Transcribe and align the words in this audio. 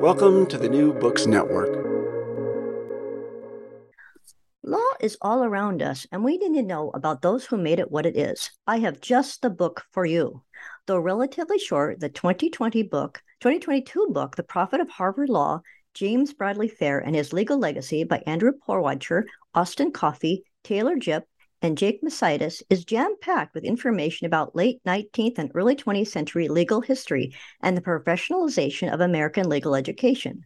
Welcome 0.00 0.46
to 0.46 0.58
the 0.58 0.68
New 0.68 0.92
Books 0.92 1.26
Network. 1.26 1.84
Law 4.62 4.90
is 5.00 5.18
all 5.20 5.42
around 5.42 5.82
us, 5.82 6.06
and 6.12 6.22
we 6.22 6.38
need 6.38 6.54
to 6.54 6.62
know 6.62 6.92
about 6.94 7.20
those 7.20 7.44
who 7.44 7.56
made 7.56 7.80
it 7.80 7.90
what 7.90 8.06
it 8.06 8.16
is. 8.16 8.48
I 8.64 8.78
have 8.78 9.00
just 9.00 9.42
the 9.42 9.50
book 9.50 9.82
for 9.90 10.06
you. 10.06 10.44
Though 10.86 11.00
relatively 11.00 11.58
short, 11.58 11.98
the 11.98 12.08
2020 12.08 12.84
book, 12.84 13.20
2022 13.40 14.10
book, 14.12 14.36
The 14.36 14.44
Prophet 14.44 14.80
of 14.80 14.88
Harvard 14.88 15.30
Law, 15.30 15.62
James 15.94 16.32
Bradley 16.32 16.68
Thayer 16.68 17.00
and 17.00 17.16
His 17.16 17.32
Legal 17.32 17.58
Legacy 17.58 18.04
by 18.04 18.22
Andrew 18.24 18.52
Porwancher, 18.52 19.24
Austin 19.52 19.90
Coffey, 19.90 20.44
Taylor 20.62 20.94
Jipp, 20.94 21.24
and 21.60 21.76
Jake 21.76 22.02
Mazeitis 22.02 22.62
is 22.70 22.84
jam 22.84 23.16
packed 23.20 23.54
with 23.54 23.64
information 23.64 24.26
about 24.26 24.54
late 24.54 24.80
19th 24.86 25.38
and 25.38 25.50
early 25.54 25.74
20th 25.74 26.08
century 26.08 26.46
legal 26.46 26.80
history 26.80 27.34
and 27.60 27.76
the 27.76 27.82
professionalization 27.82 28.92
of 28.92 29.00
American 29.00 29.48
legal 29.48 29.74
education. 29.74 30.44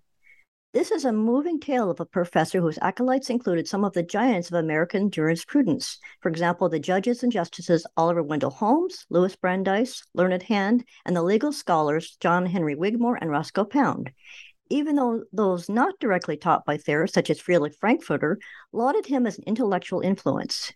This 0.73 0.91
is 0.91 1.05
a 1.05 1.13
moving 1.13 1.61
tale 1.61 1.91
of 1.91 2.01
a 2.01 2.07
professor 2.07 2.63
whose 2.63 2.79
acolytes 2.81 3.29
included 3.29 3.69
some 3.69 3.85
of 3.85 3.93
the 3.93 4.03
giants 4.03 4.49
of 4.49 4.55
American 4.55 5.11
jurisprudence. 5.11 5.99
For 6.21 6.31
example, 6.31 6.71
the 6.71 6.81
judges 6.81 7.23
and 7.23 7.31
justices 7.31 7.87
Oliver 7.99 8.23
Wendell 8.23 8.49
Holmes, 8.49 9.05
Louis 9.11 9.37
Brandeis, 9.37 10.03
Learned 10.15 10.45
Hand, 10.45 10.87
and 11.05 11.15
the 11.15 11.23
legal 11.23 11.53
scholars 11.53 12.17
John 12.21 12.47
Henry 12.47 12.75
Wigmore 12.75 13.19
and 13.21 13.31
Roscoe 13.31 13.67
Pound. 13.67 14.13
Even 14.71 14.97
though 14.97 15.25
those 15.31 15.69
not 15.69 15.99
directly 16.01 16.39
taught 16.39 16.65
by 16.65 16.79
Thayer, 16.79 17.07
such 17.07 17.29
as 17.29 17.39
Friedrich 17.39 17.75
Frankfurter, 17.79 18.39
lauded 18.73 19.05
him 19.05 19.27
as 19.27 19.37
an 19.37 19.45
intellectual 19.47 20.01
influence. 20.01 20.73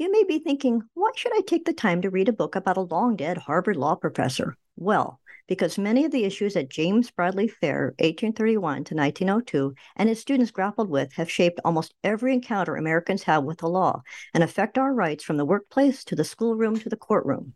You 0.00 0.10
may 0.10 0.24
be 0.24 0.38
thinking, 0.38 0.84
why 0.94 1.10
should 1.14 1.36
I 1.36 1.42
take 1.42 1.66
the 1.66 1.74
time 1.74 2.00
to 2.00 2.08
read 2.08 2.30
a 2.30 2.32
book 2.32 2.56
about 2.56 2.78
a 2.78 2.80
long 2.80 3.16
dead 3.16 3.36
Harvard 3.36 3.76
law 3.76 3.96
professor? 3.96 4.56
Well, 4.74 5.20
because 5.46 5.76
many 5.76 6.06
of 6.06 6.10
the 6.10 6.24
issues 6.24 6.54
that 6.54 6.70
James 6.70 7.10
Bradley 7.10 7.48
Thayer, 7.48 7.94
1831 7.98 8.84
to 8.84 8.94
1902, 8.94 9.74
and 9.96 10.08
his 10.08 10.18
students 10.18 10.52
grappled 10.52 10.88
with 10.88 11.12
have 11.12 11.30
shaped 11.30 11.60
almost 11.66 11.92
every 12.02 12.32
encounter 12.32 12.76
Americans 12.76 13.24
have 13.24 13.44
with 13.44 13.58
the 13.58 13.68
law 13.68 14.00
and 14.32 14.42
affect 14.42 14.78
our 14.78 14.94
rights 14.94 15.22
from 15.22 15.36
the 15.36 15.44
workplace 15.44 16.02
to 16.04 16.16
the 16.16 16.24
schoolroom 16.24 16.78
to 16.78 16.88
the 16.88 16.96
courtroom. 16.96 17.52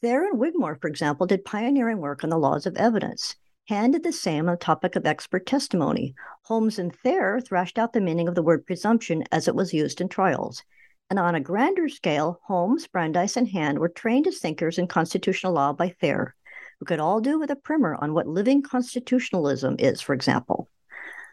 Thayer 0.00 0.24
and 0.24 0.40
Wigmore, 0.40 0.74
for 0.80 0.88
example, 0.88 1.28
did 1.28 1.44
pioneering 1.44 1.98
work 1.98 2.24
on 2.24 2.30
the 2.30 2.36
laws 2.36 2.66
of 2.66 2.76
evidence. 2.78 3.36
Hand 3.68 3.92
did 3.92 4.02
the 4.02 4.12
same 4.12 4.48
on 4.48 4.54
the 4.54 4.58
topic 4.58 4.96
of 4.96 5.06
expert 5.06 5.46
testimony. 5.46 6.16
Holmes 6.42 6.80
and 6.80 6.92
Thayer 6.92 7.40
thrashed 7.40 7.78
out 7.78 7.92
the 7.92 8.00
meaning 8.00 8.26
of 8.26 8.34
the 8.34 8.42
word 8.42 8.66
presumption 8.66 9.22
as 9.30 9.46
it 9.46 9.54
was 9.54 9.72
used 9.72 10.00
in 10.00 10.08
trials. 10.08 10.64
And 11.10 11.18
on 11.18 11.34
a 11.34 11.40
grander 11.40 11.88
scale, 11.88 12.40
Holmes, 12.44 12.86
Brandeis, 12.86 13.36
and 13.36 13.48
Hand 13.48 13.80
were 13.80 13.88
trained 13.88 14.28
as 14.28 14.38
thinkers 14.38 14.78
in 14.78 14.86
constitutional 14.86 15.52
law 15.52 15.72
by 15.72 15.88
Thayer, 15.88 16.36
who 16.78 16.86
could 16.86 17.00
all 17.00 17.20
do 17.20 17.36
with 17.36 17.50
a 17.50 17.56
primer 17.56 17.96
on 17.96 18.14
what 18.14 18.28
living 18.28 18.62
constitutionalism 18.62 19.74
is, 19.80 20.00
for 20.00 20.14
example. 20.14 20.68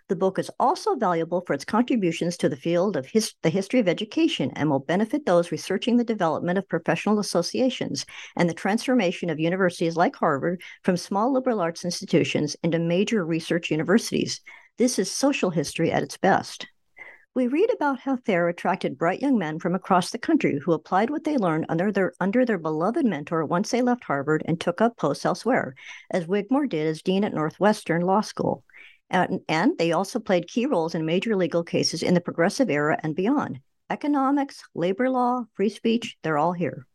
The 0.08 0.16
book 0.16 0.40
is 0.40 0.50
also 0.60 0.96
valuable 0.96 1.42
for 1.46 1.54
its 1.54 1.64
contributions 1.64 2.38
to 2.38 2.50
the 2.50 2.56
field 2.56 2.98
of 2.98 3.06
his, 3.06 3.36
the 3.44 3.52
history 3.52 3.80
of 3.80 3.88
education 3.88 4.52
and 4.56 4.68
will 4.68 4.80
benefit 4.80 5.28
those 5.28 5.52
researching 5.52 5.98
the 5.98 6.04
development 6.04 6.58
of 6.58 6.68
professional 6.68 7.20
associations 7.20 8.04
and 8.36 8.50
the 8.50 8.56
transformation 8.56 9.30
of 9.30 9.40
universities 9.40 9.96
like 9.96 10.16
Harvard 10.16 10.60
from 10.82 10.98
small 10.98 11.32
liberal 11.32 11.62
arts 11.62 11.86
institutions 11.86 12.56
into 12.64 12.80
major 12.80 13.24
research 13.24 13.70
universities. 13.70 14.42
This 14.78 14.98
is 14.98 15.12
social 15.12 15.52
history 15.52 15.92
at 15.92 16.04
its 16.04 16.18
best 16.18 16.66
we 17.38 17.46
read 17.46 17.72
about 17.72 18.00
how 18.00 18.16
Thayer 18.16 18.48
attracted 18.48 18.98
bright 18.98 19.22
young 19.22 19.38
men 19.38 19.60
from 19.60 19.76
across 19.76 20.10
the 20.10 20.18
country 20.18 20.58
who 20.58 20.74
applied 20.74 21.12
what 21.12 21.24
they 21.24 21.38
learned 21.38 21.68
under 21.70 21.92
their 21.92 22.14
under 22.20 22.44
their 22.44 22.58
beloved 22.58 23.06
mentor 23.06 23.46
once 23.46 23.70
they 23.70 23.84
left 23.84 24.06
Harvard 24.06 24.42
and 24.48 24.60
took 24.60 24.82
up 24.82 24.98
posts 24.98 25.24
elsewhere, 25.24 25.76
as 26.10 26.26
Wigmore 26.26 26.66
did 26.66 26.88
as 26.88 27.04
dean 27.04 27.24
at 27.24 27.36
Northwestern 27.36 28.02
Law 28.02 28.22
School. 28.22 28.64
And, 29.12 29.42
and 29.48 29.78
they 29.78 29.92
also 29.92 30.20
played 30.20 30.48
key 30.48 30.66
roles 30.66 30.96
in 30.96 31.06
major 31.06 31.36
legal 31.36 31.64
cases 31.64 32.02
in 32.02 32.16
the 32.16 32.22
progressive 32.22 32.72
era 32.72 32.98
and 33.04 33.16
beyond. 33.16 33.60
Economics, 33.92 34.64
labor 34.74 35.08
law, 35.08 35.44
free 35.54 35.70
speech, 35.70 36.18
they're 36.24 36.40
all 36.40 36.54
here. 36.54 36.88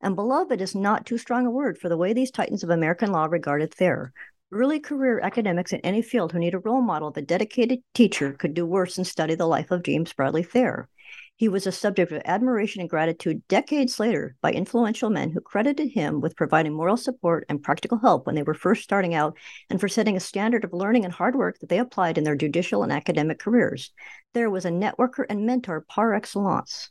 And 0.00 0.16
beloved 0.16 0.62
is 0.62 0.74
not 0.74 1.04
too 1.04 1.18
strong 1.18 1.44
a 1.44 1.50
word 1.50 1.76
for 1.76 1.90
the 1.90 1.98
way 1.98 2.14
these 2.14 2.30
titans 2.30 2.64
of 2.64 2.70
American 2.70 3.12
law 3.12 3.26
regarded 3.26 3.74
Thayer, 3.74 4.14
Early 4.52 4.80
career 4.80 5.20
academics 5.20 5.72
in 5.72 5.78
any 5.82 6.02
field 6.02 6.32
who 6.32 6.40
need 6.40 6.54
a 6.54 6.58
role 6.58 6.82
model, 6.82 7.12
the 7.12 7.22
dedicated 7.22 7.84
teacher 7.94 8.32
could 8.32 8.52
do 8.52 8.66
worse 8.66 8.96
than 8.96 9.04
study 9.04 9.36
the 9.36 9.46
life 9.46 9.70
of 9.70 9.84
James 9.84 10.12
Bradley 10.12 10.42
Thayer. 10.42 10.88
He 11.36 11.48
was 11.48 11.68
a 11.68 11.72
subject 11.72 12.10
of 12.10 12.20
admiration 12.24 12.80
and 12.80 12.90
gratitude 12.90 13.46
decades 13.46 14.00
later 14.00 14.34
by 14.40 14.50
influential 14.50 15.08
men 15.08 15.30
who 15.30 15.40
credited 15.40 15.92
him 15.92 16.20
with 16.20 16.34
providing 16.34 16.72
moral 16.72 16.96
support 16.96 17.46
and 17.48 17.62
practical 17.62 17.98
help 17.98 18.26
when 18.26 18.34
they 18.34 18.42
were 18.42 18.54
first 18.54 18.82
starting 18.82 19.14
out 19.14 19.38
and 19.70 19.78
for 19.80 19.86
setting 19.86 20.16
a 20.16 20.20
standard 20.20 20.64
of 20.64 20.72
learning 20.72 21.04
and 21.04 21.14
hard 21.14 21.36
work 21.36 21.60
that 21.60 21.68
they 21.68 21.78
applied 21.78 22.18
in 22.18 22.24
their 22.24 22.34
judicial 22.34 22.82
and 22.82 22.90
academic 22.90 23.38
careers. 23.38 23.92
There 24.34 24.50
was 24.50 24.64
a 24.64 24.70
networker 24.70 25.26
and 25.30 25.46
mentor 25.46 25.82
par 25.82 26.12
excellence. 26.12 26.90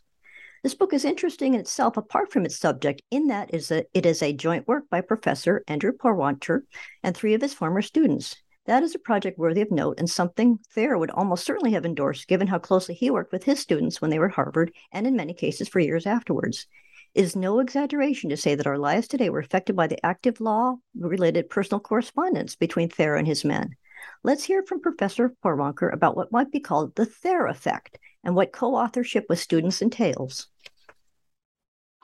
This 0.61 0.75
book 0.75 0.91
is 0.91 1.05
interesting 1.05 1.53
in 1.53 1.61
itself, 1.61 1.95
apart 1.95 2.33
from 2.33 2.43
its 2.43 2.57
subject, 2.57 3.01
in 3.11 3.27
that 3.27 3.53
is 3.53 3.71
a, 3.71 3.85
it 3.93 4.05
is 4.05 4.21
a 4.21 4.33
joint 4.33 4.67
work 4.67 4.89
by 4.89 4.99
Professor 4.99 5.63
Andrew 5.69 5.93
Porwancher 5.93 6.63
and 7.01 7.15
three 7.15 7.33
of 7.33 7.41
his 7.41 7.53
former 7.53 7.81
students. 7.81 8.35
That 8.65 8.83
is 8.83 8.93
a 8.93 8.99
project 8.99 9.39
worthy 9.39 9.61
of 9.61 9.71
note 9.71 9.99
and 9.99 10.09
something 10.09 10.59
Thayer 10.75 10.97
would 10.97 11.11
almost 11.11 11.45
certainly 11.45 11.71
have 11.71 11.85
endorsed, 11.85 12.27
given 12.27 12.47
how 12.47 12.59
closely 12.59 12.93
he 12.93 13.09
worked 13.09 13.31
with 13.31 13.45
his 13.45 13.59
students 13.59 14.01
when 14.01 14.11
they 14.11 14.19
were 14.19 14.27
at 14.27 14.35
Harvard 14.35 14.73
and 14.91 15.07
in 15.07 15.15
many 15.15 15.33
cases 15.33 15.69
for 15.69 15.79
years 15.79 16.05
afterwards. 16.05 16.67
It 17.15 17.23
is 17.23 17.37
no 17.37 17.59
exaggeration 17.59 18.29
to 18.29 18.37
say 18.37 18.55
that 18.55 18.67
our 18.67 18.77
lives 18.77 19.07
today 19.07 19.29
were 19.29 19.39
affected 19.39 19.77
by 19.77 19.87
the 19.87 20.05
active 20.05 20.41
law 20.41 20.75
related 20.93 21.49
personal 21.49 21.79
correspondence 21.79 22.57
between 22.57 22.89
Thayer 22.89 23.15
and 23.15 23.27
his 23.27 23.45
men. 23.45 23.77
Let's 24.23 24.43
hear 24.43 24.63
from 24.63 24.81
Professor 24.81 25.33
Porwancher 25.41 25.91
about 25.93 26.15
what 26.15 26.31
might 26.31 26.51
be 26.51 26.59
called 26.59 26.95
the 26.95 27.05
Thayer 27.05 27.47
effect 27.47 27.97
and 28.23 28.35
what 28.35 28.51
co 28.51 28.75
authorship 28.75 29.25
with 29.29 29.39
students 29.39 29.81
entails. 29.81 30.47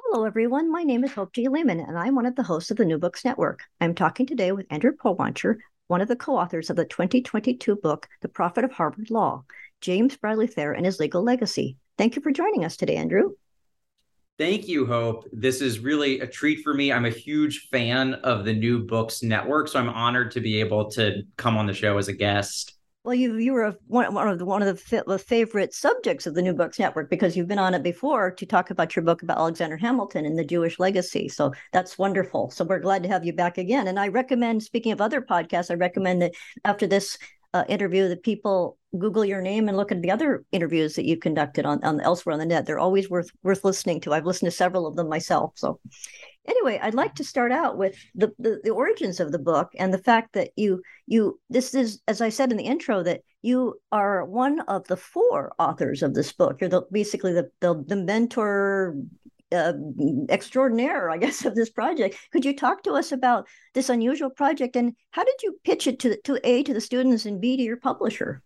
Hello, 0.08 0.24
everyone. 0.24 0.72
My 0.72 0.84
name 0.84 1.04
is 1.04 1.12
Hope 1.12 1.34
G. 1.34 1.48
Lehman, 1.50 1.80
and 1.80 1.98
I'm 1.98 2.14
one 2.16 2.28
of 2.28 2.36
the 2.36 2.44
hosts 2.44 2.70
of 2.70 2.78
the 2.78 2.86
New 2.86 3.00
Books 3.00 3.26
Network. 3.26 3.64
I'm 3.82 3.96
talking 3.96 4.28
today 4.28 4.52
with 4.52 4.68
Andrew 4.70 4.92
Porwancher, 4.92 5.58
one 5.88 6.00
of 6.00 6.08
the 6.08 6.16
co 6.16 6.38
authors 6.38 6.70
of 6.70 6.76
the 6.76 6.86
2022 6.86 7.76
book, 7.76 8.08
The 8.22 8.30
Prophet 8.30 8.64
of 8.64 8.72
Harvard 8.72 9.10
Law 9.10 9.44
James 9.82 10.16
Bradley 10.16 10.46
Thayer 10.46 10.74
and 10.74 10.86
His 10.86 11.00
Legal 11.00 11.24
Legacy. 11.24 11.78
Thank 11.98 12.16
you 12.16 12.22
for 12.22 12.32
joining 12.32 12.64
us 12.64 12.78
today, 12.78 12.98
Andrew. 12.98 13.32
Thank 14.38 14.68
you, 14.68 14.86
Hope. 14.86 15.26
This 15.34 15.60
is 15.60 15.80
really 15.80 16.20
a 16.20 16.28
treat 16.28 16.62
for 16.64 16.74
me. 16.74 16.94
I'm 16.94 17.06
a 17.06 17.10
huge 17.10 17.68
fan 17.72 18.14
of 18.14 18.46
the 18.46 18.54
New 18.54 18.86
Books 18.86 19.24
Network, 19.24 19.68
so 19.68 19.80
I'm 19.80 19.90
honored 19.90 20.32
to 20.32 20.40
be 20.40 20.60
able 20.60 20.92
to 20.92 21.24
come 21.36 21.58
on 21.58 21.66
the 21.66 21.74
show 21.74 21.98
as 21.98 22.10
a 22.10 22.14
guest. 22.14 22.76
Well, 23.06 23.14
you 23.14 23.38
you 23.38 23.54
were 23.54 23.78
one, 23.86 24.12
one 24.16 24.28
of 24.28 24.40
the 24.40 24.46
one 24.46 24.64
of 24.64 24.90
the, 24.90 25.04
the 25.06 25.20
favorite 25.20 25.76
subjects 25.76 26.26
of 26.26 26.34
the 26.34 26.42
New 26.42 26.56
Books 26.56 26.80
Network 26.80 27.08
because 27.08 27.38
you've 27.38 27.48
been 27.48 27.60
on 27.60 27.76
it 27.76 27.84
before 27.84 28.32
to 28.32 28.46
talk 28.48 28.72
about 28.72 28.96
your 28.96 29.06
book 29.06 29.22
about 29.22 29.38
Alexander 29.38 29.78
Hamilton 29.78 30.26
and 30.26 30.40
the 30.40 30.44
Jewish 30.44 30.80
legacy. 30.80 31.30
So 31.30 31.54
that's 31.72 32.00
wonderful. 32.00 32.50
So 32.50 32.66
we're 32.66 32.80
glad 32.80 33.04
to 33.04 33.10
have 33.10 33.24
you 33.24 33.32
back 33.32 33.60
again. 33.60 33.88
And 33.88 34.00
I 34.00 34.08
recommend, 34.08 34.64
speaking 34.64 34.92
of 34.92 35.02
other 35.02 35.22
podcasts, 35.22 35.70
I 35.70 35.76
recommend 35.76 36.24
that 36.24 36.34
after 36.64 36.88
this 36.88 37.20
uh, 37.56 37.64
interview 37.70 38.10
that 38.10 38.22
people 38.22 38.78
Google 39.00 39.24
your 39.24 39.42
name 39.42 39.70
and 39.70 39.78
look 39.78 39.90
at 39.90 40.02
the 40.02 40.12
other 40.12 40.44
interviews 40.52 40.96
that 40.96 41.06
you've 41.06 41.22
conducted 41.22 41.66
on, 41.66 41.82
on 41.86 42.02
elsewhere 42.02 42.34
on 42.34 42.40
the 42.40 42.46
net. 42.46 42.66
They're 42.66 42.80
always 42.80 43.10
worth 43.10 43.32
worth 43.44 43.64
listening 43.64 44.02
to. 44.02 44.14
I've 44.14 44.26
listened 44.26 44.52
to 44.52 44.58
several 44.58 44.86
of 44.86 44.98
them 44.98 45.08
myself. 45.08 45.54
So 45.56 45.80
anyway, 46.46 46.80
I'd 46.82 46.94
like 46.94 47.16
to 47.16 47.24
start 47.24 47.54
out 47.54 47.78
with 47.78 47.96
the, 48.14 48.34
the, 48.40 48.60
the 48.62 48.72
origins 48.72 49.22
of 49.22 49.32
the 49.32 49.40
book 49.40 49.70
and 49.80 49.94
the 49.94 50.04
fact 50.10 50.34
that 50.34 50.50
you 50.58 50.82
you 51.08 51.40
this 51.50 51.74
is 51.74 52.02
as 52.10 52.20
I 52.20 52.28
said 52.28 52.52
in 52.52 52.58
the 52.58 52.66
intro 52.66 53.04
that 53.04 53.22
you 53.42 53.76
are 53.90 54.26
one 54.26 54.60
of 54.62 54.86
the 54.88 54.98
four 54.98 55.54
authors 55.58 56.04
of 56.04 56.14
this 56.14 56.34
book. 56.34 56.60
You're 56.60 56.70
the, 56.70 56.82
basically 56.92 57.32
the, 57.32 57.50
the 57.62 57.82
the 57.88 57.96
mentor 57.96 58.98
uh, 59.52 59.74
extraordinaire, 60.30 61.10
I 61.10 61.18
guess, 61.18 61.46
of 61.46 61.56
this 61.56 61.70
project. 61.70 62.18
Could 62.32 62.46
you 62.46 62.56
talk 62.56 62.84
to 62.84 62.94
us 62.94 63.12
about 63.12 63.48
this 63.74 63.90
unusual 63.90 64.30
project 64.30 64.76
and 64.76 64.94
how 65.12 65.24
did 65.24 65.36
you 65.44 65.60
pitch 65.64 65.88
it 65.88 66.00
to 66.00 66.20
to 66.22 66.40
a 66.44 66.64
to 66.64 66.74
the 66.74 66.82
students 66.82 67.26
and 67.26 67.42
b 67.42 67.58
to 67.58 67.64
your 67.64 67.78
publisher? 67.78 68.42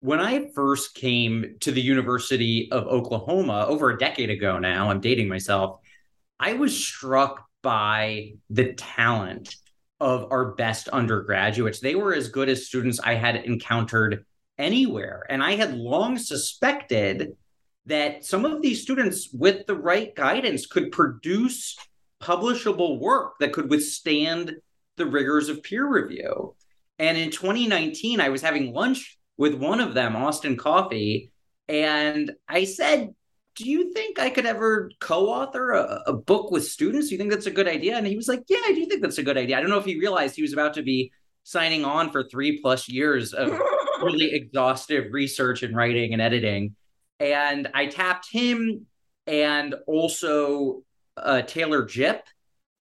When 0.00 0.20
I 0.20 0.48
first 0.54 0.94
came 0.94 1.56
to 1.60 1.72
the 1.72 1.80
University 1.80 2.70
of 2.70 2.86
Oklahoma 2.86 3.66
over 3.68 3.90
a 3.90 3.98
decade 3.98 4.30
ago 4.30 4.58
now, 4.58 4.90
I'm 4.90 5.00
dating 5.00 5.28
myself. 5.28 5.80
I 6.38 6.52
was 6.52 6.76
struck 6.76 7.44
by 7.62 8.34
the 8.50 8.74
talent 8.74 9.56
of 9.98 10.30
our 10.30 10.52
best 10.54 10.88
undergraduates. 10.88 11.80
They 11.80 11.94
were 11.94 12.14
as 12.14 12.28
good 12.28 12.48
as 12.48 12.66
students 12.66 13.00
I 13.00 13.14
had 13.14 13.36
encountered 13.36 14.24
anywhere. 14.58 15.24
And 15.28 15.42
I 15.42 15.52
had 15.52 15.76
long 15.76 16.18
suspected 16.18 17.36
that 17.86 18.24
some 18.24 18.44
of 18.44 18.62
these 18.62 18.82
students 18.82 19.30
with 19.32 19.66
the 19.66 19.76
right 19.76 20.14
guidance 20.14 20.66
could 20.66 20.92
produce 20.92 21.76
publishable 22.20 22.98
work 22.98 23.34
that 23.40 23.52
could 23.52 23.70
withstand 23.70 24.54
the 24.96 25.06
rigors 25.06 25.48
of 25.48 25.62
peer 25.62 25.86
review. 25.88 26.54
And 26.98 27.16
in 27.16 27.30
2019, 27.30 28.20
I 28.20 28.30
was 28.30 28.42
having 28.42 28.72
lunch 28.72 29.18
with 29.36 29.54
one 29.54 29.80
of 29.80 29.94
them, 29.94 30.16
Austin 30.16 30.56
Coffey, 30.56 31.30
and 31.68 32.32
I 32.48 32.64
said, 32.64 33.14
Do 33.54 33.68
you 33.68 33.92
think 33.92 34.18
I 34.18 34.30
could 34.30 34.46
ever 34.46 34.90
co 35.00 35.28
author 35.28 35.72
a, 35.72 36.02
a, 36.06 36.12
book 36.12 36.50
with 36.50 36.64
students? 36.64 37.08
Do 37.08 37.14
you 37.14 37.18
think 37.18 37.30
that's 37.30 37.46
a 37.46 37.50
good 37.50 37.68
idea? 37.68 37.96
And 37.96 38.06
he 38.06 38.16
was 38.16 38.28
like, 38.28 38.44
Yeah, 38.48 38.62
I 38.64 38.72
do 38.72 38.86
think 38.86 39.02
that's 39.02 39.18
a 39.18 39.22
good 39.22 39.36
idea. 39.36 39.58
I 39.58 39.60
don't 39.60 39.70
know 39.70 39.78
if 39.78 39.84
he 39.84 39.98
realized 39.98 40.36
he 40.36 40.42
was 40.42 40.52
about 40.52 40.74
to 40.74 40.82
be 40.82 41.12
signing 41.42 41.84
on 41.84 42.10
for 42.10 42.24
three 42.24 42.60
plus 42.60 42.88
years 42.88 43.32
of 43.32 43.50
really 44.02 44.32
exhaustive 44.32 45.12
research 45.12 45.62
and 45.62 45.76
writing 45.76 46.12
and 46.12 46.22
editing. 46.22 46.74
And 47.20 47.68
I 47.74 47.86
tapped 47.86 48.30
him 48.30 48.86
and 49.26 49.74
also 49.86 50.82
uh, 51.16 51.42
Taylor 51.42 51.84
Jipp, 51.84 52.22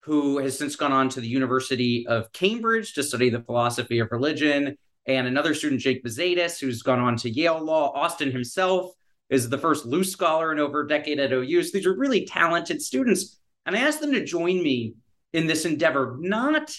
who 0.01 0.39
has 0.39 0.57
since 0.57 0.75
gone 0.75 0.91
on 0.91 1.09
to 1.09 1.21
the 1.21 1.27
University 1.27 2.07
of 2.07 2.31
Cambridge 2.31 2.94
to 2.94 3.03
study 3.03 3.29
the 3.29 3.41
philosophy 3.41 4.00
of 4.00 4.12
religion, 4.12 4.77
and 5.07 5.27
another 5.27 5.53
student, 5.53 5.81
Jake 5.81 6.03
Mazeitis, 6.03 6.59
who's 6.59 6.83
gone 6.83 7.00
on 7.00 7.15
to 7.18 7.29
Yale 7.29 7.63
Law. 7.63 7.91
Austin 7.95 8.31
himself 8.31 8.94
is 9.29 9.50
the 9.50 9.57
first 9.57 9.85
Luce 9.85 10.12
scholar 10.12 10.51
in 10.51 10.59
over 10.59 10.81
a 10.81 10.88
decade 10.88 11.19
at 11.19 11.33
OU. 11.33 11.63
So 11.63 11.69
these 11.74 11.88
are 11.88 11.95
really 11.95 12.25
talented 12.25 12.81
students. 12.81 13.39
And 13.65 13.75
I 13.75 13.79
asked 13.79 14.01
them 14.01 14.12
to 14.12 14.24
join 14.24 14.62
me 14.62 14.95
in 15.33 15.47
this 15.47 15.65
endeavor, 15.65 16.17
not 16.19 16.75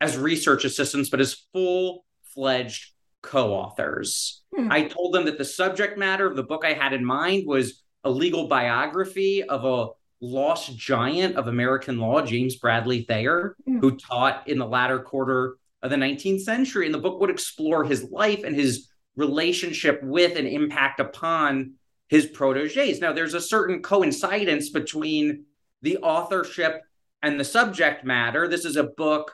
as 0.00 0.16
research 0.16 0.64
assistants, 0.64 1.08
but 1.08 1.20
as 1.20 1.46
full 1.52 2.04
fledged 2.34 2.93
co 3.24 3.52
authors. 3.52 4.42
Hmm. 4.54 4.70
I 4.70 4.84
told 4.84 5.14
them 5.14 5.24
that 5.24 5.38
the 5.38 5.44
subject 5.44 5.98
matter 5.98 6.26
of 6.26 6.36
the 6.36 6.42
book 6.42 6.64
I 6.64 6.74
had 6.74 6.92
in 6.92 7.04
mind 7.04 7.46
was 7.46 7.82
a 8.04 8.10
legal 8.10 8.46
biography 8.46 9.42
of 9.42 9.64
a 9.64 9.88
lost 10.20 10.76
giant 10.76 11.36
of 11.36 11.48
American 11.48 11.98
law, 11.98 12.22
James 12.22 12.56
Bradley 12.56 13.02
Thayer, 13.02 13.56
hmm. 13.64 13.80
who 13.80 13.96
taught 13.96 14.46
in 14.46 14.58
the 14.58 14.66
latter 14.66 15.00
quarter 15.00 15.56
of 15.82 15.90
the 15.90 15.96
19th 15.96 16.42
century. 16.42 16.86
And 16.86 16.94
the 16.94 16.98
book 16.98 17.20
would 17.20 17.30
explore 17.30 17.84
his 17.84 18.04
life 18.10 18.44
and 18.44 18.54
his 18.54 18.88
relationship 19.16 20.02
with 20.02 20.36
and 20.36 20.46
impact 20.46 21.00
upon 21.00 21.74
his 22.08 22.26
proteges. 22.26 23.00
Now, 23.00 23.12
there's 23.12 23.34
a 23.34 23.40
certain 23.40 23.82
coincidence 23.82 24.70
between 24.70 25.44
the 25.82 25.98
authorship 25.98 26.82
and 27.22 27.40
the 27.40 27.44
subject 27.44 28.04
matter. 28.04 28.46
This 28.48 28.64
is 28.64 28.76
a 28.76 28.84
book 28.84 29.32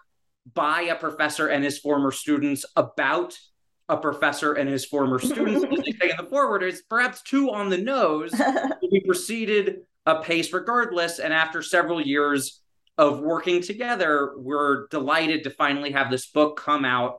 by 0.54 0.82
a 0.82 0.94
professor 0.94 1.48
and 1.48 1.64
his 1.64 1.78
former 1.78 2.12
students 2.12 2.64
about 2.76 3.36
a 3.90 3.96
professor 3.96 4.52
and 4.52 4.70
his 4.70 4.84
former 4.84 5.18
students, 5.18 5.64
as 5.64 5.84
they 5.84 5.92
say 5.92 6.10
in 6.10 6.16
the 6.16 6.30
forward, 6.30 6.62
is 6.62 6.82
perhaps 6.88 7.22
too 7.22 7.50
on 7.50 7.68
the 7.68 7.76
nose. 7.76 8.32
we 8.90 9.00
proceeded 9.00 9.80
apace 10.06 10.52
regardless. 10.52 11.18
And 11.18 11.34
after 11.34 11.60
several 11.60 12.00
years 12.00 12.62
of 12.96 13.20
working 13.20 13.60
together, 13.60 14.34
we're 14.36 14.86
delighted 14.88 15.42
to 15.44 15.50
finally 15.50 15.90
have 15.90 16.10
this 16.10 16.28
book 16.28 16.56
come 16.56 16.84
out 16.84 17.18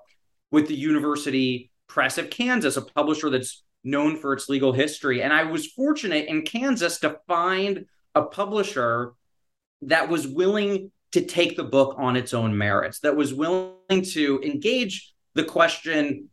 with 0.50 0.68
the 0.68 0.76
University 0.76 1.72
Press 1.88 2.18
of 2.18 2.30
Kansas, 2.30 2.78
a 2.78 2.82
publisher 2.82 3.30
that's 3.30 3.64
known 3.84 4.16
for 4.16 4.32
its 4.34 4.48
legal 4.48 4.72
history. 4.72 5.22
And 5.22 5.34
I 5.34 5.44
was 5.44 5.68
fortunate 5.68 6.28
in 6.28 6.44
Kansas 6.44 7.00
to 7.00 7.20
find 7.28 7.86
a 8.16 8.24
publisher 8.24 9.14
that 9.82 10.08
was 10.08 10.26
willing 10.26 10.92
to 11.12 11.26
take 11.26 11.58
the 11.58 11.64
book 11.66 11.96
on 11.98 12.16
its 12.16 12.34
own 12.34 12.58
merits, 12.58 13.00
that 13.00 13.18
was 13.18 13.34
willing 13.34 14.04
to 14.12 14.42
engage 14.42 15.14
the 15.34 15.44
question 15.44 16.30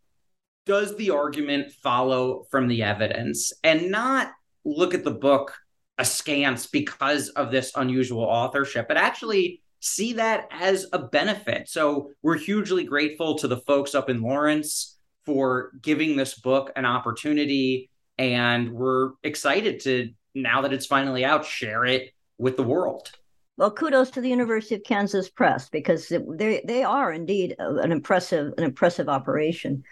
does 0.68 0.96
the 0.96 1.10
argument 1.10 1.72
follow 1.82 2.44
from 2.50 2.68
the 2.68 2.84
evidence 2.84 3.52
and 3.64 3.90
not 3.90 4.30
look 4.64 4.94
at 4.94 5.02
the 5.02 5.10
book 5.10 5.56
askance 5.98 6.66
because 6.66 7.30
of 7.30 7.50
this 7.50 7.72
unusual 7.74 8.22
authorship, 8.22 8.86
but 8.86 8.96
actually 8.96 9.62
see 9.80 10.12
that 10.12 10.46
as 10.52 10.86
a 10.92 10.98
benefit. 10.98 11.68
So 11.68 12.10
we're 12.22 12.36
hugely 12.36 12.84
grateful 12.84 13.36
to 13.38 13.48
the 13.48 13.56
folks 13.56 13.94
up 13.94 14.10
in 14.10 14.20
Lawrence 14.20 14.96
for 15.24 15.72
giving 15.80 16.16
this 16.16 16.38
book 16.38 16.70
an 16.76 16.84
opportunity. 16.84 17.90
And 18.18 18.70
we're 18.72 19.12
excited 19.22 19.80
to, 19.80 20.10
now 20.34 20.60
that 20.62 20.72
it's 20.72 20.86
finally 20.86 21.24
out, 21.24 21.44
share 21.44 21.84
it 21.84 22.12
with 22.36 22.56
the 22.56 22.62
world. 22.62 23.10
Well, 23.56 23.72
kudos 23.72 24.10
to 24.10 24.20
the 24.20 24.28
University 24.28 24.76
of 24.76 24.84
Kansas 24.84 25.28
Press 25.28 25.68
because 25.68 26.08
they 26.08 26.62
they 26.64 26.84
are 26.84 27.12
indeed 27.12 27.56
an 27.58 27.90
impressive 27.90 28.52
an 28.56 28.62
impressive 28.62 29.08
operation. 29.08 29.82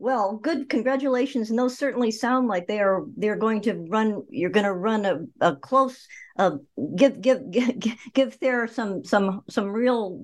Well, 0.00 0.36
good. 0.36 0.68
Congratulations. 0.68 1.50
And 1.50 1.58
those 1.58 1.76
certainly 1.76 2.12
sound 2.12 2.46
like 2.46 2.68
they 2.68 2.78
are 2.78 3.04
they're 3.16 3.36
going 3.36 3.60
to 3.62 3.74
run 3.88 4.22
you're 4.28 4.50
going 4.50 4.64
to 4.64 4.72
run 4.72 5.04
a, 5.04 5.18
a 5.40 5.56
close 5.56 6.06
uh, 6.38 6.52
give, 6.94 7.20
give 7.20 7.50
give 7.50 7.98
give 8.14 8.40
there 8.40 8.68
some 8.68 9.04
some 9.04 9.42
some 9.48 9.68
real 9.68 10.20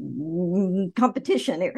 competition 0.97 1.61
here. 1.61 1.75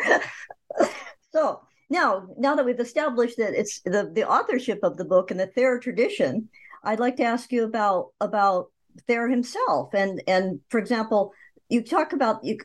so 1.32 1.62
now 1.88 2.26
now 2.36 2.54
that 2.54 2.66
we've 2.66 2.80
established 2.80 3.38
that 3.38 3.54
it's 3.54 3.80
the 3.80 4.10
the 4.14 4.28
authorship 4.28 4.80
of 4.82 4.98
the 4.98 5.04
book 5.04 5.30
and 5.30 5.40
the 5.40 5.46
Thayer 5.46 5.78
tradition, 5.78 6.50
I'd 6.84 7.00
like 7.00 7.16
to 7.16 7.24
ask 7.24 7.50
you 7.50 7.64
about 7.64 8.08
about 8.20 8.70
Thayer 9.06 9.28
himself 9.28 9.94
and 9.94 10.22
and 10.26 10.60
for 10.68 10.78
example 10.78 11.32
you 11.68 11.82
talk 11.82 12.12
about 12.12 12.44
you 12.44 12.58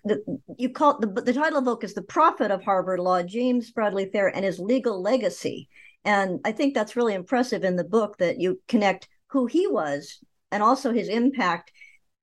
you 0.58 0.70
call 0.70 1.00
the 1.00 1.08
the 1.08 1.34
title 1.34 1.60
of 1.60 1.66
the 1.66 1.72
book 1.72 1.84
is 1.84 1.94
the 1.94 2.02
prophet 2.02 2.52
of 2.52 2.64
Harvard 2.64 3.00
Law, 3.00 3.24
James 3.24 3.72
Bradley 3.72 4.06
Thayer, 4.06 4.28
and 4.28 4.46
his 4.46 4.60
legal 4.60 5.02
legacy. 5.02 5.70
And 6.04 6.40
I 6.46 6.52
think 6.52 6.74
that's 6.74 6.96
really 6.96 7.14
impressive 7.14 7.64
in 7.64 7.76
the 7.76 7.84
book 7.84 8.18
that 8.18 8.40
you 8.40 8.60
connect 8.68 9.08
who 9.28 9.46
he 9.46 9.68
was 9.68 10.20
and 10.52 10.62
also 10.62 10.92
his 10.92 11.10
impact 11.10 11.72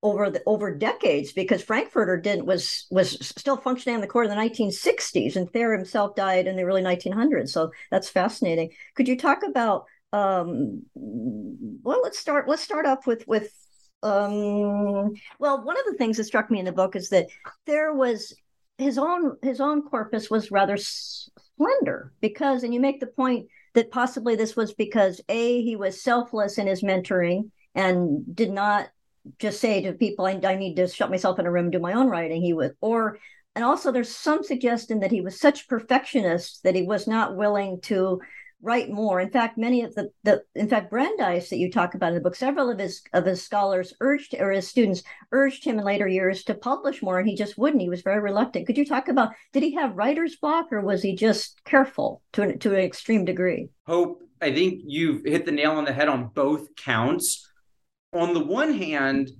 over 0.02 0.30
the 0.30 0.42
over 0.46 0.74
decades 0.74 1.32
because 1.32 1.62
Frankfurter 1.62 2.16
didn't 2.16 2.46
was 2.46 2.86
was 2.90 3.18
still 3.26 3.56
functioning 3.56 3.96
in 3.96 4.00
the 4.00 4.06
court 4.06 4.26
in 4.26 4.30
the 4.30 4.36
1960s 4.36 5.34
and 5.34 5.50
Thayer 5.50 5.72
himself 5.72 6.14
died 6.14 6.46
in 6.46 6.56
the 6.56 6.62
early 6.62 6.82
1900s. 6.82 7.48
So 7.48 7.70
that's 7.90 8.08
fascinating. 8.08 8.70
Could 8.94 9.08
you 9.08 9.16
talk 9.16 9.42
about 9.42 9.84
um 10.12 10.82
well 10.94 12.00
let's 12.02 12.18
start 12.18 12.48
let's 12.48 12.62
start 12.62 12.86
off 12.86 13.06
with 13.06 13.26
with 13.26 13.52
um 14.02 15.12
well 15.40 15.64
one 15.64 15.78
of 15.78 15.84
the 15.86 15.96
things 15.98 16.16
that 16.16 16.24
struck 16.24 16.50
me 16.50 16.60
in 16.60 16.64
the 16.64 16.72
book 16.72 16.94
is 16.94 17.08
that 17.08 17.26
there 17.66 17.92
was 17.92 18.32
his 18.76 18.96
own 18.96 19.36
his 19.42 19.60
own 19.60 19.82
corpus 19.82 20.30
was 20.30 20.52
rather 20.52 20.76
slender 20.76 22.12
because 22.20 22.62
and 22.62 22.72
you 22.72 22.78
make 22.78 23.00
the 23.00 23.06
point 23.06 23.48
that 23.74 23.90
possibly 23.90 24.36
this 24.36 24.54
was 24.54 24.72
because 24.74 25.20
a 25.28 25.62
he 25.62 25.74
was 25.74 26.02
selfless 26.02 26.58
in 26.58 26.66
his 26.66 26.82
mentoring 26.82 27.50
and 27.74 28.24
did 28.34 28.50
not 28.50 28.88
just 29.38 29.60
say 29.60 29.82
to 29.82 29.92
people 29.92 30.26
I, 30.26 30.40
I 30.44 30.54
need 30.56 30.76
to 30.76 30.88
shut 30.88 31.10
myself 31.10 31.38
in 31.38 31.46
a 31.46 31.50
room 31.50 31.66
and 31.66 31.72
do 31.72 31.78
my 31.78 31.92
own 31.94 32.08
writing. 32.08 32.42
He 32.42 32.52
would 32.52 32.74
or 32.80 33.18
and 33.54 33.64
also 33.64 33.90
there's 33.90 34.14
some 34.14 34.44
suggestion 34.44 35.00
that 35.00 35.10
he 35.10 35.20
was 35.20 35.40
such 35.40 35.68
perfectionist 35.68 36.62
that 36.62 36.74
he 36.74 36.82
was 36.82 37.06
not 37.06 37.36
willing 37.36 37.80
to 37.82 38.20
write 38.60 38.90
more. 38.90 39.20
In 39.20 39.30
fact, 39.30 39.56
many 39.56 39.82
of 39.82 39.94
the, 39.94 40.10
the 40.24 40.42
in 40.54 40.68
fact 40.68 40.90
Brandeis 40.90 41.48
that 41.50 41.58
you 41.58 41.70
talk 41.70 41.94
about 41.94 42.08
in 42.08 42.14
the 42.14 42.20
book, 42.20 42.34
several 42.34 42.70
of 42.70 42.78
his 42.78 43.02
of 43.12 43.24
his 43.24 43.42
scholars 43.42 43.94
urged 44.00 44.34
or 44.38 44.50
his 44.50 44.66
students 44.66 45.02
urged 45.32 45.64
him 45.64 45.78
in 45.78 45.84
later 45.84 46.08
years 46.08 46.44
to 46.44 46.54
publish 46.54 47.02
more, 47.02 47.18
and 47.18 47.28
he 47.28 47.36
just 47.36 47.56
wouldn't. 47.56 47.82
He 47.82 47.88
was 47.88 48.02
very 48.02 48.20
reluctant. 48.20 48.66
Could 48.66 48.78
you 48.78 48.84
talk 48.84 49.08
about 49.08 49.32
did 49.52 49.62
he 49.62 49.74
have 49.74 49.96
writer's 49.96 50.36
block 50.36 50.72
or 50.72 50.80
was 50.80 51.02
he 51.02 51.14
just 51.14 51.62
careful 51.64 52.22
to 52.32 52.42
an, 52.42 52.58
to 52.60 52.74
an 52.74 52.80
extreme 52.80 53.24
degree? 53.24 53.68
Hope, 53.86 54.22
I 54.42 54.52
think 54.52 54.82
you've 54.84 55.24
hit 55.24 55.44
the 55.44 55.52
nail 55.52 55.72
on 55.72 55.84
the 55.84 55.92
head 55.92 56.08
on 56.08 56.30
both 56.34 56.74
counts. 56.76 57.48
On 58.12 58.34
the 58.34 58.44
one 58.44 58.72
hand, 58.72 59.30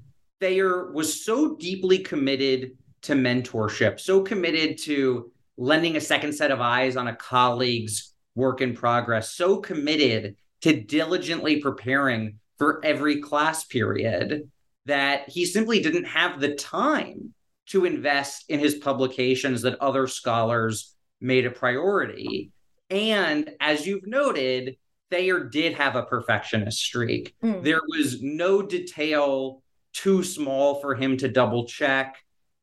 Thayer 0.41 0.93
was 0.93 1.25
so 1.25 1.57
deeply 1.57 1.99
committed 1.99 2.77
to 3.03 3.15
mentorship, 3.15 3.99
so 3.99 4.23
committed 4.23 4.79
to 4.79 5.33
lending 5.57 5.97
a 5.97 6.01
second 6.01 6.33
set 6.33 6.51
of 6.51 6.61
eyes 6.61 6.97
on 6.97 7.09
a 7.09 7.17
colleague's 7.17 8.15
work 8.38 8.61
in 8.61 8.75
progress, 8.75 9.35
so 9.35 9.59
committed 9.59 10.37
to 10.62 10.80
diligently 10.80 11.61
preparing 11.61 12.38
for 12.57 12.80
every 12.85 13.21
class 13.21 13.64
period 13.64 14.50
that 14.87 15.28
he 15.28 15.45
simply 15.45 15.80
didn't 15.80 16.04
have 16.04 16.40
the 16.40 16.54
time 16.54 17.35
to 17.66 17.85
invest 17.85 18.45
in 18.49 18.59
his 18.59 18.76
publications 18.76 19.62
that 19.62 19.78
other 19.80 20.07
scholars 20.07 20.95
made 21.21 21.45
a 21.45 21.50
priority. 21.50 22.50
And 22.88 23.50
as 23.61 23.87
you've 23.87 24.07
noted, 24.07 24.76
Thayer 25.11 25.45
did 25.45 25.75
have 25.75 25.97
a 25.97 26.04
perfectionist 26.04 26.78
streak. 26.78 27.35
Mm. 27.42 27.62
There 27.62 27.83
was 27.87 28.23
no 28.23 28.62
detail 28.62 29.62
too 29.92 30.23
small 30.23 30.80
for 30.80 30.95
him 30.95 31.16
to 31.18 31.28
double 31.28 31.66
check, 31.66 32.16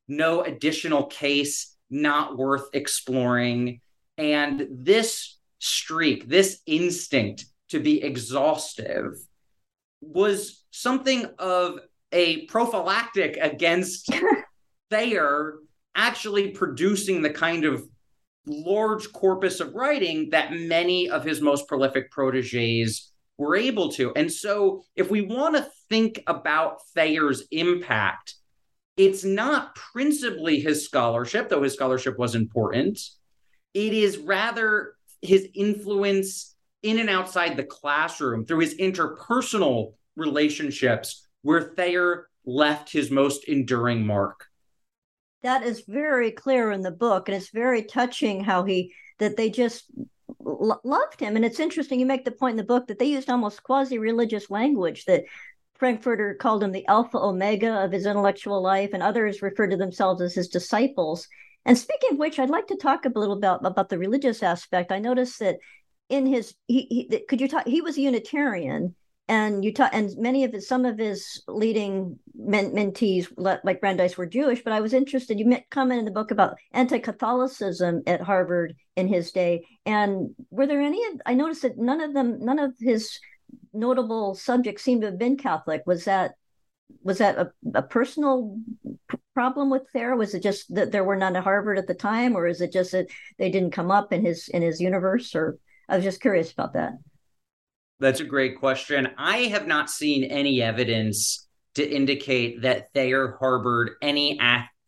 no 0.08 0.42
additional 0.42 1.04
case 1.04 1.76
not 1.90 2.36
worth 2.36 2.68
exploring. 2.72 3.80
And 4.18 4.66
this 4.70 5.35
streak, 5.66 6.28
this 6.28 6.60
instinct 6.66 7.46
to 7.70 7.80
be 7.80 8.02
exhaustive, 8.02 9.14
was 10.00 10.64
something 10.70 11.26
of 11.38 11.80
a 12.12 12.46
prophylactic 12.46 13.36
against 13.40 14.10
Thayer 14.90 15.56
actually 15.94 16.50
producing 16.50 17.22
the 17.22 17.30
kind 17.30 17.64
of 17.64 17.86
large 18.46 19.12
corpus 19.12 19.60
of 19.60 19.74
writing 19.74 20.30
that 20.30 20.52
many 20.52 21.10
of 21.10 21.24
his 21.24 21.40
most 21.40 21.66
prolific 21.66 22.10
proteges 22.10 23.10
were 23.38 23.56
able 23.56 23.90
to. 23.92 24.12
And 24.14 24.32
so, 24.32 24.84
if 24.94 25.10
we 25.10 25.22
want 25.22 25.56
to 25.56 25.68
think 25.88 26.22
about 26.26 26.78
Thayer's 26.94 27.42
impact, 27.50 28.34
it's 28.96 29.24
not 29.24 29.74
principally 29.74 30.60
his 30.60 30.84
scholarship, 30.84 31.48
though 31.48 31.62
his 31.62 31.74
scholarship 31.74 32.18
was 32.18 32.34
important. 32.34 32.98
It 33.74 33.92
is 33.92 34.16
rather 34.16 34.95
his 35.26 35.48
influence 35.54 36.54
in 36.82 36.98
and 36.98 37.10
outside 37.10 37.56
the 37.56 37.64
classroom 37.64 38.44
through 38.44 38.60
his 38.60 38.76
interpersonal 38.76 39.94
relationships 40.14 41.26
where 41.42 41.60
Thayer 41.60 42.28
left 42.44 42.92
his 42.92 43.10
most 43.10 43.44
enduring 43.44 44.06
mark. 44.06 44.46
That 45.42 45.62
is 45.62 45.84
very 45.86 46.30
clear 46.30 46.70
in 46.72 46.82
the 46.82 46.90
book, 46.90 47.28
and 47.28 47.36
it's 47.36 47.50
very 47.50 47.82
touching 47.82 48.42
how 48.42 48.64
he 48.64 48.94
that 49.18 49.36
they 49.36 49.50
just 49.50 49.90
loved 50.40 51.20
him. 51.20 51.36
And 51.36 51.44
it's 51.44 51.60
interesting 51.60 52.00
you 52.00 52.06
make 52.06 52.24
the 52.24 52.30
point 52.30 52.52
in 52.52 52.56
the 52.56 52.64
book 52.64 52.86
that 52.86 52.98
they 52.98 53.06
used 53.06 53.30
almost 53.30 53.62
quasi-religious 53.62 54.50
language 54.50 55.04
that 55.04 55.24
Frankfurter 55.74 56.34
called 56.34 56.62
him 56.62 56.72
the 56.72 56.86
alpha 56.86 57.18
omega 57.18 57.84
of 57.84 57.92
his 57.92 58.06
intellectual 58.06 58.62
life, 58.62 58.90
and 58.92 59.02
others 59.02 59.42
referred 59.42 59.70
to 59.70 59.76
themselves 59.76 60.20
as 60.20 60.34
his 60.34 60.48
disciples. 60.48 61.28
And 61.66 61.76
speaking 61.76 62.12
of 62.12 62.18
which, 62.18 62.38
I'd 62.38 62.48
like 62.48 62.68
to 62.68 62.76
talk 62.76 63.04
a 63.04 63.08
little 63.08 63.36
about 63.36 63.66
about 63.66 63.88
the 63.88 63.98
religious 63.98 64.42
aspect. 64.42 64.92
I 64.92 65.00
noticed 65.00 65.40
that 65.40 65.58
in 66.08 66.24
his 66.24 66.54
he, 66.68 66.86
he 67.10 67.20
could 67.28 67.40
you 67.40 67.48
talk 67.48 67.66
he 67.66 67.82
was 67.82 67.98
a 67.98 68.02
Unitarian, 68.02 68.94
and 69.26 69.64
you 69.64 69.74
talk 69.74 69.90
and 69.92 70.16
many 70.16 70.44
of 70.44 70.52
his 70.52 70.68
some 70.68 70.84
of 70.84 70.96
his 70.96 71.42
leading 71.48 72.20
men, 72.36 72.70
mentees 72.70 73.26
like 73.36 73.80
Brandeis 73.80 74.16
were 74.16 74.26
Jewish. 74.26 74.62
But 74.62 74.74
I 74.74 74.80
was 74.80 74.94
interested. 74.94 75.40
You 75.40 75.58
comment 75.72 75.98
in 75.98 76.04
the 76.04 76.12
book 76.12 76.30
about 76.30 76.56
anti-Catholicism 76.72 78.04
at 78.06 78.20
Harvard 78.20 78.76
in 78.94 79.08
his 79.08 79.32
day, 79.32 79.66
and 79.84 80.36
were 80.50 80.68
there 80.68 80.80
any? 80.80 81.02
I 81.26 81.34
noticed 81.34 81.62
that 81.62 81.78
none 81.78 82.00
of 82.00 82.14
them, 82.14 82.38
none 82.38 82.60
of 82.60 82.74
his 82.78 83.18
notable 83.72 84.36
subjects 84.36 84.84
seem 84.84 85.00
to 85.00 85.06
have 85.06 85.18
been 85.18 85.36
Catholic. 85.36 85.82
Was 85.84 86.04
that 86.04 86.36
was 87.02 87.18
that 87.18 87.38
a, 87.38 87.52
a 87.74 87.82
personal 87.82 88.58
problem 89.34 89.70
with 89.70 89.88
Thayer? 89.92 90.16
Was 90.16 90.34
it 90.34 90.42
just 90.42 90.74
that 90.74 90.92
there 90.92 91.04
were 91.04 91.16
none 91.16 91.36
at 91.36 91.44
Harvard 91.44 91.78
at 91.78 91.86
the 91.86 91.94
time, 91.94 92.36
or 92.36 92.46
is 92.46 92.60
it 92.60 92.72
just 92.72 92.92
that 92.92 93.06
they 93.38 93.50
didn't 93.50 93.72
come 93.72 93.90
up 93.90 94.12
in 94.12 94.24
his 94.24 94.48
in 94.48 94.62
his 94.62 94.80
universe? 94.80 95.34
Or 95.34 95.58
I 95.88 95.96
was 95.96 96.04
just 96.04 96.20
curious 96.20 96.52
about 96.52 96.72
that. 96.74 96.92
That's 97.98 98.20
a 98.20 98.24
great 98.24 98.58
question. 98.58 99.08
I 99.16 99.38
have 99.44 99.66
not 99.66 99.88
seen 99.88 100.24
any 100.24 100.62
evidence 100.62 101.48
to 101.76 101.88
indicate 101.88 102.62
that 102.62 102.92
Thayer 102.92 103.36
harbored 103.38 103.92
any 104.02 104.38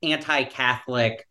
anti-Catholic 0.03 1.27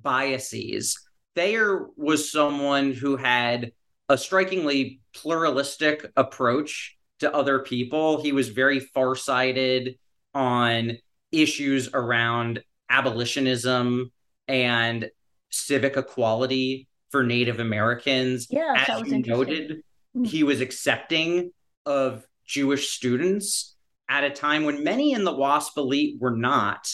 biases. 0.00 0.98
Thayer 1.34 1.86
was 1.96 2.30
someone 2.30 2.92
who 2.92 3.16
had 3.16 3.72
a 4.08 4.18
strikingly 4.18 5.00
pluralistic 5.14 6.10
approach 6.16 6.96
to 7.20 7.34
other 7.34 7.60
people. 7.60 8.22
He 8.22 8.32
was 8.32 8.48
very 8.48 8.80
farsighted 8.80 9.96
on 10.34 10.98
issues 11.30 11.88
around 11.92 12.62
abolitionism 12.90 14.12
and 14.48 15.10
civic 15.50 15.96
equality 15.96 16.88
for 17.10 17.22
Native 17.22 17.60
Americans. 17.60 18.46
Yeah, 18.50 18.74
As 18.76 18.86
that 18.86 19.00
was 19.00 19.12
you 19.12 19.20
noted, 19.20 19.82
mm. 20.16 20.26
he 20.26 20.42
was 20.42 20.60
accepting 20.60 21.52
of 21.86 22.24
Jewish 22.46 22.90
students 22.90 23.76
at 24.08 24.24
a 24.24 24.30
time 24.30 24.64
when 24.64 24.84
many 24.84 25.12
in 25.12 25.24
the 25.24 25.34
WASP 25.34 25.76
elite 25.78 26.16
were 26.20 26.36
not. 26.36 26.92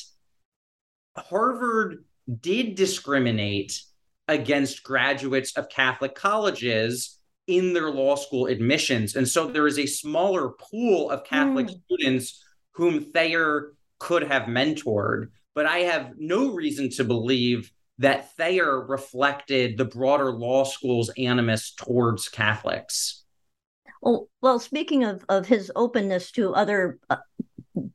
Harvard 1.17 2.05
did 2.41 2.75
discriminate 2.75 3.81
against 4.29 4.83
graduates 4.83 5.57
of 5.57 5.69
Catholic 5.69 6.15
colleges 6.15 7.19
in 7.47 7.73
their 7.73 7.91
law 7.91 8.15
school 8.15 8.47
admissions. 8.47 9.17
And 9.17 9.27
so 9.27 9.47
there 9.47 9.67
is 9.67 9.79
a 9.79 9.87
smaller 9.87 10.51
pool 10.51 11.11
of 11.11 11.25
Catholic 11.25 11.67
mm. 11.67 11.81
students 11.87 12.45
whom 12.79 13.01
Thayer 13.01 13.73
could 13.99 14.23
have 14.23 14.45
mentored. 14.45 15.31
But 15.55 15.67
I 15.67 15.79
have 15.79 16.13
no 16.17 16.53
reason 16.53 16.89
to 16.91 17.05
believe 17.05 17.73
that 17.99 18.37
Thayer 18.37 18.87
reflected 18.87 19.77
the 19.77 19.85
broader 19.85 20.31
law 20.31 20.63
school's 20.63 21.11
animus 21.19 21.73
towards 21.73 22.29
Catholics. 22.29 23.25
Well, 24.01 24.29
well, 24.41 24.61
speaking 24.61 25.03
of, 25.03 25.25
of 25.29 25.49
his 25.49 25.73
openness 25.75 26.31
to 26.33 26.55
other 26.55 27.01
uh, 27.11 27.17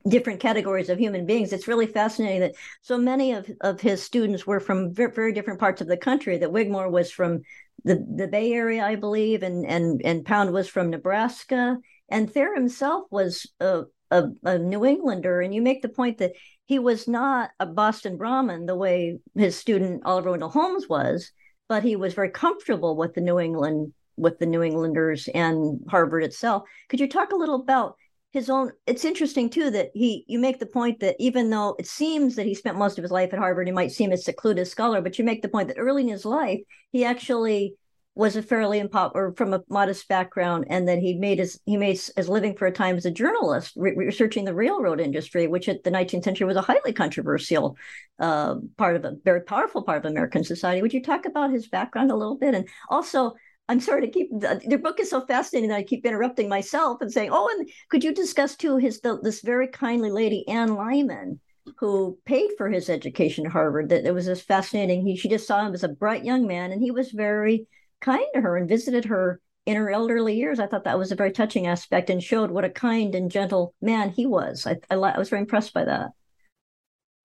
different 0.06 0.40
categories 0.40 0.90
of 0.90 0.98
human 0.98 1.24
beings. 1.24 1.54
It's 1.54 1.68
really 1.68 1.86
fascinating 1.86 2.40
that 2.40 2.54
so 2.82 2.98
many 2.98 3.32
of, 3.32 3.50
of 3.62 3.80
his 3.80 4.02
students 4.02 4.46
were 4.46 4.60
from 4.60 4.92
very, 4.92 5.10
very 5.10 5.32
different 5.32 5.60
parts 5.60 5.80
of 5.80 5.88
the 5.88 5.96
country. 5.96 6.36
That 6.36 6.52
Wigmore 6.52 6.90
was 6.90 7.10
from 7.10 7.40
the, 7.84 8.04
the 8.16 8.28
Bay 8.28 8.52
Area, 8.52 8.84
I 8.84 8.96
believe, 8.96 9.42
and 9.42 9.64
and 9.64 10.02
and 10.04 10.26
Pound 10.26 10.52
was 10.52 10.68
from 10.68 10.90
Nebraska, 10.90 11.78
and 12.10 12.30
Thayer 12.30 12.54
himself 12.54 13.04
was 13.10 13.50
a, 13.60 13.84
a, 14.10 14.24
a 14.44 14.58
New 14.58 14.84
Englander. 14.84 15.40
And 15.40 15.54
you 15.54 15.62
make 15.62 15.82
the 15.82 15.88
point 15.88 16.18
that 16.18 16.32
he 16.66 16.78
was 16.78 17.08
not 17.08 17.50
a 17.60 17.66
Boston 17.66 18.16
Brahmin 18.16 18.66
the 18.66 18.76
way 18.76 19.18
his 19.34 19.56
student 19.56 20.02
Oliver 20.04 20.30
Wendell 20.30 20.50
Holmes 20.50 20.88
was, 20.88 21.30
but 21.68 21.82
he 21.82 21.96
was 21.96 22.14
very 22.14 22.30
comfortable 22.30 22.96
with 22.96 23.14
the 23.14 23.20
New 23.20 23.38
England 23.38 23.92
with 24.16 24.38
the 24.38 24.46
New 24.46 24.62
Englanders 24.62 25.28
and 25.34 25.80
Harvard 25.88 26.22
itself. 26.22 26.62
Could 26.88 27.00
you 27.00 27.08
talk 27.08 27.32
a 27.32 27.36
little 27.36 27.56
about 27.56 27.96
his 28.34 28.50
own 28.50 28.72
it's 28.86 29.04
interesting 29.04 29.48
too 29.48 29.70
that 29.70 29.90
he 29.94 30.24
you 30.26 30.40
make 30.40 30.58
the 30.58 30.66
point 30.66 30.98
that 30.98 31.14
even 31.20 31.50
though 31.50 31.76
it 31.78 31.86
seems 31.86 32.34
that 32.34 32.46
he 32.46 32.54
spent 32.54 32.76
most 32.76 32.98
of 32.98 33.02
his 33.02 33.12
life 33.12 33.32
at 33.32 33.38
harvard 33.38 33.68
he 33.68 33.72
might 33.72 33.92
seem 33.92 34.10
a 34.10 34.16
secluded 34.16 34.66
scholar 34.66 35.00
but 35.00 35.16
you 35.16 35.24
make 35.24 35.40
the 35.40 35.48
point 35.48 35.68
that 35.68 35.78
early 35.78 36.02
in 36.02 36.08
his 36.08 36.24
life 36.24 36.58
he 36.90 37.04
actually 37.04 37.76
was 38.14 38.36
a 38.36 38.42
fairly 38.42 38.82
or 39.14 39.34
from 39.36 39.52
a 39.52 39.62
modest 39.68 40.06
background 40.08 40.66
and 40.68 40.88
that 40.88 40.98
he 40.98 41.14
made 41.14 41.38
his 41.38 41.60
he 41.66 41.76
made 41.76 42.00
his 42.16 42.28
living 42.28 42.54
for 42.56 42.66
a 42.66 42.72
time 42.72 42.96
as 42.96 43.04
a 43.04 43.10
journalist 43.10 43.72
re- 43.76 43.94
researching 43.96 44.44
the 44.44 44.54
railroad 44.54 45.00
industry 45.00 45.46
which 45.46 45.68
at 45.68 45.82
the 45.82 45.90
19th 45.90 46.24
century 46.24 46.46
was 46.46 46.56
a 46.56 46.62
highly 46.62 46.92
controversial 46.92 47.76
uh, 48.20 48.54
part 48.76 48.96
of 48.96 49.04
a 49.04 49.16
very 49.24 49.40
powerful 49.42 49.82
part 49.82 50.04
of 50.04 50.10
american 50.10 50.44
society 50.44 50.80
would 50.80 50.94
you 50.94 51.02
talk 51.02 51.26
about 51.26 51.50
his 51.50 51.68
background 51.68 52.10
a 52.10 52.16
little 52.16 52.36
bit 52.36 52.54
and 52.54 52.68
also 52.88 53.34
I'm 53.66 53.80
sorry 53.80 54.02
to 54.02 54.10
keep 54.10 54.28
the, 54.30 54.78
book 54.82 55.00
is 55.00 55.08
so 55.08 55.24
fascinating 55.24 55.70
that 55.70 55.78
I 55.78 55.82
keep 55.84 56.04
interrupting 56.04 56.50
myself 56.50 57.00
and 57.00 57.10
saying, 57.10 57.30
"Oh, 57.32 57.48
and 57.48 57.66
could 57.88 58.04
you 58.04 58.12
discuss 58.12 58.56
too 58.56 58.76
his 58.76 59.00
the, 59.00 59.18
this 59.22 59.40
very 59.40 59.68
kindly 59.68 60.10
lady 60.10 60.46
Anne 60.48 60.74
Lyman, 60.74 61.40
who 61.78 62.18
paid 62.26 62.50
for 62.58 62.68
his 62.68 62.90
education 62.90 63.46
at 63.46 63.52
Harvard? 63.52 63.88
That 63.88 64.04
it 64.04 64.12
was 64.12 64.26
this 64.26 64.42
fascinating. 64.42 65.06
He 65.06 65.16
she 65.16 65.30
just 65.30 65.46
saw 65.46 65.66
him 65.66 65.72
as 65.72 65.82
a 65.82 65.88
bright 65.88 66.26
young 66.26 66.46
man, 66.46 66.72
and 66.72 66.82
he 66.82 66.90
was 66.90 67.10
very 67.10 67.66
kind 68.04 68.26
to 68.34 68.40
her 68.40 68.56
and 68.56 68.68
visited 68.68 69.06
her 69.06 69.40
in 69.66 69.76
her 69.76 69.90
elderly 69.90 70.36
years. 70.36 70.60
I 70.60 70.66
thought 70.66 70.84
that 70.84 70.98
was 70.98 71.10
a 71.10 71.16
very 71.16 71.32
touching 71.32 71.66
aspect 71.66 72.10
and 72.10 72.22
showed 72.22 72.50
what 72.50 72.64
a 72.64 72.70
kind 72.70 73.14
and 73.14 73.30
gentle 73.30 73.74
man 73.80 74.10
he 74.10 74.26
was. 74.26 74.66
I, 74.66 74.76
I, 74.90 74.96
I 74.96 75.18
was 75.18 75.30
very 75.30 75.40
impressed 75.40 75.72
by 75.72 75.84
that. 75.84 76.10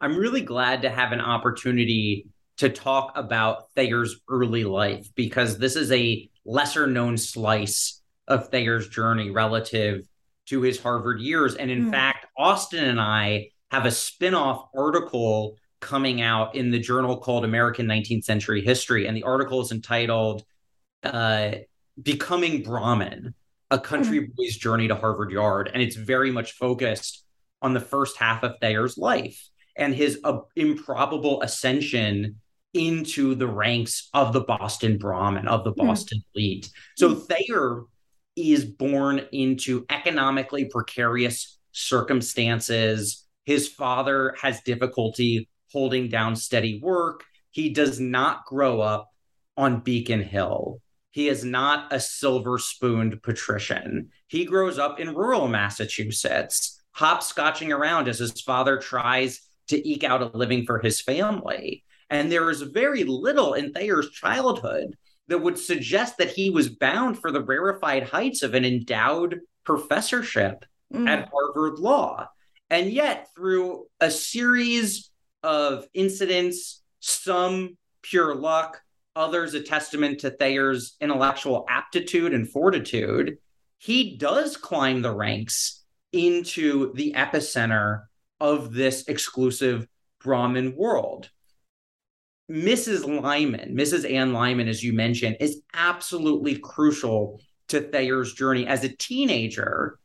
I'm 0.02 0.16
really 0.16 0.42
glad 0.42 0.84
to 0.84 0.90
have 0.90 1.12
an 1.12 1.20
opportunity 1.20 2.28
to 2.58 2.70
talk 2.70 3.12
about 3.16 3.72
Thayer's 3.76 4.20
early 4.30 4.64
life 4.64 5.10
because 5.16 5.58
this 5.58 5.76
is 5.76 5.92
a 5.92 6.30
lesser 6.46 6.88
known 6.88 7.18
slice 7.18 8.02
of 8.28 8.50
Thayer's 8.50 8.88
journey 8.88 9.32
relative 9.32 10.08
to 10.48 10.62
his 10.62 10.80
Harvard 10.80 11.20
years. 11.20 11.56
And 11.56 11.70
in 11.70 11.88
mm. 11.88 11.92
fact, 11.92 12.26
Austin 12.38 12.86
and 12.86 13.00
I 13.00 13.50
have 13.72 13.86
a 13.86 13.92
spin 13.92 14.34
off 14.34 14.68
article 14.76 15.56
coming 15.80 16.22
out 16.22 16.56
in 16.56 16.72
the 16.72 16.80
journal 16.80 17.18
called 17.18 17.46
American 17.46 17.86
19th 17.86 18.24
Century 18.24 18.62
History. 18.62 19.08
And 19.08 19.16
the 19.16 19.24
article 19.24 19.62
is 19.62 19.72
entitled 19.72 20.44
uh, 21.04 21.52
Becoming 22.02 22.64
Brahmin 22.64 23.34
A 23.72 23.80
Country 23.80 24.22
mm. 24.22 24.36
Boy's 24.36 24.56
Journey 24.56 24.88
to 24.88 24.96
Harvard 24.96 25.32
Yard. 25.32 25.70
And 25.74 25.82
it's 25.82 25.96
very 25.96 26.32
much 26.32 26.54
focused 26.54 27.26
on 27.62 27.74
the 27.74 27.80
first 27.80 28.18
half 28.18 28.44
of 28.44 28.56
Thayer's 28.62 28.98
life 28.98 29.50
and 29.76 29.94
his 29.94 30.20
uh, 30.24 30.40
improbable 30.56 31.42
ascension 31.42 32.38
into 32.74 33.36
the 33.36 33.48
ranks 33.48 34.10
of 34.14 34.32
the 34.34 34.42
Boston 34.42 34.98
Brahmin, 34.98 35.48
of 35.48 35.64
the 35.64 35.72
hmm. 35.72 35.88
Boston 35.88 36.20
mm. 36.20 36.24
elite. 36.36 36.70
So 36.98 37.16
mm. 37.16 37.28
Thayer 37.28 37.84
is 38.36 38.64
born 38.64 39.22
into 39.32 39.86
economically 39.90 40.66
precarious 40.66 41.58
circumstances. 41.72 43.26
His 43.46 43.68
father 43.68 44.36
has 44.42 44.62
difficulty 44.62 45.50
holding 45.72 46.10
down 46.10 46.36
steady 46.36 46.80
work. 46.82 47.24
He 47.52 47.70
does 47.70 48.00
not 48.00 48.46
grow 48.46 48.82
up 48.82 49.10
on 49.58 49.82
Beacon 49.82 50.22
Hill. 50.22 50.82
He 51.12 51.28
is 51.28 51.44
not 51.44 51.92
a 51.92 52.00
silver 52.00 52.58
spooned 52.58 53.22
patrician. 53.24 54.10
He 54.28 54.46
grows 54.46 54.78
up 54.78 55.00
in 55.00 55.16
rural 55.16 55.48
Massachusetts, 55.48 56.82
hopscotching 56.96 57.76
around 57.76 58.08
as 58.08 58.20
his 58.20 58.42
father 58.42 58.78
tries 58.78 59.42
to 59.68 59.88
eke 59.88 60.04
out 60.04 60.22
a 60.22 60.38
living 60.38 60.66
for 60.66 60.80
his 60.80 61.02
family. 61.02 61.84
And 62.10 62.32
there 62.32 62.50
is 62.50 62.62
very 62.62 63.04
little 63.04 63.54
in 63.54 63.72
Thayer's 63.72 64.10
childhood 64.12 64.96
that 65.28 65.40
would 65.40 65.58
suggest 65.58 66.18
that 66.18 66.32
he 66.32 66.50
was 66.50 66.70
bound 66.70 67.20
for 67.20 67.32
the 67.32 67.44
rarefied 67.44 68.04
heights 68.04 68.42
of 68.42 68.56
an 68.56 68.66
endowed 68.66 69.40
professorship 69.64 70.66
mm. 70.94 71.08
at 71.08 71.30
Harvard 71.32 71.80
Law. 71.80 72.28
And 72.70 72.92
yet, 72.92 73.28
through 73.36 73.86
a 74.00 74.12
series 74.12 75.12
of 75.44 75.86
incidents, 75.94 76.82
some 77.00 77.78
pure 78.02 78.36
luck, 78.36 78.82
others 79.16 79.54
a 79.54 79.62
testament 79.62 80.20
to 80.20 80.32
Thayer's 80.32 80.96
intellectual 81.02 81.66
aptitude 81.70 82.34
and 82.34 82.50
fortitude, 82.50 83.38
he 83.78 84.18
does 84.18 84.58
climb 84.58 85.02
the 85.02 85.14
ranks 85.14 85.84
into 86.12 86.94
the 86.94 87.14
epicenter 87.16 88.04
of 88.40 88.74
this 88.74 89.08
exclusive 89.08 89.88
Brahmin 90.22 90.76
world. 90.76 91.30
Mrs. 92.50 93.06
Lyman, 93.06 93.76
Mrs. 93.76 94.12
Anne 94.12 94.34
Lyman, 94.34 94.68
as 94.68 94.84
you 94.84 94.92
mentioned, 94.92 95.38
is 95.40 95.62
absolutely 95.74 96.58
crucial 96.58 97.40
to 97.68 97.80
Thayer's 97.80 98.34
journey. 98.34 98.66
As 98.66 98.84
a 98.84 98.90
teenager, 98.90 100.00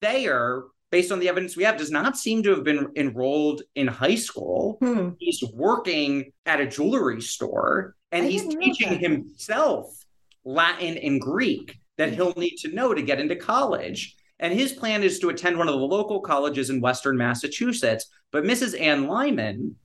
Thayer, 0.00 0.64
based 0.90 1.10
on 1.10 1.18
the 1.18 1.28
evidence 1.28 1.56
we 1.56 1.64
have, 1.64 1.76
does 1.76 1.90
not 1.90 2.16
seem 2.16 2.42
to 2.42 2.50
have 2.50 2.64
been 2.64 2.88
enrolled 2.96 3.62
in 3.74 3.86
high 3.86 4.14
school. 4.14 4.78
Hmm. 4.80 5.10
He's 5.18 5.42
working 5.52 6.32
at 6.46 6.60
a 6.60 6.66
jewelry 6.66 7.20
store 7.20 7.96
and 8.12 8.26
I 8.26 8.28
he's 8.28 8.46
teaching 8.46 8.98
himself 8.98 10.04
Latin 10.44 10.96
and 10.98 11.20
Greek 11.20 11.78
that 11.98 12.12
he'll 12.12 12.34
need 12.36 12.56
to 12.58 12.72
know 12.74 12.94
to 12.94 13.02
get 13.02 13.20
into 13.20 13.36
college. 13.36 14.16
And 14.38 14.52
his 14.52 14.72
plan 14.72 15.02
is 15.02 15.18
to 15.20 15.30
attend 15.30 15.58
one 15.58 15.68
of 15.68 15.74
the 15.74 15.80
local 15.80 16.20
colleges 16.20 16.70
in 16.70 16.80
Western 16.80 17.16
Massachusetts. 17.16 18.06
But 18.30 18.44
Mrs. 18.44 18.80
Anne 18.80 19.06
Lyman, 19.06 19.76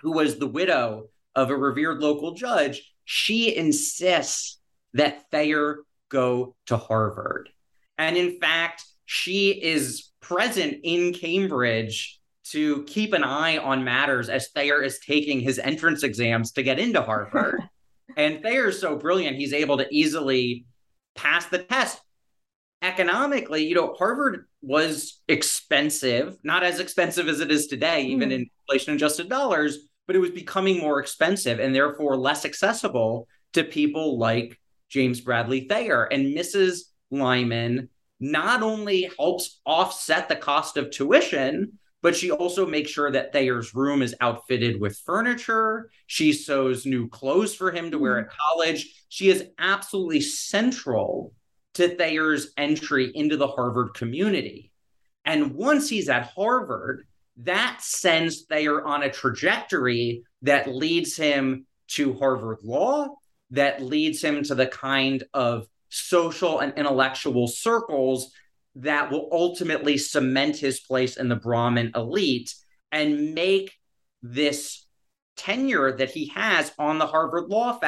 who 0.00 0.12
was 0.12 0.38
the 0.38 0.46
widow 0.46 1.08
of 1.34 1.50
a 1.50 1.56
revered 1.56 2.00
local 2.00 2.34
judge, 2.34 2.94
she 3.04 3.54
insists 3.54 4.58
that 4.94 5.30
Thayer 5.30 5.78
go 6.08 6.56
to 6.66 6.76
Harvard. 6.76 7.48
And 7.96 8.16
in 8.16 8.40
fact, 8.40 8.84
she 9.04 9.50
is 9.50 10.07
present 10.20 10.78
in 10.82 11.12
Cambridge 11.12 12.20
to 12.50 12.82
keep 12.84 13.12
an 13.12 13.24
eye 13.24 13.58
on 13.58 13.84
matters 13.84 14.28
as 14.28 14.48
Thayer 14.48 14.82
is 14.82 14.98
taking 15.00 15.40
his 15.40 15.58
entrance 15.58 16.02
exams 16.02 16.52
to 16.52 16.62
get 16.62 16.78
into 16.78 17.02
Harvard. 17.02 17.60
and 18.16 18.42
Thayer 18.42 18.68
is 18.68 18.80
so 18.80 18.96
brilliant, 18.96 19.36
he's 19.36 19.52
able 19.52 19.78
to 19.78 19.86
easily 19.90 20.66
pass 21.14 21.46
the 21.46 21.58
test. 21.58 22.00
Economically, 22.80 23.66
you 23.66 23.74
know, 23.74 23.94
Harvard 23.98 24.46
was 24.62 25.20
expensive, 25.28 26.36
not 26.42 26.62
as 26.62 26.78
expensive 26.78 27.28
as 27.28 27.40
it 27.40 27.50
is 27.50 27.66
today, 27.66 28.04
even 28.04 28.30
mm. 28.30 28.34
in 28.34 28.50
inflation 28.68 28.94
adjusted 28.94 29.28
dollars, 29.28 29.88
but 30.06 30.14
it 30.16 30.20
was 30.20 30.30
becoming 30.30 30.78
more 30.78 31.00
expensive 31.00 31.58
and 31.58 31.74
therefore 31.74 32.16
less 32.16 32.44
accessible 32.44 33.26
to 33.52 33.64
people 33.64 34.18
like 34.18 34.58
James 34.88 35.20
Bradley 35.20 35.66
Thayer. 35.68 36.04
And 36.04 36.36
Mrs. 36.36 36.82
Lyman 37.10 37.88
not 38.20 38.62
only 38.62 39.10
helps 39.18 39.60
offset 39.64 40.28
the 40.28 40.36
cost 40.36 40.76
of 40.76 40.90
tuition, 40.90 41.78
but 42.02 42.14
she 42.14 42.30
also 42.30 42.66
makes 42.66 42.90
sure 42.90 43.10
that 43.10 43.32
Thayer's 43.32 43.74
room 43.74 44.02
is 44.02 44.14
outfitted 44.20 44.80
with 44.80 44.98
furniture. 44.98 45.90
She 46.06 46.32
sews 46.32 46.86
new 46.86 47.08
clothes 47.08 47.54
for 47.54 47.70
him 47.70 47.90
to 47.90 47.98
wear 47.98 48.16
mm-hmm. 48.16 48.28
at 48.28 48.36
college. 48.36 49.04
She 49.08 49.28
is 49.28 49.48
absolutely 49.58 50.20
central 50.20 51.32
to 51.74 51.88
Thayer's 51.88 52.52
entry 52.56 53.10
into 53.14 53.36
the 53.36 53.48
Harvard 53.48 53.94
community. 53.94 54.72
And 55.24 55.54
once 55.54 55.88
he's 55.88 56.08
at 56.08 56.30
Harvard, 56.34 57.06
that 57.38 57.78
sends 57.80 58.42
Thayer 58.42 58.84
on 58.84 59.02
a 59.02 59.10
trajectory 59.10 60.22
that 60.42 60.68
leads 60.68 61.16
him 61.16 61.66
to 61.88 62.14
Harvard 62.14 62.58
Law, 62.62 63.16
that 63.50 63.82
leads 63.82 64.22
him 64.22 64.42
to 64.44 64.54
the 64.54 64.66
kind 64.66 65.24
of 65.34 65.66
social 65.88 66.60
and 66.60 66.72
intellectual 66.76 67.46
circles 67.46 68.32
that 68.76 69.10
will 69.10 69.28
ultimately 69.32 69.98
cement 69.98 70.56
his 70.56 70.80
place 70.80 71.16
in 71.16 71.28
the 71.28 71.36
Brahmin 71.36 71.92
elite 71.94 72.54
and 72.92 73.34
make 73.34 73.72
this 74.22 74.86
tenure 75.36 75.96
that 75.96 76.10
he 76.10 76.26
has 76.34 76.72
on 76.78 76.98
the 76.98 77.06
Harvard 77.06 77.48
Law 77.48 77.78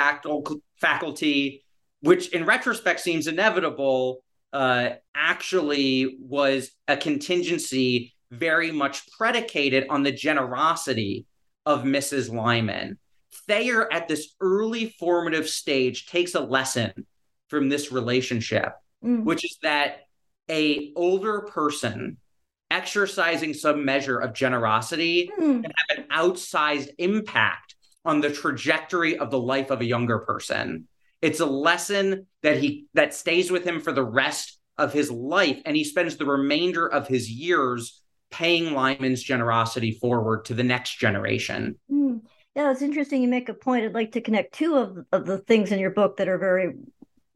faculty, 0.80 1.64
which 2.00 2.28
in 2.30 2.44
retrospect 2.44 3.00
seems 3.00 3.26
inevitable, 3.26 4.22
uh, 4.52 4.90
actually 5.14 6.18
was 6.20 6.70
a 6.88 6.96
contingency 6.96 8.14
very 8.30 8.70
much 8.70 9.08
predicated 9.16 9.86
on 9.90 10.02
the 10.02 10.12
generosity 10.12 11.26
of 11.66 11.82
Mrs. 11.82 12.32
Lyman. 12.32 12.98
Thayer, 13.46 13.92
at 13.92 14.08
this 14.08 14.34
early 14.40 14.94
formative 14.98 15.48
stage, 15.48 16.06
takes 16.06 16.34
a 16.34 16.40
lesson 16.40 17.06
from 17.50 17.68
this 17.68 17.92
relationship, 17.92 18.72
mm. 19.04 19.24
which 19.24 19.44
is 19.44 19.58
that 19.62 20.04
a 20.50 20.92
older 20.96 21.42
person 21.42 22.16
exercising 22.70 23.52
some 23.52 23.84
measure 23.84 24.18
of 24.18 24.32
generosity 24.32 25.30
mm. 25.38 25.62
can 25.62 25.64
have 25.64 25.98
an 25.98 26.04
outsized 26.10 26.88
impact 26.98 27.74
on 28.04 28.20
the 28.20 28.30
trajectory 28.30 29.18
of 29.18 29.30
the 29.30 29.38
life 29.38 29.70
of 29.70 29.80
a 29.80 29.84
younger 29.84 30.20
person. 30.20 30.86
It's 31.20 31.40
a 31.40 31.46
lesson 31.46 32.26
that 32.42 32.58
he 32.58 32.86
that 32.94 33.12
stays 33.12 33.50
with 33.50 33.64
him 33.64 33.80
for 33.80 33.92
the 33.92 34.04
rest 34.04 34.58
of 34.78 34.92
his 34.92 35.10
life, 35.10 35.60
and 35.66 35.76
he 35.76 35.84
spends 35.84 36.16
the 36.16 36.24
remainder 36.24 36.86
of 36.86 37.06
his 37.06 37.30
years 37.30 38.00
paying 38.30 38.72
Lyman's 38.72 39.22
generosity 39.22 39.92
forward 39.92 40.46
to 40.46 40.54
the 40.54 40.62
next 40.62 40.98
generation. 40.98 41.78
Mm. 41.90 42.20
Yeah, 42.54 42.72
it's 42.72 42.82
interesting. 42.82 43.22
You 43.22 43.28
make 43.28 43.48
a 43.48 43.54
point. 43.54 43.84
I'd 43.84 43.94
like 43.94 44.12
to 44.12 44.20
connect 44.20 44.54
two 44.54 44.76
of, 44.76 45.04
of 45.12 45.26
the 45.26 45.38
things 45.38 45.70
in 45.70 45.78
your 45.78 45.90
book 45.90 46.16
that 46.16 46.28
are 46.28 46.38
very, 46.38 46.74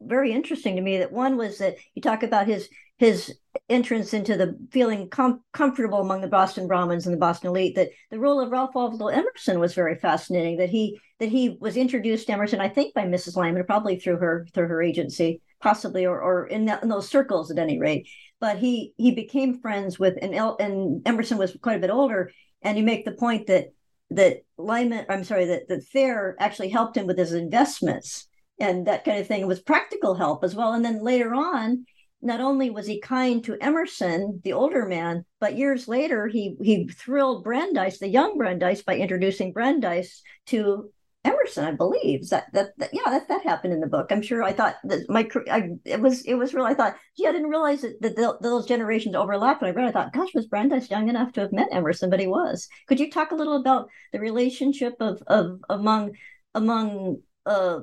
very 0.05 0.31
interesting 0.31 0.75
to 0.75 0.81
me. 0.81 0.97
That 0.97 1.11
one 1.11 1.37
was 1.37 1.57
that 1.59 1.75
you 1.93 2.01
talk 2.01 2.23
about 2.23 2.47
his 2.47 2.69
his 2.97 3.37
entrance 3.67 4.13
into 4.13 4.37
the 4.37 4.57
feeling 4.71 5.09
com- 5.09 5.43
comfortable 5.51 5.99
among 5.99 6.21
the 6.21 6.27
Boston 6.27 6.67
Brahmins 6.67 7.05
and 7.05 7.13
the 7.13 7.19
Boston 7.19 7.49
elite. 7.49 7.75
That 7.75 7.89
the 8.09 8.19
role 8.19 8.39
of 8.39 8.51
Ralph 8.51 8.73
Waldo 8.73 9.07
Emerson 9.07 9.59
was 9.59 9.73
very 9.73 9.95
fascinating. 9.95 10.57
That 10.57 10.69
he 10.69 10.99
that 11.19 11.29
he 11.29 11.57
was 11.59 11.77
introduced 11.77 12.27
to 12.27 12.33
Emerson, 12.33 12.61
I 12.61 12.69
think, 12.69 12.93
by 12.93 13.03
Mrs. 13.03 13.35
Lyman, 13.35 13.65
probably 13.65 13.99
through 13.99 14.17
her 14.17 14.47
through 14.53 14.67
her 14.67 14.81
agency, 14.81 15.41
possibly, 15.61 16.05
or 16.05 16.21
or 16.21 16.47
in, 16.47 16.69
in 16.69 16.89
those 16.89 17.09
circles 17.09 17.51
at 17.51 17.59
any 17.59 17.79
rate 17.79 18.07
but 18.39 18.57
he 18.57 18.93
he 18.97 19.11
became 19.11 19.59
friends 19.59 19.97
with 19.97 20.15
and 20.21 20.35
El, 20.35 20.57
and 20.59 21.01
Emerson 21.07 21.37
was 21.37 21.57
quite 21.61 21.77
a 21.77 21.81
bit 21.81 21.89
older, 21.89 22.31
and 22.61 22.77
you 22.77 22.83
make 22.83 23.05
the 23.05 23.11
point 23.11 23.47
that 23.47 23.69
that 24.11 24.37
Lyman, 24.57 25.05
I'm 25.09 25.23
sorry, 25.23 25.45
that 25.45 25.67
that 25.69 25.83
Thayer 25.85 26.35
actually 26.39 26.69
helped 26.69 26.97
him 26.97 27.07
with 27.07 27.17
his 27.17 27.33
investments 27.33 28.27
and 28.59 28.87
that 28.87 29.05
kind 29.05 29.19
of 29.19 29.27
thing. 29.27 29.41
It 29.41 29.47
was 29.47 29.61
practical 29.61 30.15
help 30.15 30.43
as 30.43 30.55
well. 30.55 30.73
And 30.73 30.83
then 30.83 31.03
later 31.03 31.33
on, 31.33 31.85
not 32.21 32.41
only 32.41 32.69
was 32.69 32.87
he 32.87 32.99
kind 32.99 33.43
to 33.43 33.57
Emerson, 33.61 34.41
the 34.43 34.53
older 34.53 34.85
man, 34.85 35.25
but 35.39 35.57
years 35.57 35.87
later 35.87 36.27
he 36.27 36.55
he 36.61 36.87
thrilled 36.87 37.43
Brandeis, 37.43 37.99
the 37.99 38.07
young 38.07 38.37
Brandeis, 38.37 38.81
by 38.81 38.97
introducing 38.97 39.53
Brandeis 39.53 40.23
to 40.47 40.89
Emerson, 41.23 41.65
I 41.65 41.71
believe. 41.71 42.21
Is 42.21 42.29
that, 42.29 42.45
that, 42.53 42.69
that 42.77 42.91
yeah, 42.93 43.01
that, 43.07 43.27
that 43.27 43.43
happened 43.43 43.73
in 43.73 43.79
the 43.79 43.87
book. 43.87 44.07
I'm 44.11 44.21
sure 44.21 44.43
I 44.43 44.53
thought 44.53 44.75
that 44.85 45.09
my 45.09 45.27
I, 45.51 45.71
it 45.83 45.99
was 45.99 46.23
it 46.23 46.35
was 46.35 46.53
real. 46.53 46.65
I 46.65 46.73
thought, 46.75 46.95
gee, 47.17 47.27
I 47.27 47.31
didn't 47.31 47.49
realize 47.49 47.81
that, 47.81 48.01
that 48.01 48.15
the, 48.15 48.37
those 48.41 48.67
generations 48.67 49.15
overlapped. 49.15 49.61
When 49.61 49.71
I 49.71 49.73
read, 49.73 49.87
I 49.87 49.91
thought, 49.91 50.13
gosh, 50.13 50.33
was 50.33 50.45
Brandeis 50.45 50.89
young 50.89 51.09
enough 51.09 51.33
to 51.33 51.41
have 51.41 51.51
met 51.51 51.69
Emerson? 51.71 52.09
But 52.09 52.19
he 52.19 52.27
was. 52.27 52.67
Could 52.87 52.99
you 52.99 53.09
talk 53.11 53.31
a 53.31 53.35
little 53.35 53.57
about 53.57 53.89
the 54.13 54.19
relationship 54.19 54.93
of 54.99 55.21
of 55.27 55.59
among 55.69 56.13
among, 56.53 57.17
uh, 57.45 57.79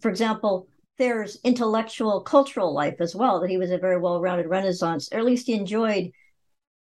for 0.00 0.08
example, 0.08 0.68
Thayer's 0.98 1.38
intellectual 1.44 2.20
cultural 2.20 2.72
life 2.72 2.96
as 3.00 3.14
well, 3.14 3.40
that 3.40 3.50
he 3.50 3.58
was 3.58 3.70
a 3.70 3.78
very 3.78 3.98
well 3.98 4.20
rounded 4.20 4.46
Renaissance, 4.46 5.08
or 5.12 5.18
at 5.18 5.24
least 5.24 5.46
he 5.46 5.54
enjoyed 5.54 6.12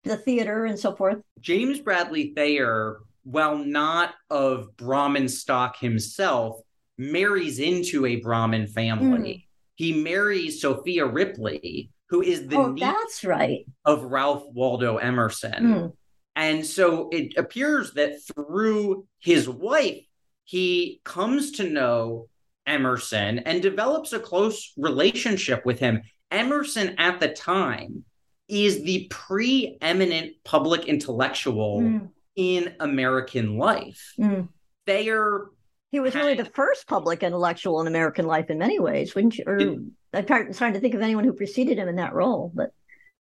the 0.03 0.17
theater 0.17 0.65
and 0.65 0.79
so 0.79 0.95
forth. 0.95 1.17
James 1.39 1.79
Bradley 1.79 2.33
Thayer, 2.35 2.99
while 3.23 3.57
not 3.57 4.13
of 4.29 4.75
Brahmin 4.77 5.27
stock 5.27 5.77
himself, 5.77 6.61
marries 6.97 7.59
into 7.59 8.05
a 8.05 8.17
Brahmin 8.17 8.67
family. 8.67 9.33
Mm. 9.33 9.43
He 9.75 10.03
marries 10.03 10.61
Sophia 10.61 11.05
Ripley, 11.05 11.91
who 12.09 12.21
is 12.21 12.47
the 12.47 12.57
oh, 12.57 12.75
that's 12.79 13.25
right 13.25 13.65
of 13.83 14.03
Ralph 14.03 14.43
Waldo 14.53 14.97
Emerson. 14.97 15.63
Mm. 15.63 15.93
And 16.35 16.65
so 16.65 17.09
it 17.11 17.33
appears 17.37 17.93
that 17.93 18.19
through 18.23 19.07
his 19.19 19.49
wife, 19.49 20.03
he 20.43 21.01
comes 21.03 21.51
to 21.53 21.69
know 21.69 22.27
Emerson 22.65 23.39
and 23.39 23.61
develops 23.61 24.13
a 24.13 24.19
close 24.19 24.73
relationship 24.77 25.65
with 25.65 25.79
him. 25.79 26.01
Emerson 26.31 26.95
at 26.97 27.19
the 27.19 27.29
time 27.29 28.03
is 28.47 28.83
the 28.83 29.07
preeminent 29.09 30.33
public 30.43 30.85
intellectual 30.85 31.81
mm. 31.81 32.09
in 32.35 32.75
American 32.79 33.57
life. 33.57 34.13
Mm. 34.19 34.49
Thayer 34.85 35.47
he 35.91 35.99
was 36.01 36.13
really 36.13 36.33
the 36.35 36.43
first 36.43 36.87
public 36.87 37.23
intellectual 37.23 37.79
in 37.79 37.87
American 37.87 38.25
life 38.25 38.49
in 38.49 38.57
many 38.57 38.79
ways, 38.79 39.15
wouldn't 39.15 39.37
you? 39.37 39.45
Or 39.47 39.57
it, 39.57 39.79
I'm 40.13 40.53
trying 40.53 40.73
to 40.73 40.79
think 40.81 40.93
of 40.93 41.01
anyone 41.01 41.23
who 41.23 41.31
preceded 41.31 41.77
him 41.77 41.87
in 41.87 41.95
that 41.95 42.13
role, 42.13 42.51
but 42.53 42.71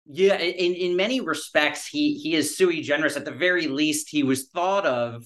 yeah, 0.06 0.38
in, 0.38 0.74
in 0.74 0.96
many 0.96 1.22
respects, 1.22 1.88
he 1.88 2.16
he 2.16 2.36
is 2.36 2.58
sui 2.58 2.82
generis. 2.82 3.16
At 3.16 3.26
the 3.26 3.32
very 3.32 3.68
least, 3.68 4.10
he 4.10 4.24
was 4.24 4.48
thought 4.48 4.86
of 4.86 5.26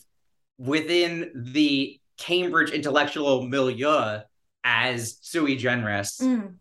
within 0.57 1.31
the 1.35 1.99
Cambridge 2.17 2.71
intellectual 2.71 3.43
milieu 3.43 4.19
as 4.63 5.17
sui 5.21 5.55
generis. 5.55 6.19
Mm. 6.21 6.55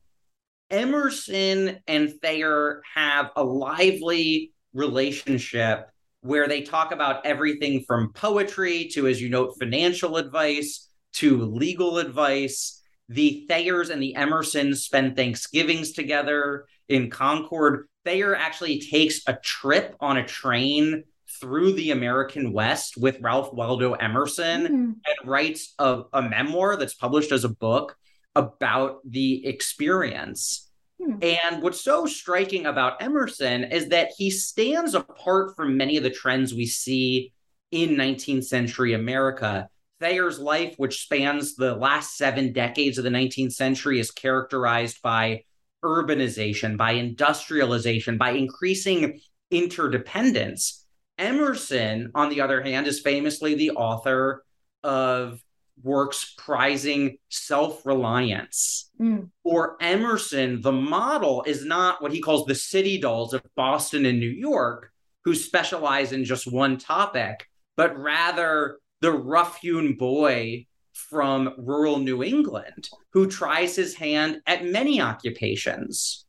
Emerson 0.71 1.79
and 1.87 2.12
Thayer 2.21 2.83
have 2.95 3.31
a 3.37 3.45
lively 3.45 4.53
relationship 4.73 5.88
where 6.21 6.49
they 6.49 6.62
talk 6.62 6.92
about 6.92 7.25
everything 7.25 7.85
from 7.87 8.12
poetry 8.12 8.88
to, 8.92 9.07
as 9.07 9.21
you 9.21 9.29
note, 9.29 9.55
financial 9.59 10.16
advice 10.16 10.88
to 11.14 11.42
legal 11.42 11.99
advice. 11.99 12.83
The 13.09 13.47
Thayers 13.49 13.90
and 13.90 14.03
the 14.03 14.14
Emersons 14.16 14.79
spend 14.79 15.14
Thanksgivings 15.14 15.92
together 15.92 16.66
in 16.88 17.11
Concord. 17.11 17.87
Thayer 18.05 18.35
actually 18.35 18.81
takes 18.81 19.21
a 19.27 19.35
trip 19.35 19.95
on 20.01 20.16
a 20.16 20.27
train 20.27 21.05
through 21.40 21.72
the 21.72 21.90
American 21.90 22.53
West 22.53 22.96
with 22.96 23.20
Ralph 23.20 23.53
Waldo 23.53 23.92
Emerson 23.94 24.62
mm-hmm. 24.62 24.75
and 24.75 25.16
writes 25.25 25.75
a, 25.79 26.03
a 26.12 26.22
memoir 26.22 26.77
that's 26.77 26.94
published 26.94 27.33
as 27.33 27.44
a 27.44 27.49
book 27.49 27.96
about 28.35 29.01
the 29.05 29.46
experience. 29.46 30.70
Hmm. 31.03 31.16
And 31.22 31.62
what's 31.62 31.81
so 31.81 32.07
striking 32.07 32.66
about 32.66 33.03
Emerson 33.03 33.64
is 33.64 33.88
that 33.88 34.12
he 34.16 34.31
stands 34.31 34.94
apart 34.94 35.57
from 35.57 35.77
many 35.77 35.96
of 35.96 36.03
the 36.03 36.11
trends 36.11 36.55
we 36.55 36.66
see 36.66 37.33
in 37.70 37.90
19th 37.90 38.44
century 38.44 38.92
America. 38.94 39.68
Thayer's 40.01 40.38
life, 40.38 40.75
which 40.77 41.03
spans 41.03 41.57
the 41.57 41.75
last 41.75 42.16
seven 42.16 42.53
decades 42.53 42.99
of 42.99 43.05
the 43.05 43.11
19th 43.11 43.53
century, 43.53 43.99
is 43.99 44.11
characterized 44.11 45.01
by 45.03 45.44
urbanization, 45.85 46.77
by 46.77 46.92
industrialization, 46.92 48.18
by 48.18 48.31
increasing 48.33 49.20
interdependence. 49.51 50.86
Emerson, 51.18 52.11
on 52.14 52.29
the 52.29 52.40
other 52.40 52.62
hand, 52.62 52.87
is 52.87 53.00
famously 53.00 53.55
the 53.55 53.70
author 53.70 54.44
of 54.83 55.40
works 55.83 56.35
prizing 56.38 57.18
self 57.29 57.85
reliance. 57.85 58.90
Mm. 59.00 59.31
For 59.42 59.76
Emerson, 59.81 60.61
the 60.61 60.72
model 60.72 61.42
is 61.46 61.64
not 61.64 62.02
what 62.02 62.12
he 62.12 62.20
calls 62.20 62.46
the 62.46 62.55
city 62.55 62.98
dolls 62.98 63.35
of 63.35 63.42
Boston 63.55 64.07
and 64.07 64.18
New 64.18 64.31
York, 64.31 64.92
who 65.24 65.35
specialize 65.35 66.12
in 66.12 66.24
just 66.24 66.50
one 66.50 66.79
topic, 66.79 67.48
but 67.76 67.98
rather 67.98 68.79
the 69.00 69.12
rough 69.12 69.59
hewn 69.61 69.96
boy 69.96 70.66
from 70.92 71.55
rural 71.59 71.98
New 71.98 72.22
England 72.22 72.88
who 73.11 73.26
tries 73.26 73.76
his 73.76 73.94
hand 73.94 74.40
at 74.46 74.64
many 74.64 75.00
occupations. 75.00 76.24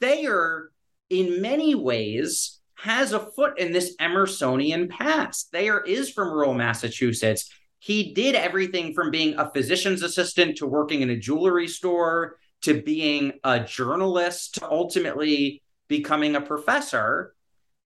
Thayer, 0.00 0.70
in 1.08 1.40
many 1.40 1.74
ways, 1.74 2.59
has 2.80 3.12
a 3.12 3.20
foot 3.20 3.58
in 3.58 3.72
this 3.72 3.96
Emersonian 3.96 4.88
past. 4.88 5.50
Thayer 5.52 5.82
is 5.84 6.10
from 6.10 6.32
rural 6.32 6.54
Massachusetts 6.54 7.50
he 7.80 8.12
did 8.12 8.34
everything 8.34 8.92
from 8.92 9.10
being 9.10 9.38
a 9.38 9.50
physician's 9.50 10.02
assistant 10.02 10.58
to 10.58 10.66
working 10.66 11.00
in 11.00 11.10
a 11.10 11.16
jewelry 11.16 11.66
store 11.66 12.36
to 12.60 12.82
being 12.82 13.32
a 13.42 13.58
journalist 13.60 14.56
to 14.56 14.70
ultimately 14.70 15.62
becoming 15.88 16.36
a 16.36 16.42
professor. 16.42 17.34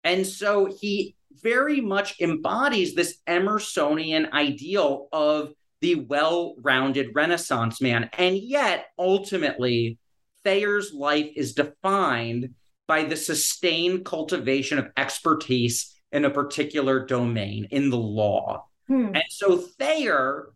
And 0.04 0.26
so 0.26 0.66
he 0.66 1.16
very 1.42 1.80
much 1.80 2.20
embodies 2.20 2.94
this 2.94 3.16
Emersonian 3.26 4.30
ideal 4.30 5.08
of 5.10 5.54
the 5.80 5.94
well 5.94 6.54
rounded 6.60 7.14
Renaissance 7.14 7.80
man. 7.80 8.10
And 8.18 8.36
yet, 8.36 8.88
ultimately, 8.98 9.98
Thayer's 10.44 10.92
life 10.92 11.30
is 11.34 11.54
defined 11.54 12.54
by 12.88 13.04
the 13.04 13.16
sustained 13.16 14.04
cultivation 14.04 14.78
of 14.78 14.90
expertise 14.96 15.94
in 16.10 16.24
a 16.24 16.30
particular 16.30 17.04
domain 17.04 17.68
in 17.70 17.90
the 17.90 17.98
law. 17.98 18.66
Hmm. 18.88 19.14
And 19.14 19.24
so 19.28 19.58
Thayer, 19.58 20.48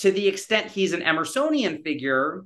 to 0.00 0.12
the 0.12 0.28
extent 0.28 0.70
he's 0.70 0.92
an 0.92 1.00
Emersonian 1.00 1.82
figure, 1.82 2.44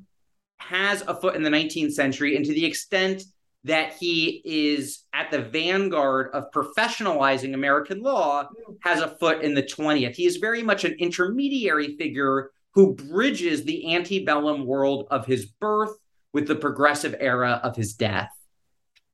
has 0.59 1.03
a 1.03 1.15
foot 1.15 1.35
in 1.35 1.43
the 1.43 1.51
19th 1.51 1.93
century, 1.93 2.37
and 2.37 2.45
to 2.47 2.55
the 2.55 2.65
extent 2.65 3.25
that 3.65 3.95
he 3.95 4.41
is 4.45 5.05
at 5.13 5.31
the 5.31 5.41
vanguard 5.41 6.31
of 6.33 6.51
professionalizing 6.53 7.55
American 7.55 8.03
law, 8.03 8.49
has 8.81 9.01
a 9.01 9.17
foot 9.17 9.43
in 9.43 9.55
the 9.55 9.63
20th. 9.63 10.15
He 10.15 10.27
is 10.27 10.37
very 10.37 10.63
much 10.63 10.85
an 10.85 10.95
intermediary 10.99 11.97
figure 11.97 12.51
who 12.73 12.95
bridges 12.95 13.65
the 13.65 13.95
antebellum 13.95 14.67
world 14.67 15.07
of 15.11 15.27
his 15.27 15.47
birth 15.47 15.97
with 16.33 16.47
the 16.47 16.57
progressive 16.57 17.15
era 17.19 17.61
of 17.63 17.75
his 17.75 17.95
death. 17.95 18.31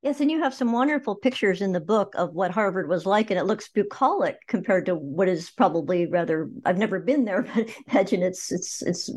Yes, 0.02 0.20
and 0.20 0.30
you 0.30 0.42
have 0.42 0.54
some 0.54 0.72
wonderful 0.72 1.14
pictures 1.14 1.60
in 1.60 1.72
the 1.72 1.80
book 1.80 2.14
of 2.16 2.32
what 2.32 2.50
Harvard 2.50 2.88
was 2.88 3.04
like, 3.04 3.30
and 3.30 3.38
it 3.38 3.44
looks 3.44 3.68
bucolic 3.68 4.36
compared 4.46 4.86
to 4.86 4.94
what 4.94 5.28
is 5.28 5.50
probably 5.50 6.06
rather. 6.06 6.48
I've 6.64 6.78
never 6.78 7.00
been 7.00 7.26
there, 7.26 7.42
but 7.54 7.68
imagine 7.86 8.22
it's 8.22 8.50
it's 8.50 8.80
it's, 8.80 9.10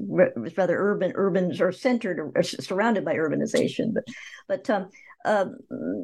rather 0.58 0.78
urban, 0.78 1.13
urban 1.15 1.56
or 1.62 1.72
centered 1.72 2.19
or 2.19 2.43
surrounded 2.43 3.06
by 3.06 3.15
urbanization. 3.15 3.93
But 3.93 4.04
but 4.50 4.69
um, 4.69 4.89
uh, 5.24 5.46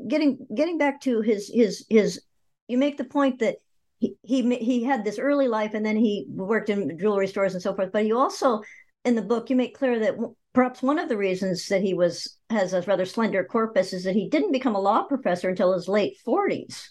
getting 0.08 0.48
getting 0.56 0.78
back 0.78 1.02
to 1.02 1.20
his 1.20 1.52
his 1.54 1.86
his, 1.90 2.22
you 2.70 2.78
make 2.78 2.96
the 2.96 3.04
point 3.04 3.40
that 3.40 3.58
he 4.00 4.16
he 4.24 4.56
he 4.56 4.84
had 4.84 5.04
this 5.04 5.20
early 5.20 5.50
life, 5.50 5.74
and 5.74 5.86
then 5.86 5.98
he 5.98 6.26
worked 6.30 6.70
in 6.70 6.98
jewelry 6.98 7.28
stores 7.28 7.54
and 7.54 7.62
so 7.62 7.76
forth. 7.76 7.92
But 7.92 8.06
you 8.06 8.18
also 8.18 8.62
in 9.04 9.16
the 9.16 9.22
book 9.22 9.50
you 9.50 9.58
make 9.58 9.78
clear 9.78 10.00
that 10.00 10.16
perhaps 10.54 10.82
one 10.82 11.00
of 11.00 11.10
the 11.10 11.18
reasons 11.18 11.68
that 11.68 11.82
he 11.82 11.94
was 11.94 12.38
has 12.50 12.74
a 12.74 12.82
rather 12.82 13.06
slender 13.06 13.44
corpus 13.44 13.94
is 13.94 14.04
that 14.04 14.16
he 14.16 14.30
didn't 14.30 14.52
become 14.52 14.76
a 14.76 14.82
law 14.82 15.04
professor 15.04 15.50
until 15.50 15.74
his 15.74 15.88
late 15.88 16.18
40s 16.28 16.88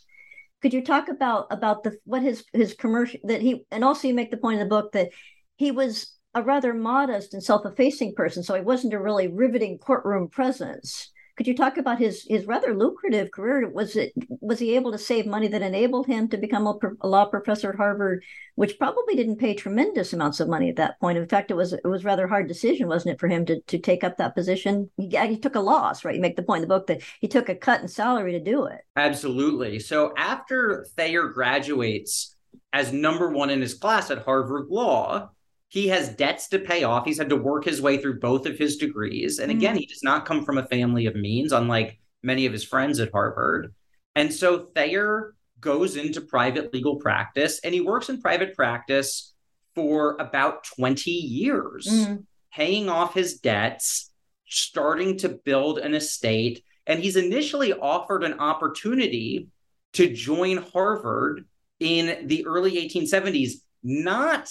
could 0.62 0.72
you 0.72 0.84
talk 0.84 1.08
about 1.08 1.46
about 1.50 1.82
the 1.82 1.96
what 2.04 2.22
his 2.22 2.44
his 2.52 2.74
commercial 2.74 3.20
that 3.24 3.40
he 3.40 3.64
and 3.70 3.84
also 3.84 4.08
you 4.08 4.14
make 4.14 4.30
the 4.30 4.36
point 4.36 4.60
in 4.60 4.66
the 4.66 4.68
book 4.68 4.92
that 4.92 5.10
he 5.56 5.70
was 5.70 6.14
a 6.34 6.42
rather 6.42 6.74
modest 6.74 7.34
and 7.34 7.42
self-effacing 7.42 8.14
person 8.14 8.42
so 8.42 8.54
he 8.54 8.60
wasn't 8.60 8.94
a 8.94 9.00
really 9.00 9.28
riveting 9.28 9.78
courtroom 9.78 10.28
presence 10.28 11.10
could 11.38 11.46
you 11.46 11.54
talk 11.54 11.78
about 11.78 12.00
his 12.00 12.26
his 12.28 12.46
rather 12.46 12.74
lucrative 12.74 13.30
career? 13.30 13.70
Was 13.70 13.94
it 13.94 14.12
was 14.40 14.58
he 14.58 14.74
able 14.74 14.90
to 14.90 14.98
save 14.98 15.24
money 15.24 15.46
that 15.46 15.62
enabled 15.62 16.08
him 16.08 16.28
to 16.28 16.36
become 16.36 16.66
a, 16.66 16.74
a, 17.00 17.08
law 17.08 17.26
professor 17.26 17.70
at 17.70 17.76
Harvard, 17.76 18.24
which 18.56 18.76
probably 18.76 19.14
didn't 19.14 19.38
pay 19.38 19.54
tremendous 19.54 20.12
amounts 20.12 20.40
of 20.40 20.48
money 20.48 20.68
at 20.68 20.74
that 20.76 20.98
point? 20.98 21.16
In 21.16 21.28
fact, 21.28 21.52
it 21.52 21.54
was 21.54 21.72
it 21.72 21.86
was 21.86 22.04
rather 22.04 22.26
hard 22.26 22.48
decision, 22.48 22.88
wasn't 22.88 23.14
it, 23.14 23.20
for 23.20 23.28
him 23.28 23.46
to 23.46 23.60
to 23.60 23.78
take 23.78 24.02
up 24.02 24.16
that 24.16 24.34
position? 24.34 24.90
He, 24.96 25.16
he 25.16 25.38
took 25.38 25.54
a 25.54 25.60
loss, 25.60 26.04
right? 26.04 26.16
You 26.16 26.20
make 26.20 26.34
the 26.34 26.42
point 26.42 26.64
in 26.64 26.68
the 26.68 26.74
book 26.74 26.88
that 26.88 27.02
he 27.20 27.28
took 27.28 27.48
a 27.48 27.54
cut 27.54 27.82
in 27.82 27.86
salary 27.86 28.32
to 28.32 28.40
do 28.40 28.64
it. 28.64 28.80
Absolutely. 28.96 29.78
So 29.78 30.12
after 30.18 30.86
Thayer 30.96 31.28
graduates 31.28 32.34
as 32.72 32.92
number 32.92 33.30
one 33.30 33.50
in 33.50 33.60
his 33.60 33.74
class 33.74 34.10
at 34.10 34.24
Harvard 34.24 34.66
Law, 34.70 35.30
he 35.68 35.88
has 35.88 36.08
debts 36.08 36.48
to 36.48 36.58
pay 36.58 36.84
off. 36.84 37.04
He's 37.04 37.18
had 37.18 37.28
to 37.28 37.36
work 37.36 37.64
his 37.64 37.82
way 37.82 37.98
through 37.98 38.20
both 38.20 38.46
of 38.46 38.58
his 38.58 38.78
degrees. 38.78 39.38
And 39.38 39.50
again, 39.50 39.76
mm. 39.76 39.80
he 39.80 39.86
does 39.86 40.02
not 40.02 40.24
come 40.24 40.44
from 40.44 40.58
a 40.58 40.66
family 40.66 41.06
of 41.06 41.14
means, 41.14 41.52
unlike 41.52 41.98
many 42.22 42.46
of 42.46 42.52
his 42.52 42.64
friends 42.64 43.00
at 43.00 43.12
Harvard. 43.12 43.74
And 44.14 44.32
so 44.32 44.66
Thayer 44.74 45.34
goes 45.60 45.96
into 45.96 46.20
private 46.20 46.72
legal 46.72 46.96
practice 46.96 47.60
and 47.62 47.74
he 47.74 47.80
works 47.80 48.08
in 48.08 48.20
private 48.20 48.54
practice 48.54 49.34
for 49.74 50.16
about 50.18 50.64
20 50.64 51.10
years, 51.10 51.86
mm. 51.86 52.24
paying 52.52 52.88
off 52.88 53.14
his 53.14 53.38
debts, 53.38 54.10
starting 54.48 55.18
to 55.18 55.28
build 55.28 55.78
an 55.78 55.94
estate. 55.94 56.64
And 56.86 56.98
he's 56.98 57.16
initially 57.16 57.74
offered 57.74 58.24
an 58.24 58.40
opportunity 58.40 59.48
to 59.92 60.12
join 60.12 60.56
Harvard 60.72 61.46
in 61.78 62.26
the 62.26 62.46
early 62.46 62.72
1870s, 62.72 63.52
not 63.82 64.50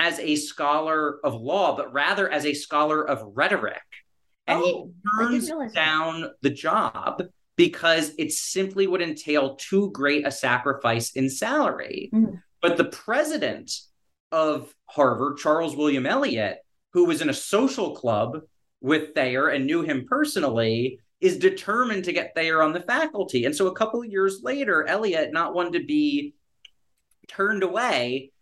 as 0.00 0.18
a 0.18 0.34
scholar 0.34 1.20
of 1.26 1.34
law, 1.34 1.76
but 1.76 1.92
rather 1.92 2.26
as 2.30 2.46
a 2.46 2.54
scholar 2.54 3.06
of 3.06 3.22
rhetoric. 3.34 3.82
And 4.46 4.58
Oh, 4.64 4.86
he 4.86 5.24
turns 5.26 5.48
that. 5.48 5.74
down 5.74 6.30
the 6.40 6.48
job 6.48 7.24
because 7.54 8.14
it 8.16 8.32
simply 8.32 8.86
would 8.86 9.02
entail 9.02 9.56
too 9.56 9.90
great 9.90 10.26
a 10.26 10.30
sacrifice 10.32 11.12
in 11.12 11.28
salary. 11.28 12.08
Mhm. 12.14 12.42
But 12.62 12.78
the 12.78 12.86
president 12.86 13.70
of 14.32 14.74
Harvard, 14.86 15.36
Charles 15.36 15.76
William 15.76 16.06
Eliot, 16.06 16.60
who 16.94 17.04
was 17.04 17.20
in 17.20 17.28
a 17.28 17.34
social 17.34 17.94
club 17.94 18.40
with 18.80 19.14
Thayer 19.14 19.48
and 19.48 19.66
knew 19.66 19.82
him 19.82 20.06
personally, 20.08 20.98
is 21.20 21.36
determined 21.36 22.04
to 22.04 22.12
get 22.14 22.34
Thayer 22.34 22.62
on 22.62 22.72
the 22.72 22.80
faculty. 22.80 23.44
And 23.44 23.54
so 23.54 23.66
a 23.66 23.74
couple 23.76 24.00
of 24.00 24.08
years 24.08 24.40
later, 24.42 24.86
Eliot, 24.86 25.30
not 25.34 25.52
one 25.52 25.72
to 25.72 25.84
be 25.84 26.32
turned 27.28 27.62
away, 27.62 28.32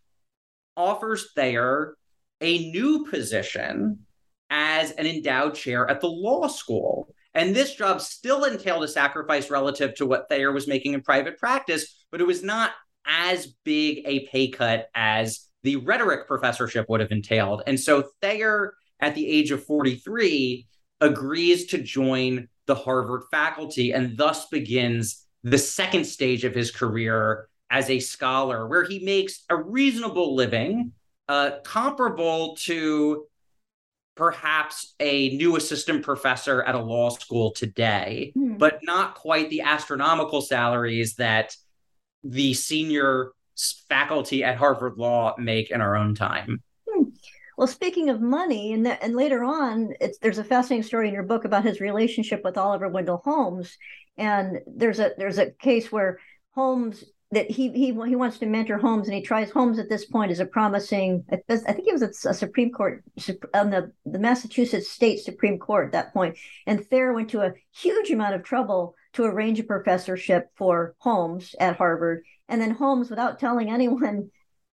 offers 0.79 1.33
Thayer 1.35 1.97
a 2.41 2.71
new 2.71 3.05
position 3.05 4.07
as 4.49 4.93
an 4.93 5.07
endowed 5.07 5.55
chair 5.55 5.89
at 5.91 6.01
the 6.01 6.09
law 6.09 6.47
school. 6.47 7.09
And 7.35 7.55
this 7.55 7.75
job 7.75 8.01
still 8.01 8.45
entailed 8.45 8.85
a 8.85 8.89
sacrifice 8.89 9.51
relative 9.51 9.95
to 9.97 10.07
what 10.07 10.29
Thayer 10.29 10.53
was 10.53 10.67
making 10.67 10.95
in 10.95 11.03
private 11.03 11.37
practice, 11.37 12.07
but 12.11 12.21
it 12.21 12.27
was 12.27 12.43
not 12.43 12.71
as 13.07 13.55
big 13.65 14.03
a 14.07 14.27
pay 14.29 14.49
cut 14.49 14.89
as 14.95 15.47
the 15.63 15.77
rhetoric 15.77 16.27
professorship 16.27 16.87
would 16.89 17.01
have 17.01 17.13
entailed. 17.13 17.63
And 17.67 17.79
so 17.79 18.11
Thayer, 18.23 18.75
at 19.01 19.15
the 19.15 19.29
age 19.29 19.51
of 19.51 19.65
43, 19.65 20.67
agrees 21.01 21.67
to 21.67 21.83
join 21.83 22.49
the 22.67 22.75
Harvard 22.75 23.23
faculty 23.31 23.93
and 23.93 24.17
thus 24.17 24.47
begins 24.49 25.25
the 25.43 25.59
second 25.59 26.05
stage 26.05 26.45
of 26.45 26.55
his 26.55 26.71
career 26.71 27.49
as 27.71 27.91
a 27.91 28.01
scholar, 28.01 28.67
where 28.67 28.85
he 28.85 28.99
makes 29.01 29.45
a 29.49 29.57
reasonable 29.57 30.35
living, 30.35 30.93
uh, 31.29 31.51
comparable 31.65 32.57
to 32.57 33.27
perhaps 34.15 34.95
a 34.99 35.37
new 35.37 35.57
assistant 35.57 36.03
professor 36.03 36.63
at 36.63 36.75
a 36.75 36.81
law 36.81 37.09
school 37.09 37.53
today, 37.53 38.33
Hmm. 38.35 38.57
but 38.57 38.81
not 38.83 39.15
quite 39.15 39.49
the 39.51 39.61
astronomical 39.61 40.41
salaries 40.41 41.15
that 41.17 41.55
the 42.25 42.53
senior 42.55 43.33
faculty 43.89 44.43
at 44.43 44.57
Harvard 44.57 44.97
Law 44.97 45.35
make 45.39 45.71
in 45.71 45.81
our 45.81 45.95
own 45.97 46.15
time. 46.15 46.63
Well, 47.57 47.67
speaking 47.67 48.09
of 48.09 48.21
money, 48.21 48.73
and 48.73 48.87
that, 48.87 49.03
and 49.03 49.17
later 49.17 49.43
on, 49.43 49.93
it's 50.01 50.19
there's 50.19 50.39
a 50.39 50.45
fascinating 50.45 50.85
story 50.85 51.09
in 51.09 51.15
your 51.15 51.25
book 51.25 51.45
about 51.45 51.65
his 51.65 51.81
relationship 51.81 52.43
with 52.45 52.57
Oliver 52.57 52.89
Wendell 52.89 53.21
Holmes, 53.25 53.77
and 54.17 54.61
there's 54.67 55.01
a 55.01 55.13
there's 55.19 55.39
a 55.39 55.51
case 55.51 55.91
where 55.91 56.21
Holmes 56.55 57.05
that 57.31 57.51
he 57.51 57.71
he 57.73 57.87
he 57.87 58.17
wants 58.17 58.39
to 58.39 58.47
mentor 58.47 58.79
Holmes, 58.79 59.07
and 59.07 59.15
he 59.15 59.23
tries 59.23 59.51
Holmes 59.51 59.79
at 59.79 59.89
this 59.89 60.07
point 60.07 60.31
as 60.31 60.41
a 60.41 60.47
promising. 60.47 61.25
I 61.31 61.57
think 61.59 61.85
he 61.85 61.93
was 61.93 62.25
a 62.25 62.35
Supreme 62.35 62.73
Court 62.73 63.05
on 63.53 63.71
the 63.71 63.93
the 64.07 64.19
Massachusetts 64.19 64.91
State 64.91 65.21
Supreme 65.21 65.59
Court 65.59 65.87
at 65.87 65.93
that 65.93 66.15
point, 66.15 66.39
and 66.67 66.85
Thayer 66.87 67.13
went 67.13 67.31
to 67.31 67.41
a 67.41 67.53
huge 67.77 68.11
amount 68.11 68.35
of 68.35 68.45
trouble 68.45 68.95
to 69.15 69.25
arrange 69.25 69.61
a 69.61 69.65
professorship 69.65 70.49
for 70.57 70.95
Holmes 70.99 71.55
at 71.61 71.77
Harvard, 71.77 72.25
and 72.49 72.61
then 72.61 72.71
Holmes, 72.71 73.11
without 73.11 73.39
telling 73.39 73.71
anyone 73.71 74.31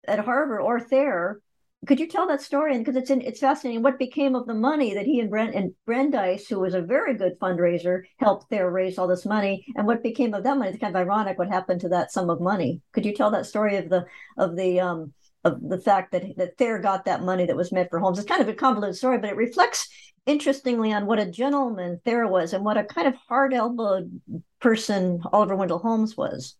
at 0.07 0.21
Harvard 0.21 0.61
or 0.61 0.79
Thayer, 0.79 1.40
could 1.87 2.01
you 2.01 2.09
tell 2.09 2.27
that 2.29 2.42
story? 2.42 2.75
And 2.75 2.85
because 2.85 3.01
it's 3.01 3.11
in, 3.11 3.20
it's 3.20 3.40
fascinating. 3.40 3.83
What 3.83 3.99
became 3.99 4.35
of 4.35 4.47
the 4.47 4.55
money 4.55 4.94
that 4.94 5.07
he 5.07 5.20
and 5.20 5.31
Brent 5.31 5.55
and 5.55 5.75
Brandeis, 5.87 6.47
who 6.49 6.61
was 6.61 6.75
a 6.75 6.83
very 6.83 7.14
good 7.14 7.38
fundraiser, 7.38 8.03
helped 8.18 8.49
Thayer 8.51 8.70
raise 8.70 8.99
all 8.99 9.09
this 9.09 9.27
money, 9.27 9.64
and 9.77 9.87
what 9.87 10.03
became 10.03 10.35
of 10.35 10.44
that 10.44 10.57
money? 10.57 10.70
It's 10.70 10.79
kind 10.79 10.94
of 10.94 11.01
ironic 11.01 11.38
what 11.38 11.49
happened 11.49 11.81
to 11.83 11.88
that 11.90 12.12
sum 12.12 12.31
of 12.31 12.40
money. 12.40 12.81
Could 12.92 13.05
you 13.05 13.14
tell 13.14 13.31
that 13.31 13.47
story 13.47 13.77
of 13.77 13.88
the 13.88 14.07
of 14.37 14.57
the 14.57 14.81
um 14.81 15.12
of 15.44 15.61
the 15.61 15.79
fact 15.79 16.12
that 16.12 16.25
that 16.37 16.57
Thayer 16.59 16.79
got 16.79 17.05
that 17.05 17.23
money 17.23 17.47
that 17.47 17.57
was 17.57 17.73
meant 17.73 17.90
for 17.90 17.99
Holmes? 17.99 18.18
It's 18.18 18.29
kind 18.29 18.42
of 18.42 18.49
a 18.49 18.55
convoluted 18.55 18.97
story, 18.97 19.18
but 19.18 19.31
it 19.31 19.37
reflects 19.37 19.88
interestingly 20.27 20.92
on 20.92 21.07
what 21.07 21.18
a 21.18 21.31
gentleman 21.31 22.01
Thayer 22.05 22.27
was 22.27 22.53
and 22.53 22.64
what 22.64 22.79
a 22.79 22.85
kind 22.85 23.07
of 23.07 23.14
hard 23.29 23.53
elbowed 23.53 24.20
person 24.61 25.20
Oliver 25.33 25.57
Wendell 25.57 25.79
Holmes 25.79 26.16
was. 26.16 26.57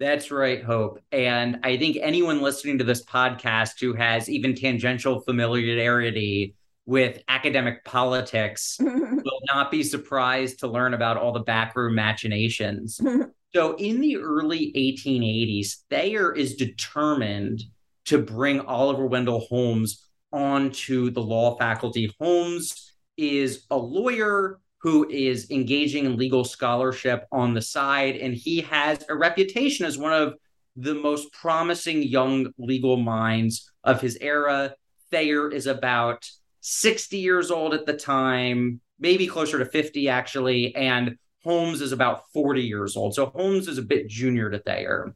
That's 0.00 0.30
right, 0.30 0.62
Hope. 0.62 1.00
And 1.10 1.58
I 1.64 1.76
think 1.76 1.98
anyone 2.00 2.40
listening 2.40 2.78
to 2.78 2.84
this 2.84 3.04
podcast 3.04 3.80
who 3.80 3.94
has 3.94 4.30
even 4.30 4.54
tangential 4.54 5.20
familiarity 5.20 6.54
with 6.86 7.20
academic 7.28 7.84
politics 7.84 8.76
will 8.80 9.40
not 9.52 9.70
be 9.70 9.82
surprised 9.82 10.60
to 10.60 10.68
learn 10.68 10.94
about 10.94 11.16
all 11.16 11.32
the 11.32 11.40
backroom 11.40 11.96
machinations. 11.96 13.00
so, 13.54 13.76
in 13.76 14.00
the 14.00 14.16
early 14.16 14.72
1880s, 14.74 15.82
Thayer 15.90 16.32
is 16.32 16.54
determined 16.54 17.64
to 18.04 18.18
bring 18.18 18.60
Oliver 18.60 19.06
Wendell 19.06 19.40
Holmes 19.40 20.06
onto 20.32 21.10
the 21.10 21.22
law 21.22 21.56
faculty. 21.58 22.14
Holmes 22.20 22.94
is 23.16 23.66
a 23.70 23.76
lawyer 23.76 24.60
who 24.80 25.08
is 25.08 25.50
engaging 25.50 26.04
in 26.04 26.16
legal 26.16 26.44
scholarship 26.44 27.26
on 27.32 27.54
the 27.54 27.62
side, 27.62 28.16
and 28.16 28.34
he 28.34 28.60
has 28.60 29.04
a 29.08 29.16
reputation 29.16 29.84
as 29.84 29.98
one 29.98 30.12
of 30.12 30.34
the 30.76 30.94
most 30.94 31.32
promising 31.32 32.02
young 32.02 32.52
legal 32.58 32.96
minds 32.96 33.70
of 33.82 34.00
his 34.00 34.16
era. 34.20 34.74
Thayer 35.10 35.50
is 35.50 35.66
about 35.66 36.28
60 36.60 37.16
years 37.16 37.50
old 37.50 37.74
at 37.74 37.86
the 37.86 37.96
time, 37.96 38.80
maybe 39.00 39.26
closer 39.26 39.58
to 39.58 39.64
50 39.64 40.08
actually, 40.08 40.74
and 40.76 41.16
Holmes 41.42 41.80
is 41.80 41.92
about 41.92 42.30
40 42.32 42.62
years 42.62 42.96
old. 42.96 43.14
So 43.14 43.26
Holmes 43.26 43.68
is 43.68 43.78
a 43.78 43.82
bit 43.82 44.08
junior 44.08 44.50
to 44.50 44.58
Thayer. 44.58 45.14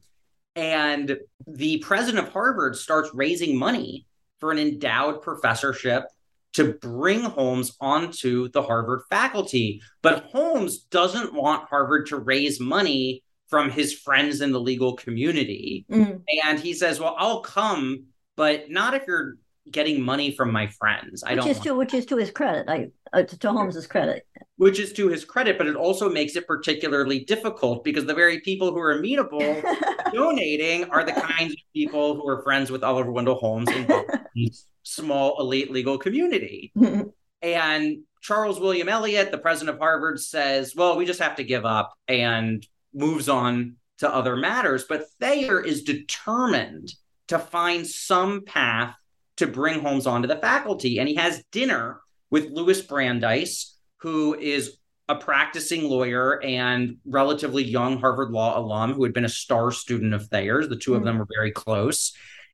And 0.55 1.17
the 1.47 1.77
president 1.79 2.27
of 2.27 2.33
Harvard 2.33 2.75
starts 2.75 3.09
raising 3.13 3.57
money 3.57 4.05
for 4.39 4.51
an 4.51 4.59
endowed 4.59 5.21
professorship 5.21 6.05
to 6.53 6.73
bring 6.73 7.21
Holmes 7.21 7.75
onto 7.81 8.49
the 8.49 8.61
Harvard 8.61 9.01
faculty. 9.09 9.81
But 10.01 10.25
Holmes 10.25 10.79
doesn't 10.79 11.33
want 11.33 11.67
Harvard 11.69 12.07
to 12.07 12.17
raise 12.17 12.59
money 12.59 13.23
from 13.47 13.69
his 13.69 13.93
friends 13.93 14.41
in 14.41 14.51
the 14.51 14.59
legal 14.59 14.95
community. 14.95 15.85
Mm. 15.91 16.21
And 16.45 16.59
he 16.59 16.73
says, 16.73 16.99
Well, 16.99 17.15
I'll 17.17 17.41
come, 17.41 18.05
but 18.35 18.69
not 18.69 18.93
if 18.93 19.03
you're 19.07 19.35
getting 19.71 20.01
money 20.01 20.31
from 20.31 20.51
my 20.51 20.67
friends. 20.67 21.23
I 21.23 21.31
which 21.31 21.37
don't 21.39 21.49
is 21.49 21.59
to 21.61 21.75
which 21.75 21.93
is 21.93 22.05
to 22.07 22.17
his 22.17 22.31
credit. 22.31 22.67
I 22.67 22.89
uh, 23.13 23.23
to, 23.23 23.37
to 23.39 23.51
Holmes's 23.51 23.87
credit. 23.87 24.25
which 24.57 24.79
is 24.79 24.91
to 24.93 25.07
his 25.07 25.23
credit, 25.23 25.57
but 25.57 25.67
it 25.67 25.75
also 25.75 26.09
makes 26.09 26.35
it 26.35 26.47
particularly 26.47 27.23
difficult 27.25 27.83
because 27.83 28.05
the 28.05 28.13
very 28.13 28.41
people 28.41 28.71
who 28.71 28.79
are 28.79 28.93
amenable 28.93 29.39
donating 30.13 30.85
are 30.85 31.03
the 31.03 31.13
kinds 31.13 31.53
of 31.53 31.59
people 31.73 32.15
who 32.15 32.27
are 32.27 32.41
friends 32.43 32.71
with 32.71 32.83
Oliver 32.83 33.11
Wendell 33.11 33.35
Holmes 33.35 33.69
in 33.69 33.87
small 34.83 35.39
elite 35.39 35.71
legal 35.71 35.97
community. 35.97 36.71
Mm-hmm. 36.77 37.09
And 37.41 38.03
Charles 38.21 38.59
William 38.59 38.87
Eliot, 38.87 39.31
the 39.31 39.37
president 39.37 39.75
of 39.75 39.79
Harvard, 39.81 40.19
says, 40.19 40.75
well, 40.75 40.95
we 40.95 41.05
just 41.05 41.19
have 41.19 41.35
to 41.37 41.43
give 41.43 41.65
up 41.65 41.93
and 42.07 42.65
moves 42.93 43.27
on 43.27 43.75
to 43.97 44.13
other 44.13 44.35
matters. 44.35 44.85
But 44.87 45.05
Thayer 45.19 45.59
is 45.59 45.83
determined 45.83 46.93
to 47.27 47.39
find 47.39 47.85
some 47.85 48.43
path 48.45 48.95
to 49.37 49.47
bring 49.47 49.81
Holmes 49.81 50.07
onto 50.07 50.27
the 50.27 50.37
faculty. 50.37 50.99
And 50.99 51.09
he 51.09 51.15
has 51.15 51.43
dinner 51.51 51.99
with 52.29 52.51
Louis 52.51 52.81
Brandeis, 52.81 53.77
who 53.97 54.35
is 54.35 54.77
a 55.09 55.15
practicing 55.15 55.83
lawyer 55.89 56.41
and 56.41 56.97
relatively 57.05 57.63
young 57.63 57.99
Harvard 57.99 58.31
Law 58.31 58.57
alum 58.57 58.93
who 58.93 59.03
had 59.03 59.13
been 59.13 59.25
a 59.25 59.29
star 59.29 59.71
student 59.71 60.13
of 60.13 60.27
Thayer's. 60.27 60.69
The 60.69 60.77
2 60.77 60.93
of 60.93 60.99
mm-hmm. 60.99 61.05
them 61.05 61.17
were 61.17 61.27
very 61.33 61.51
close. 61.51 62.13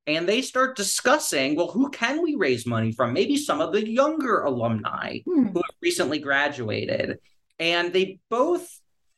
And 0.09 0.27
they 0.27 0.41
start 0.41 0.75
discussing, 0.75 1.55
well, 1.55 1.67
who 1.69 1.89
can 1.91 2.23
we 2.23 2.33
raise 2.35 2.65
money 2.65 2.91
from? 2.91 3.13
Maybe 3.13 3.37
some 3.37 3.61
of 3.61 3.71
the 3.71 3.87
younger 3.87 4.41
alumni 4.41 5.19
Hmm. 5.25 5.47
who 5.49 5.59
have 5.59 5.75
recently 5.81 6.17
graduated. 6.17 7.19
And 7.59 7.93
they 7.93 8.19
both 8.29 8.67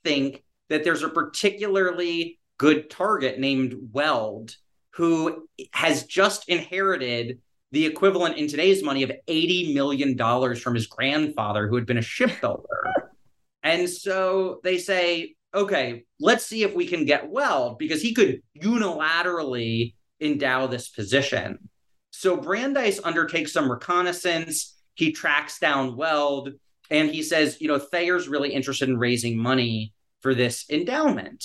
think 0.03 0.43
that 0.69 0.83
there's 0.83 1.03
a 1.03 1.09
particularly 1.09 2.39
good 2.57 2.89
target 2.89 3.39
named 3.39 3.75
Weld 3.93 4.55
who 4.95 5.47
has 5.71 6.03
just 6.03 6.49
inherited 6.49 7.39
the 7.71 7.85
equivalent 7.85 8.35
in 8.37 8.47
today's 8.49 8.83
money 8.83 9.03
of 9.03 9.11
$80 9.29 9.73
million 9.73 10.17
from 10.57 10.75
his 10.75 10.87
grandfather, 10.87 11.69
who 11.69 11.75
had 11.75 11.85
been 11.85 11.99
a 11.99 12.01
shipbuilder. 12.01 12.67
and 13.63 13.89
so 13.89 14.59
they 14.65 14.77
say, 14.77 15.35
okay, 15.53 16.03
let's 16.19 16.45
see 16.45 16.63
if 16.63 16.75
we 16.75 16.85
can 16.85 17.05
get 17.05 17.29
Weld 17.29 17.77
because 17.77 18.01
he 18.01 18.13
could 18.13 18.41
unilaterally 18.61 19.93
endow 20.21 20.67
this 20.67 20.89
position. 20.89 21.69
So 22.11 22.37
Brandeis 22.37 22.99
undertakes 23.03 23.53
some 23.53 23.71
reconnaissance. 23.71 24.77
He 24.95 25.11
tracks 25.11 25.59
down 25.59 25.95
Weld 25.95 26.51
and 26.89 27.09
he 27.09 27.23
says, 27.23 27.59
you 27.61 27.67
know, 27.67 27.79
Thayer's 27.79 28.27
really 28.27 28.53
interested 28.53 28.89
in 28.89 28.97
raising 28.97 29.37
money 29.37 29.93
for 30.19 30.35
this 30.35 30.65
endowment. 30.69 31.43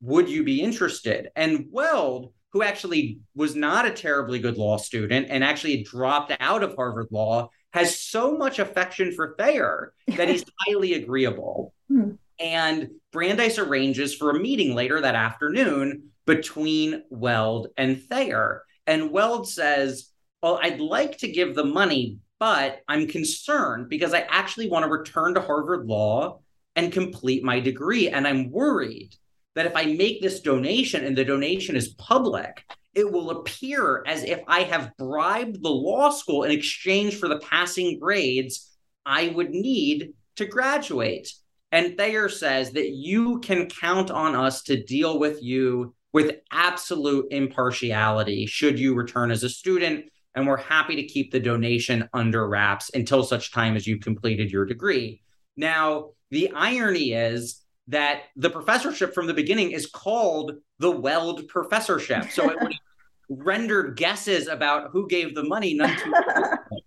Would 0.00 0.28
you 0.28 0.42
be 0.42 0.60
interested? 0.60 1.30
And 1.36 1.66
Weld, 1.70 2.32
who 2.52 2.62
actually 2.62 3.20
was 3.34 3.54
not 3.54 3.86
a 3.86 3.92
terribly 3.92 4.40
good 4.40 4.58
law 4.58 4.76
student 4.76 5.28
and 5.30 5.44
actually 5.44 5.84
dropped 5.84 6.32
out 6.40 6.64
of 6.64 6.74
Harvard 6.74 7.08
Law, 7.12 7.50
has 7.72 7.98
so 7.98 8.36
much 8.36 8.58
affection 8.58 9.12
for 9.12 9.34
Thayer 9.38 9.94
that 10.08 10.28
he's 10.28 10.44
highly 10.66 10.94
agreeable. 10.94 11.72
Hmm. 11.88 12.12
And 12.38 12.90
Brandeis 13.12 13.58
arranges 13.58 14.14
for 14.14 14.30
a 14.30 14.38
meeting 14.38 14.74
later 14.74 15.00
that 15.00 15.14
afternoon 15.14 16.10
between 16.26 17.02
Weld 17.10 17.68
and 17.76 18.02
Thayer. 18.02 18.64
And 18.86 19.10
Weld 19.10 19.48
says, 19.48 20.10
well, 20.42 20.58
I'd 20.62 20.80
like 20.80 21.18
to 21.18 21.30
give 21.30 21.54
the 21.54 21.64
money, 21.64 22.18
but 22.38 22.80
I'm 22.88 23.06
concerned 23.06 23.88
because 23.88 24.14
I 24.14 24.20
actually 24.28 24.68
want 24.68 24.84
to 24.84 24.90
return 24.90 25.34
to 25.34 25.40
Harvard 25.40 25.86
Law 25.86 26.40
and 26.74 26.92
complete 26.92 27.44
my 27.44 27.60
degree. 27.60 28.08
And 28.08 28.26
I'm 28.26 28.50
worried 28.50 29.14
that 29.54 29.66
if 29.66 29.76
I 29.76 29.84
make 29.84 30.20
this 30.20 30.40
donation 30.40 31.04
and 31.04 31.16
the 31.16 31.24
donation 31.24 31.76
is 31.76 31.94
public, 31.94 32.64
it 32.94 33.10
will 33.10 33.30
appear 33.30 34.02
as 34.06 34.24
if 34.24 34.40
I 34.46 34.62
have 34.64 34.96
bribed 34.98 35.62
the 35.62 35.70
law 35.70 36.10
school 36.10 36.42
in 36.44 36.50
exchange 36.50 37.16
for 37.16 37.28
the 37.28 37.38
passing 37.38 37.98
grades 37.98 38.70
I 39.04 39.28
would 39.28 39.50
need 39.50 40.14
to 40.36 40.46
graduate. 40.46 41.32
And 41.70 41.96
Thayer 41.96 42.28
says 42.28 42.72
that 42.72 42.90
you 42.90 43.40
can 43.40 43.68
count 43.68 44.10
on 44.10 44.34
us 44.34 44.62
to 44.64 44.82
deal 44.82 45.18
with 45.18 45.42
you 45.42 45.94
with 46.12 46.36
absolute 46.50 47.26
impartiality 47.30 48.46
should 48.46 48.78
you 48.78 48.94
return 48.94 49.30
as 49.30 49.42
a 49.42 49.48
student. 49.48 50.06
And 50.34 50.46
we're 50.46 50.56
happy 50.56 50.96
to 50.96 51.06
keep 51.06 51.30
the 51.30 51.40
donation 51.40 52.08
under 52.12 52.48
wraps 52.48 52.90
until 52.94 53.22
such 53.22 53.52
time 53.52 53.76
as 53.76 53.86
you've 53.86 54.00
completed 54.00 54.50
your 54.50 54.64
degree. 54.64 55.22
Now, 55.56 56.10
the 56.30 56.50
irony 56.54 57.12
is 57.12 57.62
that 57.88 58.22
the 58.36 58.48
professorship 58.48 59.14
from 59.14 59.26
the 59.26 59.34
beginning 59.34 59.72
is 59.72 59.86
called 59.86 60.52
the 60.78 60.90
Weld 60.90 61.48
Professorship. 61.48 62.30
So 62.30 62.50
it 62.50 62.56
would 62.60 62.74
rendered 63.28 63.96
guesses 63.96 64.48
about 64.48 64.90
who 64.92 65.06
gave 65.08 65.34
the 65.34 65.44
money 65.44 65.74
none 65.74 65.96
too 65.98 66.12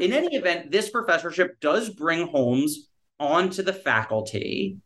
In 0.00 0.12
any 0.14 0.34
event, 0.34 0.70
this 0.70 0.88
professorship 0.88 1.60
does 1.60 1.90
bring 1.90 2.28
Holmes 2.28 2.88
onto 3.18 3.62
the 3.62 3.72
faculty. 3.72 4.78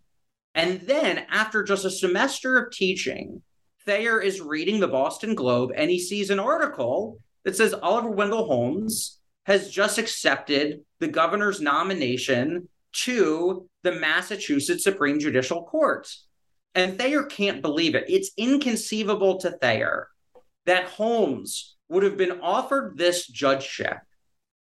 And 0.57 0.81
then, 0.81 1.25
after 1.31 1.63
just 1.63 1.85
a 1.85 1.91
semester 1.91 2.59
of 2.59 2.73
teaching, 2.73 3.43
Thayer 3.87 4.21
is 4.21 4.41
reading 4.41 4.81
the 4.81 4.89
Boston 4.89 5.35
Globe 5.35 5.73
and 5.75 5.91
he 5.91 5.99
sees 5.99 6.31
an 6.31 6.41
article 6.41 7.19
that 7.45 7.57
says 7.57 7.75
Oliver 7.75 8.11
Wendell 8.11 8.47
Holmes 8.47 9.19
has 9.47 9.71
just 9.71 9.99
accepted 9.99 10.81
the 11.01 11.09
governor's 11.09 11.61
nomination 11.61 12.69
to 12.93 13.69
the 13.83 13.93
Massachusetts 13.93 14.85
Supreme 14.85 15.21
Judicial 15.21 15.65
Court. 15.65 16.09
And 16.75 16.99
Thayer 16.99 17.25
can't 17.25 17.63
believe 17.63 17.95
it. 17.95 18.05
It's 18.09 18.31
inconceivable 18.37 19.39
to 19.41 19.51
Thayer 19.51 20.09
that 20.67 20.87
Holmes 20.87 21.77
would 21.89 22.03
have 22.03 22.17
been 22.17 22.41
offered 22.41 22.97
this 22.97 23.27
judgeship 23.27 23.99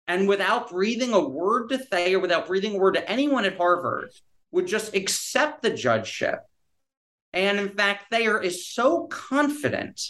and 0.08 0.26
without 0.26 0.70
breathing 0.70 1.12
a 1.12 1.20
word 1.20 1.68
to 1.68 1.78
Thayer, 1.78 2.18
without 2.18 2.48
breathing 2.48 2.74
a 2.74 2.78
word 2.78 2.94
to 2.94 3.08
anyone 3.08 3.44
at 3.44 3.56
Harvard, 3.56 4.10
would 4.50 4.66
just 4.66 4.96
accept 4.96 5.62
the 5.62 5.70
judgeship. 5.70 6.40
And 7.32 7.58
in 7.58 7.68
fact, 7.70 8.10
Thayer 8.10 8.40
is 8.40 8.68
so 8.68 9.06
confident 9.06 10.00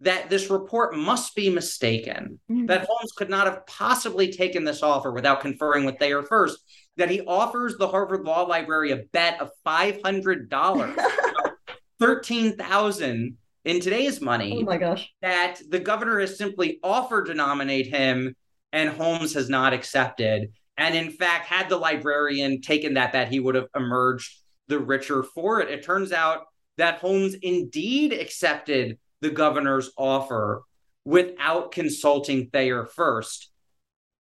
that 0.00 0.30
this 0.30 0.50
report 0.50 0.96
must 0.96 1.34
be 1.34 1.50
mistaken, 1.50 2.40
mm-hmm. 2.50 2.66
that 2.66 2.86
Holmes 2.88 3.12
could 3.16 3.28
not 3.28 3.46
have 3.46 3.66
possibly 3.66 4.32
taken 4.32 4.64
this 4.64 4.82
offer 4.82 5.12
without 5.12 5.40
conferring 5.40 5.84
with 5.84 5.98
Thayer 5.98 6.22
first, 6.22 6.58
that 6.96 7.10
he 7.10 7.20
offers 7.22 7.76
the 7.76 7.88
Harvard 7.88 8.24
Law 8.24 8.42
Library 8.42 8.92
a 8.92 9.04
bet 9.12 9.40
of 9.40 9.50
$500, 9.66 10.48
13000 12.00 13.36
in 13.64 13.80
today's 13.80 14.20
money. 14.20 14.58
Oh 14.60 14.64
my 14.64 14.78
gosh. 14.78 15.12
That 15.20 15.60
the 15.68 15.78
governor 15.80 16.18
has 16.20 16.38
simply 16.38 16.78
offered 16.82 17.26
to 17.26 17.34
nominate 17.34 17.86
him 17.86 18.34
and 18.72 18.88
Holmes 18.88 19.34
has 19.34 19.48
not 19.48 19.72
accepted. 19.72 20.52
And 20.76 20.94
in 20.94 21.10
fact, 21.10 21.46
had 21.46 21.68
the 21.68 21.76
librarian 21.76 22.62
taken 22.62 22.94
that 22.94 23.12
bet, 23.12 23.28
he 23.28 23.40
would 23.40 23.54
have 23.54 23.66
emerged 23.76 24.34
the 24.70 24.78
richer 24.78 25.22
for 25.22 25.60
it. 25.60 25.70
It 25.70 25.84
turns 25.84 26.12
out 26.12 26.44
that 26.78 27.00
Holmes 27.00 27.34
indeed 27.34 28.14
accepted 28.14 28.98
the 29.20 29.30
governor's 29.30 29.90
offer 29.98 30.62
without 31.04 31.72
consulting 31.72 32.48
Thayer 32.48 32.86
first. 32.86 33.50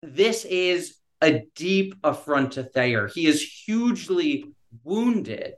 This 0.03 0.45
is 0.45 0.97
a 1.23 1.45
deep 1.55 1.95
affront 2.05 2.53
to 2.53 2.65
Thayer. 2.65 3.09
He 3.09 3.27
is 3.27 3.41
hugely 3.43 4.45
wounded 4.83 5.55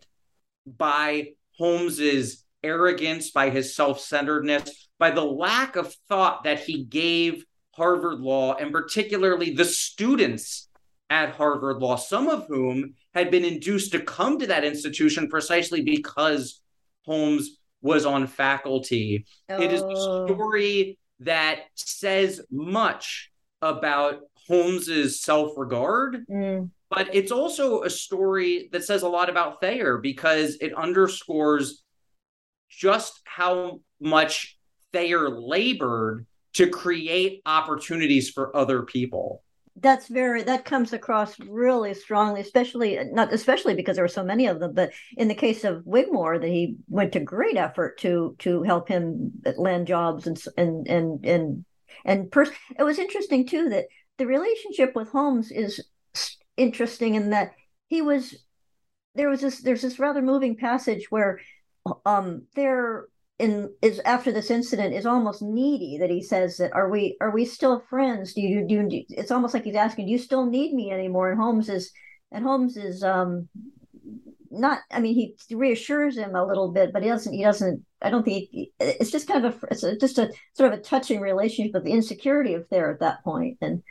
by 0.64 1.30
Holmes's 1.58 2.44
arrogance, 2.62 3.30
by 3.30 3.50
his 3.50 3.74
self 3.74 3.98
centeredness, 3.98 4.88
by 4.98 5.10
the 5.10 5.24
lack 5.24 5.74
of 5.74 5.94
thought 6.08 6.44
that 6.44 6.60
he 6.60 6.84
gave 6.84 7.44
Harvard 7.72 8.20
Law, 8.20 8.54
and 8.54 8.72
particularly 8.72 9.54
the 9.54 9.64
students 9.64 10.65
at 11.10 11.34
Harvard 11.34 11.78
Law, 11.78 11.96
some 11.96 12.28
of 12.28 12.46
whom 12.48 12.94
had 13.14 13.30
been 13.30 13.44
induced 13.44 13.92
to 13.92 14.00
come 14.00 14.38
to 14.38 14.46
that 14.48 14.64
institution 14.64 15.28
precisely 15.28 15.82
because 15.82 16.60
Holmes 17.04 17.58
was 17.80 18.04
on 18.04 18.26
faculty. 18.26 19.26
Oh. 19.48 19.60
It 19.60 19.72
is 19.72 19.82
a 19.82 19.86
oh. 19.86 20.26
story 20.26 20.98
that 21.20 21.60
says 21.74 22.40
much 22.50 23.30
about 23.62 24.20
Holmes's 24.46 25.20
self-regard, 25.22 26.26
mm. 26.28 26.70
but 26.90 27.14
it's 27.14 27.32
also 27.32 27.82
a 27.82 27.90
story 27.90 28.68
that 28.72 28.84
says 28.84 29.02
a 29.02 29.08
lot 29.08 29.30
about 29.30 29.60
Thayer 29.60 29.98
because 29.98 30.56
it 30.60 30.74
underscores 30.74 31.82
just 32.68 33.20
how 33.24 33.80
much 34.00 34.58
Thayer 34.92 35.28
labored 35.30 36.26
to 36.54 36.68
create 36.68 37.42
opportunities 37.46 38.30
for 38.30 38.54
other 38.56 38.82
people 38.82 39.42
that's 39.80 40.08
very 40.08 40.42
that 40.42 40.64
comes 40.64 40.92
across 40.92 41.38
really 41.40 41.92
strongly 41.92 42.40
especially 42.40 42.98
not 43.12 43.32
especially 43.32 43.74
because 43.74 43.96
there 43.96 44.04
were 44.04 44.08
so 44.08 44.24
many 44.24 44.46
of 44.46 44.58
them 44.58 44.72
but 44.72 44.90
in 45.16 45.28
the 45.28 45.34
case 45.34 45.64
of 45.64 45.84
wigmore 45.84 46.38
that 46.38 46.48
he 46.48 46.76
went 46.88 47.12
to 47.12 47.20
great 47.20 47.56
effort 47.56 47.98
to 47.98 48.34
to 48.38 48.62
help 48.62 48.88
him 48.88 49.32
land 49.56 49.86
jobs 49.86 50.26
and 50.26 50.42
and 50.56 50.86
and 50.88 51.26
and 51.26 51.64
and 52.04 52.30
pers- 52.30 52.50
it 52.78 52.82
was 52.82 52.98
interesting 52.98 53.46
too 53.46 53.68
that 53.68 53.86
the 54.18 54.26
relationship 54.26 54.94
with 54.94 55.10
holmes 55.10 55.50
is 55.50 55.84
interesting 56.56 57.14
in 57.14 57.30
that 57.30 57.52
he 57.88 58.00
was 58.00 58.34
there 59.14 59.28
was 59.28 59.40
this 59.40 59.60
there's 59.60 59.82
this 59.82 59.98
rather 59.98 60.22
moving 60.22 60.56
passage 60.56 61.06
where 61.10 61.40
um 62.06 62.42
they're 62.54 63.06
in 63.38 63.70
is 63.82 64.00
after 64.00 64.32
this 64.32 64.50
incident 64.50 64.94
is 64.94 65.04
almost 65.04 65.42
needy 65.42 65.98
that 65.98 66.10
he 66.10 66.22
says 66.22 66.56
that 66.56 66.72
are 66.72 66.90
we 66.90 67.16
are 67.20 67.30
we 67.30 67.44
still 67.44 67.80
friends? 67.80 68.32
Do 68.32 68.40
you 68.40 68.66
do, 68.66 68.88
do 68.88 69.02
it's 69.10 69.30
almost 69.30 69.54
like 69.54 69.64
he's 69.64 69.74
asking 69.74 70.06
do 70.06 70.12
you 70.12 70.18
still 70.18 70.46
need 70.46 70.72
me 70.74 70.90
anymore? 70.90 71.30
And 71.30 71.40
holmes 71.40 71.68
is 71.68 71.92
and 72.32 72.44
holmes 72.44 72.76
is 72.76 73.02
um 73.02 73.48
not 74.50 74.80
i 74.90 75.00
mean 75.00 75.14
he 75.14 75.54
reassures 75.54 76.16
him 76.16 76.34
a 76.34 76.46
little 76.46 76.72
bit 76.72 76.92
but 76.92 77.02
he 77.02 77.08
doesn't 77.08 77.32
he 77.32 77.42
doesn't 77.42 77.84
i 78.02 78.10
don't 78.10 78.24
think 78.24 78.48
he, 78.50 78.72
it's 78.80 79.10
just 79.10 79.28
kind 79.28 79.44
of 79.44 79.62
a 79.62 79.66
it's 79.70 79.82
a, 79.82 79.96
just 79.98 80.18
a 80.18 80.32
sort 80.54 80.72
of 80.72 80.78
a 80.78 80.82
touching 80.82 81.20
relationship 81.20 81.74
with 81.74 81.84
the 81.84 81.92
insecurity 81.92 82.54
of 82.54 82.66
Thayer 82.68 82.92
at 82.92 83.00
that 83.00 83.22
point 83.24 83.58
and 83.60 83.82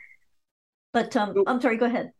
but 0.92 1.14
um 1.16 1.34
i'm 1.46 1.60
sorry 1.60 1.76
go 1.76 1.86
ahead. 1.86 2.10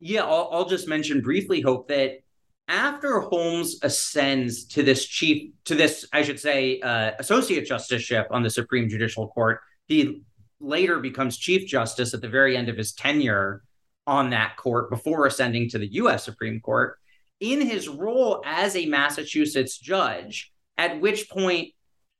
Yeah 0.00 0.24
I'll, 0.24 0.48
I'll 0.52 0.68
just 0.68 0.88
mention 0.88 1.20
briefly 1.20 1.60
hope 1.60 1.88
that 1.88 2.23
after 2.68 3.20
Holmes 3.20 3.78
ascends 3.82 4.64
to 4.66 4.82
this 4.82 5.04
chief, 5.04 5.52
to 5.66 5.74
this, 5.74 6.06
I 6.12 6.22
should 6.22 6.40
say, 6.40 6.80
uh, 6.80 7.12
associate 7.18 7.68
justiceship 7.68 8.26
on 8.30 8.42
the 8.42 8.50
Supreme 8.50 8.88
Judicial 8.88 9.28
Court, 9.28 9.60
he 9.86 10.22
later 10.60 10.98
becomes 10.98 11.36
chief 11.36 11.68
justice 11.68 12.14
at 12.14 12.22
the 12.22 12.28
very 12.28 12.56
end 12.56 12.68
of 12.68 12.76
his 12.76 12.92
tenure 12.92 13.62
on 14.06 14.30
that 14.30 14.56
court 14.56 14.90
before 14.90 15.26
ascending 15.26 15.68
to 15.70 15.78
the 15.78 15.92
U.S. 15.94 16.24
Supreme 16.24 16.60
Court. 16.60 16.98
In 17.40 17.60
his 17.60 17.88
role 17.88 18.42
as 18.46 18.76
a 18.76 18.86
Massachusetts 18.86 19.78
judge, 19.78 20.52
at 20.78 21.00
which 21.00 21.28
point 21.28 21.68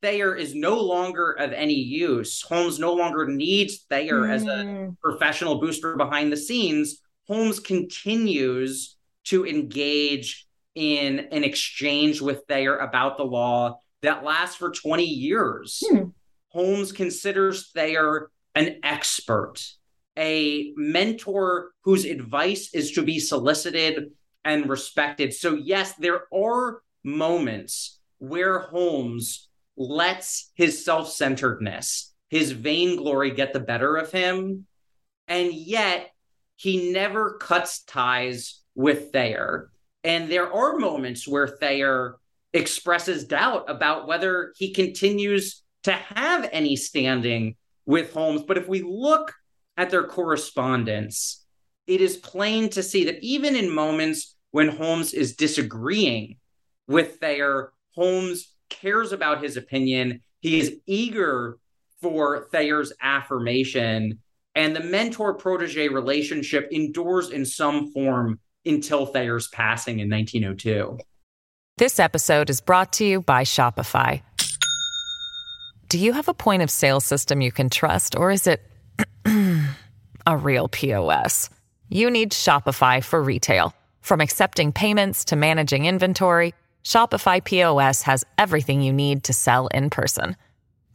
Thayer 0.02 0.34
is 0.36 0.54
no 0.54 0.78
longer 0.80 1.32
of 1.32 1.52
any 1.52 1.72
use. 1.72 2.42
Holmes 2.42 2.78
no 2.78 2.92
longer 2.92 3.26
needs 3.26 3.86
Thayer 3.88 4.20
mm. 4.20 4.30
as 4.30 4.44
a 4.44 4.62
hmm. 4.62 4.90
professional 5.00 5.58
booster 5.58 5.96
behind 5.96 6.30
the 6.30 6.36
scenes. 6.36 7.00
Holmes 7.26 7.58
continues 7.58 8.93
to 9.24 9.46
engage 9.46 10.46
in 10.74 11.20
an 11.30 11.44
exchange 11.44 12.20
with 12.20 12.42
Thayer 12.48 12.78
about 12.78 13.16
the 13.16 13.24
law 13.24 13.78
that 14.02 14.24
lasts 14.24 14.56
for 14.56 14.70
20 14.70 15.04
years. 15.04 15.82
Hmm. 15.86 16.08
Holmes 16.48 16.92
considers 16.92 17.70
Thayer 17.72 18.30
an 18.54 18.78
expert, 18.82 19.56
a 20.16 20.72
mentor 20.76 21.70
whose 21.82 22.04
advice 22.04 22.72
is 22.74 22.92
to 22.92 23.02
be 23.02 23.18
solicited 23.18 24.12
and 24.44 24.68
respected. 24.68 25.34
So, 25.34 25.54
yes, 25.54 25.94
there 25.94 26.22
are 26.32 26.82
moments 27.02 27.98
where 28.18 28.60
Holmes 28.60 29.48
lets 29.76 30.52
his 30.54 30.84
self 30.84 31.10
centeredness, 31.10 32.14
his 32.28 32.52
vainglory 32.52 33.32
get 33.32 33.52
the 33.52 33.60
better 33.60 33.96
of 33.96 34.12
him. 34.12 34.66
And 35.26 35.52
yet, 35.52 36.10
he 36.56 36.92
never 36.92 37.36
cuts 37.38 37.82
ties 37.82 38.60
with 38.74 39.12
Thayer. 39.12 39.70
And 40.02 40.28
there 40.28 40.52
are 40.52 40.76
moments 40.76 41.26
where 41.26 41.48
Thayer 41.48 42.16
expresses 42.52 43.24
doubt 43.24 43.64
about 43.68 44.06
whether 44.06 44.52
he 44.56 44.72
continues 44.72 45.62
to 45.84 45.92
have 45.92 46.48
any 46.52 46.76
standing 46.76 47.56
with 47.86 48.12
Holmes. 48.12 48.42
But 48.42 48.58
if 48.58 48.68
we 48.68 48.82
look 48.82 49.32
at 49.76 49.90
their 49.90 50.04
correspondence, 50.04 51.44
it 51.86 52.00
is 52.00 52.16
plain 52.16 52.70
to 52.70 52.82
see 52.82 53.04
that 53.04 53.22
even 53.22 53.56
in 53.56 53.74
moments 53.74 54.36
when 54.50 54.68
Holmes 54.68 55.12
is 55.12 55.36
disagreeing 55.36 56.36
with 56.86 57.16
Thayer, 57.16 57.72
Holmes 57.94 58.54
cares 58.70 59.12
about 59.12 59.42
his 59.42 59.56
opinion. 59.56 60.20
He 60.40 60.60
is 60.60 60.78
eager 60.86 61.58
for 62.00 62.48
Thayer's 62.52 62.92
affirmation, 63.00 64.20
and 64.54 64.76
the 64.76 64.80
mentor 64.80 65.34
protege 65.34 65.88
relationship 65.88 66.68
endures 66.70 67.30
in 67.30 67.44
some 67.44 67.90
form 67.92 68.38
until 68.66 69.06
Thayer's 69.06 69.48
passing 69.48 70.00
in 70.00 70.10
1902. 70.10 70.98
This 71.76 71.98
episode 71.98 72.50
is 72.50 72.60
brought 72.60 72.92
to 72.94 73.04
you 73.04 73.20
by 73.20 73.42
Shopify. 73.42 74.22
Do 75.88 75.98
you 75.98 76.12
have 76.12 76.28
a 76.28 76.34
point 76.34 76.62
of 76.62 76.70
sale 76.70 77.00
system 77.00 77.40
you 77.40 77.50
can 77.50 77.68
trust, 77.68 78.14
or 78.16 78.30
is 78.30 78.46
it 78.46 78.62
a 80.26 80.36
real 80.36 80.68
POS? 80.68 81.50
You 81.88 82.10
need 82.10 82.30
Shopify 82.32 83.02
for 83.02 83.20
retail. 83.22 83.74
From 84.00 84.20
accepting 84.20 84.70
payments 84.72 85.24
to 85.26 85.36
managing 85.36 85.84
inventory, 85.86 86.54
Shopify 86.84 87.42
POS 87.42 88.02
has 88.02 88.24
everything 88.38 88.82
you 88.82 88.92
need 88.92 89.24
to 89.24 89.32
sell 89.32 89.66
in 89.68 89.88
person. 89.90 90.36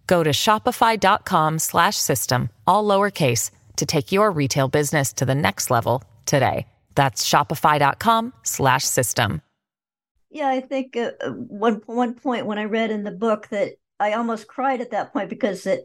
Go 0.07 0.23
to 0.23 0.31
shopify.com/system 0.31 2.49
all 2.65 2.85
lowercase 2.85 3.51
to 3.75 3.85
take 3.85 4.11
your 4.11 4.31
retail 4.31 4.67
business 4.67 5.13
to 5.13 5.23
the 5.25 5.35
next 5.35 5.69
level 5.69 6.03
today. 6.25 6.65
That's 6.95 7.27
shopify.com 7.27 8.33
slash 8.43 8.85
system. 8.85 9.41
Yeah, 10.29 10.47
I 10.47 10.61
think 10.61 10.95
uh, 10.95 11.11
uh, 11.21 11.31
one 11.31 11.81
one 11.85 12.13
point 12.13 12.45
when 12.45 12.59
I 12.59 12.65
read 12.65 12.91
in 12.91 13.03
the 13.03 13.11
book 13.11 13.47
that 13.49 13.73
I 13.99 14.13
almost 14.13 14.47
cried 14.47 14.81
at 14.81 14.91
that 14.91 15.11
point 15.11 15.29
because 15.29 15.63
that 15.63 15.81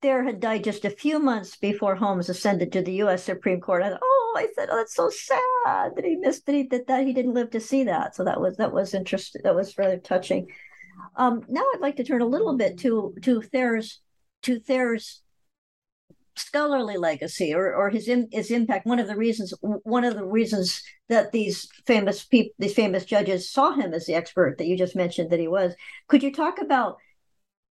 Thayer 0.00 0.22
had 0.22 0.40
died 0.40 0.64
just 0.64 0.84
a 0.84 0.90
few 0.90 1.18
months 1.18 1.56
before 1.56 1.94
Holmes 1.94 2.28
ascended 2.28 2.72
to 2.72 2.82
the 2.82 2.94
U.S. 2.94 3.22
Supreme 3.22 3.60
Court. 3.60 3.82
I 3.82 3.90
thought, 3.90 4.00
oh, 4.02 4.34
I 4.36 4.48
said, 4.54 4.68
oh, 4.70 4.76
that's 4.76 4.94
so 4.94 5.10
sad 5.10 5.94
that 5.94 6.04
he 6.04 6.16
missed 6.16 6.46
that 6.46 6.54
he 6.54 6.64
that, 6.64 6.86
that 6.86 7.06
he 7.06 7.12
didn't 7.12 7.34
live 7.34 7.50
to 7.50 7.60
see 7.60 7.84
that. 7.84 8.16
So 8.16 8.24
that 8.24 8.40
was 8.40 8.56
that 8.56 8.72
was 8.72 8.94
interesting. 8.94 9.42
That 9.44 9.54
was 9.54 9.76
rather 9.78 9.98
touching. 9.98 10.48
Um, 11.16 11.42
now 11.48 11.64
I'd 11.74 11.80
like 11.80 11.96
to 11.96 12.04
turn 12.04 12.22
a 12.22 12.26
little 12.26 12.56
bit 12.56 12.78
to 12.80 13.14
to 13.22 13.42
Thayer's 13.42 14.00
to 14.42 14.58
Thayer's 14.58 15.21
scholarly 16.36 16.96
legacy 16.96 17.54
or, 17.54 17.74
or 17.74 17.90
his 17.90 18.08
in, 18.08 18.28
his 18.32 18.50
impact. 18.50 18.86
One 18.86 18.98
of 18.98 19.06
the 19.06 19.16
reasons 19.16 19.54
one 19.60 20.04
of 20.04 20.14
the 20.14 20.24
reasons 20.24 20.82
that 21.08 21.32
these 21.32 21.68
famous 21.86 22.24
people 22.24 22.54
these 22.58 22.74
famous 22.74 23.04
judges 23.04 23.50
saw 23.50 23.72
him 23.72 23.92
as 23.94 24.06
the 24.06 24.14
expert 24.14 24.58
that 24.58 24.66
you 24.66 24.76
just 24.76 24.96
mentioned 24.96 25.30
that 25.30 25.40
he 25.40 25.48
was. 25.48 25.74
Could 26.08 26.22
you 26.22 26.32
talk 26.32 26.60
about 26.60 26.96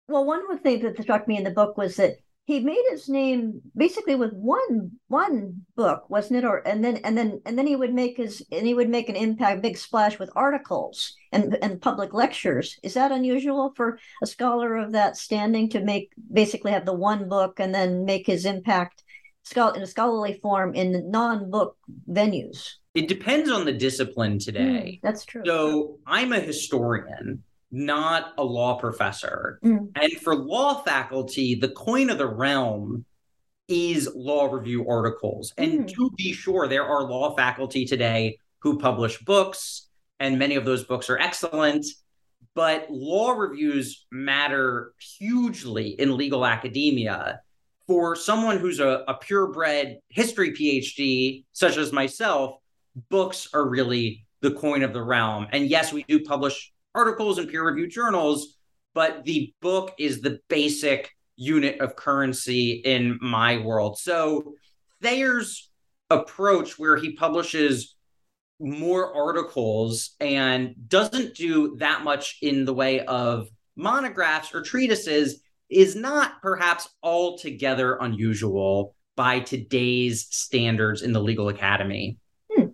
well, 0.07 0.25
one 0.25 0.41
of 0.41 0.49
the 0.49 0.61
things 0.61 0.81
that 0.81 1.01
struck 1.01 1.27
me 1.27 1.37
in 1.37 1.43
the 1.43 1.51
book 1.51 1.77
was 1.77 1.95
that 1.95 2.17
he 2.51 2.59
made 2.59 2.83
his 2.89 3.07
name 3.07 3.61
basically 3.77 4.15
with 4.15 4.33
one 4.33 4.91
one 5.07 5.61
book, 5.77 6.09
wasn't 6.09 6.39
it? 6.39 6.43
Or 6.45 6.57
and 6.67 6.83
then 6.83 6.97
and 6.97 7.17
then 7.17 7.41
and 7.45 7.57
then 7.57 7.65
he 7.65 7.77
would 7.77 7.93
make 7.93 8.17
his 8.17 8.45
and 8.51 8.67
he 8.67 8.73
would 8.73 8.89
make 8.89 9.07
an 9.07 9.15
impact, 9.15 9.61
big 9.61 9.77
splash 9.77 10.19
with 10.19 10.29
articles 10.35 11.15
and 11.31 11.57
and 11.61 11.81
public 11.81 12.13
lectures. 12.13 12.77
Is 12.83 12.95
that 12.95 13.13
unusual 13.13 13.71
for 13.77 13.99
a 14.21 14.27
scholar 14.27 14.75
of 14.75 14.91
that 14.91 15.15
standing 15.15 15.69
to 15.69 15.79
make 15.79 16.11
basically 16.31 16.71
have 16.71 16.85
the 16.85 16.93
one 16.93 17.29
book 17.29 17.61
and 17.61 17.73
then 17.73 18.03
make 18.03 18.27
his 18.27 18.45
impact 18.45 19.03
in 19.55 19.81
a 19.81 19.87
scholarly 19.87 20.39
form 20.41 20.75
in 20.75 21.09
non-book 21.09 21.77
venues? 22.09 22.73
It 22.93 23.07
depends 23.07 23.49
on 23.49 23.63
the 23.63 23.71
discipline 23.71 24.39
today. 24.39 24.99
Mm, 24.99 24.99
that's 25.01 25.23
true. 25.23 25.43
So 25.45 25.99
I'm 26.05 26.33
a 26.33 26.39
historian 26.39 27.43
not 27.71 28.33
a 28.37 28.43
law 28.43 28.77
professor. 28.77 29.59
Mm. 29.63 29.91
And 29.95 30.11
for 30.21 30.35
law 30.35 30.81
faculty, 30.83 31.55
the 31.55 31.69
coin 31.69 32.09
of 32.09 32.17
the 32.17 32.27
realm 32.27 33.05
is 33.67 34.09
law 34.13 34.51
review 34.51 34.87
articles. 34.87 35.53
And 35.57 35.85
mm. 35.85 35.93
to 35.93 36.11
be 36.17 36.33
sure, 36.33 36.67
there 36.67 36.85
are 36.85 37.03
law 37.03 37.35
faculty 37.35 37.85
today 37.85 38.37
who 38.59 38.77
publish 38.77 39.19
books, 39.19 39.87
and 40.19 40.37
many 40.37 40.55
of 40.55 40.65
those 40.65 40.83
books 40.83 41.09
are 41.09 41.17
excellent. 41.17 41.85
But 42.53 42.87
law 42.89 43.31
reviews 43.31 44.05
matter 44.11 44.93
hugely 44.99 45.89
in 45.89 46.17
legal 46.17 46.45
academia. 46.45 47.41
For 47.87 48.15
someone 48.15 48.57
who's 48.57 48.79
a, 48.79 49.03
a 49.07 49.15
purebred 49.15 49.97
history 50.09 50.51
PhD, 50.51 51.45
such 51.53 51.77
as 51.77 51.91
myself, 51.91 52.55
books 53.09 53.47
are 53.53 53.67
really 53.67 54.25
the 54.41 54.51
coin 54.51 54.83
of 54.83 54.93
the 54.93 55.01
realm. 55.01 55.47
And 55.51 55.67
yes, 55.67 55.93
we 55.93 56.03
do 56.03 56.23
publish 56.23 56.71
articles 56.93 57.37
and 57.37 57.49
peer 57.49 57.65
reviewed 57.65 57.91
journals, 57.91 58.57
but 58.93 59.23
the 59.23 59.53
book 59.61 59.93
is 59.97 60.21
the 60.21 60.39
basic 60.47 61.11
unit 61.35 61.79
of 61.79 61.95
currency 61.95 62.81
in 62.85 63.17
my 63.21 63.57
world. 63.57 63.97
So 63.97 64.53
Thayer's 65.01 65.69
approach, 66.09 66.77
where 66.77 66.97
he 66.97 67.15
publishes 67.15 67.95
more 68.59 69.15
articles 69.15 70.11
and 70.19 70.75
doesn't 70.87 71.35
do 71.35 71.77
that 71.77 72.03
much 72.03 72.37
in 72.41 72.65
the 72.65 72.73
way 72.73 73.03
of 73.05 73.47
monographs 73.75 74.53
or 74.53 74.61
treatises, 74.61 75.41
is 75.69 75.95
not 75.95 76.41
perhaps 76.41 76.87
altogether 77.01 77.97
unusual 78.01 78.93
by 79.15 79.39
today's 79.39 80.27
standards 80.29 81.01
in 81.01 81.13
the 81.13 81.21
legal 81.21 81.49
academy. 81.49 82.17
Hmm. 82.51 82.67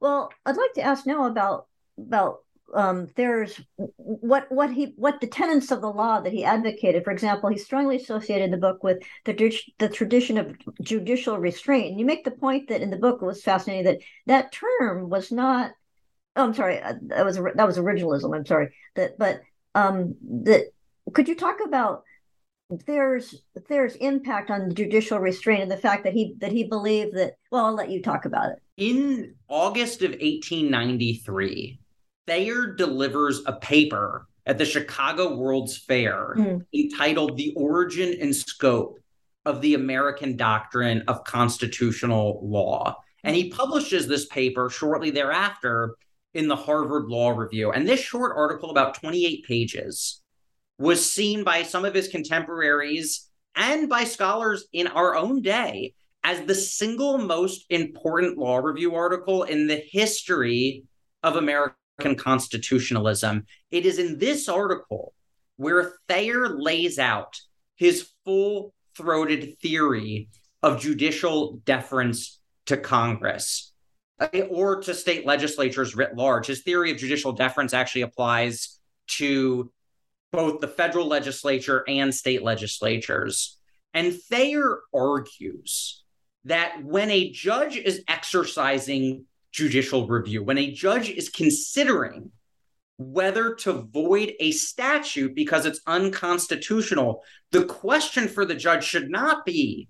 Well, 0.00 0.30
I'd 0.46 0.56
like 0.56 0.74
to 0.74 0.82
ask 0.82 1.06
now 1.06 1.26
about 1.26 1.66
about 1.98 2.38
um, 2.74 3.08
there's 3.16 3.60
what 3.76 4.50
what 4.50 4.72
he 4.72 4.92
what 4.96 5.20
the 5.20 5.26
tenets 5.26 5.70
of 5.70 5.80
the 5.80 5.90
law 5.90 6.20
that 6.20 6.32
he 6.32 6.44
advocated. 6.44 7.04
For 7.04 7.10
example, 7.10 7.48
he 7.50 7.58
strongly 7.58 7.96
associated 7.96 8.52
the 8.52 8.58
book 8.58 8.82
with 8.82 9.02
the 9.24 9.32
the 9.78 9.88
tradition 9.88 10.38
of 10.38 10.56
judicial 10.82 11.38
restraint. 11.38 11.90
And 11.90 12.00
you 12.00 12.06
make 12.06 12.24
the 12.24 12.30
point 12.30 12.68
that 12.68 12.82
in 12.82 12.90
the 12.90 12.96
book 12.96 13.20
it 13.22 13.26
was 13.26 13.42
fascinating 13.42 13.84
that 13.84 14.00
that 14.26 14.52
term 14.52 15.08
was 15.08 15.32
not. 15.32 15.72
Oh, 16.36 16.44
I'm 16.44 16.54
sorry, 16.54 16.80
uh, 16.80 16.94
that 17.08 17.24
was 17.24 17.36
that 17.36 17.66
was 17.66 17.78
originalism. 17.78 18.36
I'm 18.36 18.46
sorry 18.46 18.74
that, 18.96 19.18
but 19.18 19.40
um, 19.74 20.14
that 20.44 20.66
could 21.14 21.28
you 21.28 21.34
talk 21.34 21.58
about 21.64 22.02
there's 22.86 23.34
Thayer's 23.66 23.96
impact 23.96 24.50
on 24.50 24.74
judicial 24.74 25.18
restraint 25.18 25.62
and 25.62 25.70
the 25.70 25.76
fact 25.78 26.04
that 26.04 26.12
he 26.12 26.34
that 26.38 26.52
he 26.52 26.64
believed 26.64 27.16
that 27.16 27.36
well 27.50 27.64
i'll 27.64 27.74
let 27.74 27.90
you 27.90 28.02
talk 28.02 28.26
about 28.26 28.50
it 28.50 28.58
in 28.76 29.34
august 29.48 30.02
of 30.02 30.10
1893 30.10 31.80
Thayer 32.28 32.66
delivers 32.66 33.40
a 33.46 33.54
paper 33.54 34.28
at 34.44 34.58
the 34.58 34.64
Chicago 34.66 35.34
World's 35.34 35.78
Fair 35.78 36.34
mm. 36.36 36.64
entitled 36.74 37.36
The 37.36 37.54
Origin 37.56 38.18
and 38.20 38.36
Scope 38.36 38.98
of 39.46 39.62
the 39.62 39.74
American 39.74 40.36
Doctrine 40.36 41.02
of 41.08 41.24
Constitutional 41.24 42.40
Law. 42.42 42.96
And 43.24 43.34
he 43.34 43.48
publishes 43.48 44.06
this 44.06 44.26
paper 44.26 44.68
shortly 44.68 45.10
thereafter 45.10 45.96
in 46.34 46.48
the 46.48 46.56
Harvard 46.56 47.06
Law 47.06 47.30
Review. 47.30 47.72
And 47.72 47.88
this 47.88 48.00
short 48.00 48.34
article, 48.36 48.70
about 48.70 48.94
28 48.94 49.44
pages, 49.46 50.20
was 50.78 51.10
seen 51.10 51.44
by 51.44 51.62
some 51.62 51.86
of 51.86 51.94
his 51.94 52.08
contemporaries 52.08 53.28
and 53.56 53.88
by 53.88 54.04
scholars 54.04 54.66
in 54.74 54.86
our 54.86 55.16
own 55.16 55.40
day 55.40 55.94
as 56.22 56.42
the 56.42 56.54
single 56.54 57.16
most 57.16 57.64
important 57.70 58.36
law 58.36 58.58
review 58.58 58.94
article 58.94 59.44
in 59.44 59.66
the 59.66 59.82
history 59.90 60.84
of 61.22 61.36
American 61.36 61.77
constitutionalism. 61.98 63.46
It 63.70 63.86
is 63.86 63.98
in 63.98 64.18
this 64.18 64.48
article 64.48 65.14
where 65.56 65.94
Thayer 66.08 66.48
lays 66.48 66.98
out 66.98 67.36
his 67.76 68.10
full 68.24 68.72
throated 68.96 69.58
theory 69.60 70.28
of 70.62 70.80
judicial 70.80 71.60
deference 71.64 72.40
to 72.66 72.76
Congress 72.76 73.72
uh, 74.20 74.28
or 74.50 74.80
to 74.82 74.94
state 74.94 75.26
legislatures 75.26 75.94
writ 75.94 76.16
large. 76.16 76.46
His 76.46 76.62
theory 76.62 76.90
of 76.90 76.98
judicial 76.98 77.32
deference 77.32 77.74
actually 77.74 78.02
applies 78.02 78.78
to 79.08 79.70
both 80.32 80.60
the 80.60 80.68
federal 80.68 81.06
legislature 81.06 81.84
and 81.88 82.14
state 82.14 82.42
legislatures. 82.42 83.58
And 83.94 84.14
Thayer 84.14 84.80
argues 84.94 86.04
that 86.44 86.82
when 86.84 87.10
a 87.10 87.30
judge 87.30 87.76
is 87.76 88.04
exercising 88.08 89.24
judicial 89.58 90.06
review. 90.06 90.40
When 90.44 90.56
a 90.56 90.70
judge 90.70 91.10
is 91.10 91.28
considering 91.28 92.30
whether 92.96 93.54
to 93.56 93.72
void 93.72 94.34
a 94.38 94.52
statute 94.52 95.34
because 95.34 95.66
it's 95.66 95.80
unconstitutional, 95.84 97.24
the 97.50 97.64
question 97.64 98.28
for 98.28 98.44
the 98.44 98.54
judge 98.54 98.84
should 98.84 99.10
not 99.10 99.44
be 99.44 99.88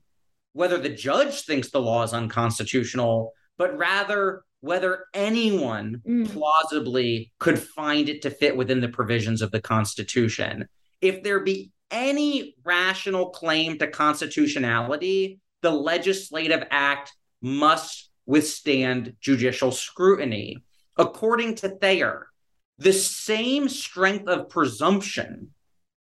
whether 0.54 0.78
the 0.78 0.88
judge 0.88 1.42
thinks 1.42 1.70
the 1.70 1.80
law 1.80 2.02
is 2.02 2.14
unconstitutional, 2.14 3.34
but 3.58 3.76
rather 3.76 4.42
whether 4.60 5.04
anyone 5.12 6.00
mm. 6.08 6.26
plausibly 6.30 7.30
could 7.38 7.58
find 7.58 8.08
it 8.08 8.22
to 8.22 8.30
fit 8.30 8.56
within 8.56 8.80
the 8.80 8.88
provisions 8.88 9.42
of 9.42 9.50
the 9.50 9.60
Constitution. 9.60 10.66
If 11.02 11.22
there 11.22 11.40
be 11.40 11.72
any 11.90 12.56
rational 12.64 13.28
claim 13.30 13.78
to 13.78 13.86
constitutionality, 13.86 15.40
the 15.60 15.70
legislative 15.70 16.64
act 16.70 17.12
must 17.42 18.07
withstand 18.29 19.14
judicial 19.20 19.72
scrutiny. 19.72 20.62
According 20.99 21.57
to 21.57 21.70
Thayer, 21.70 22.29
the 22.76 22.93
same 22.93 23.68
strength 23.68 24.29
of 24.29 24.51
presumption, 24.51 25.55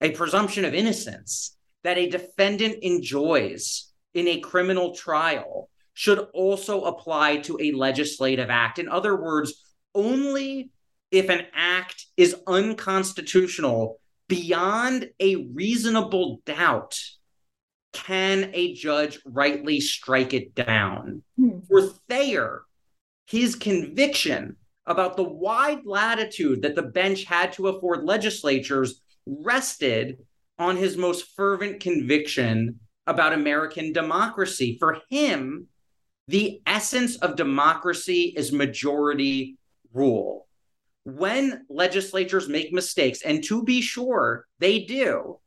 a 0.01 0.11
presumption 0.11 0.65
of 0.65 0.75
innocence, 0.75 1.57
that 1.85 1.99
a 1.99 2.09
defendant 2.09 2.79
enjoys 2.83 3.93
in 4.15 4.27
a 4.27 4.41
criminal 4.41 4.95
trial 4.95 5.69
should 5.93 6.19
also 6.33 6.85
apply 6.85 7.37
to 7.37 7.59
a 7.61 7.73
legislative 7.73 8.49
act. 8.49 8.79
In 8.79 8.89
other 8.89 9.15
words, 9.15 9.77
only 9.95 10.71
if 11.11 11.29
an 11.29 11.47
act 11.55 12.07
is 12.17 12.35
unconstitutional 12.47 14.01
beyond 14.29 15.11
a 15.21 15.37
reasonable 15.53 16.41
doubt 16.47 16.99
can 17.95 18.51
a 18.53 18.75
judge 18.75 19.19
rightly 19.25 19.81
strike 19.81 20.35
it 20.35 20.55
down? 20.55 21.23
Hmm. 21.39 21.61
For 21.69 21.83
Thayer, 22.09 22.63
his 23.27 23.55
conviction 23.55 24.57
about 24.87 25.17
the 25.17 25.25
wide 25.25 25.87
latitude 25.87 26.63
that 26.63 26.75
the 26.75 26.83
bench 26.83 27.25
had 27.25 27.53
to 27.55 27.69
afford 27.69 28.05
legislatures 28.05 29.01
rested 29.27 30.19
on 30.59 30.77
his 30.77 30.97
most 30.97 31.35
fervent 31.35 31.81
conviction 31.81 32.79
about 33.07 33.33
American 33.33 33.93
democracy. 33.93 34.77
For 34.79 35.01
him, 35.09 35.69
the 36.29 36.61
essence 36.67 37.17
of 37.17 37.37
democracy 37.37 38.35
is 38.37 38.53
majority 38.53 39.57
rule. 39.93 40.47
When 41.05 41.67
legislatures 41.69 42.49
make 42.49 42.73
mistakes, 42.73 43.23
and 43.23 43.45
to 43.45 43.63
be 43.63 43.83
sure, 43.83 44.47
they 44.59 44.81
do, 44.81 45.39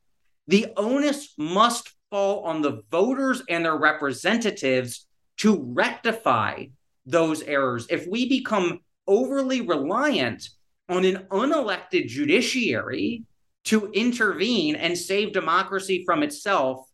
the 0.48 0.68
onus 0.78 1.34
must 1.38 1.94
fall 2.10 2.44
on 2.44 2.62
the 2.62 2.84
voters 2.92 3.42
and 3.50 3.66
their 3.66 3.76
representatives 3.76 5.08
to 5.38 5.62
rectify 5.62 6.66
those 7.06 7.42
errors. 7.44 7.88
If 7.90 8.08
we 8.08 8.28
become 8.28 8.80
overly 9.08 9.62
reliant 9.62 10.50
on 10.90 11.06
an 11.06 11.28
unelected 11.32 12.08
judiciary 12.08 13.24
to 13.66 13.92
intervene 13.92 14.76
and 14.76 14.98
save 14.98 15.34
democracy 15.34 16.04
from 16.06 16.24
itself, 16.24 16.86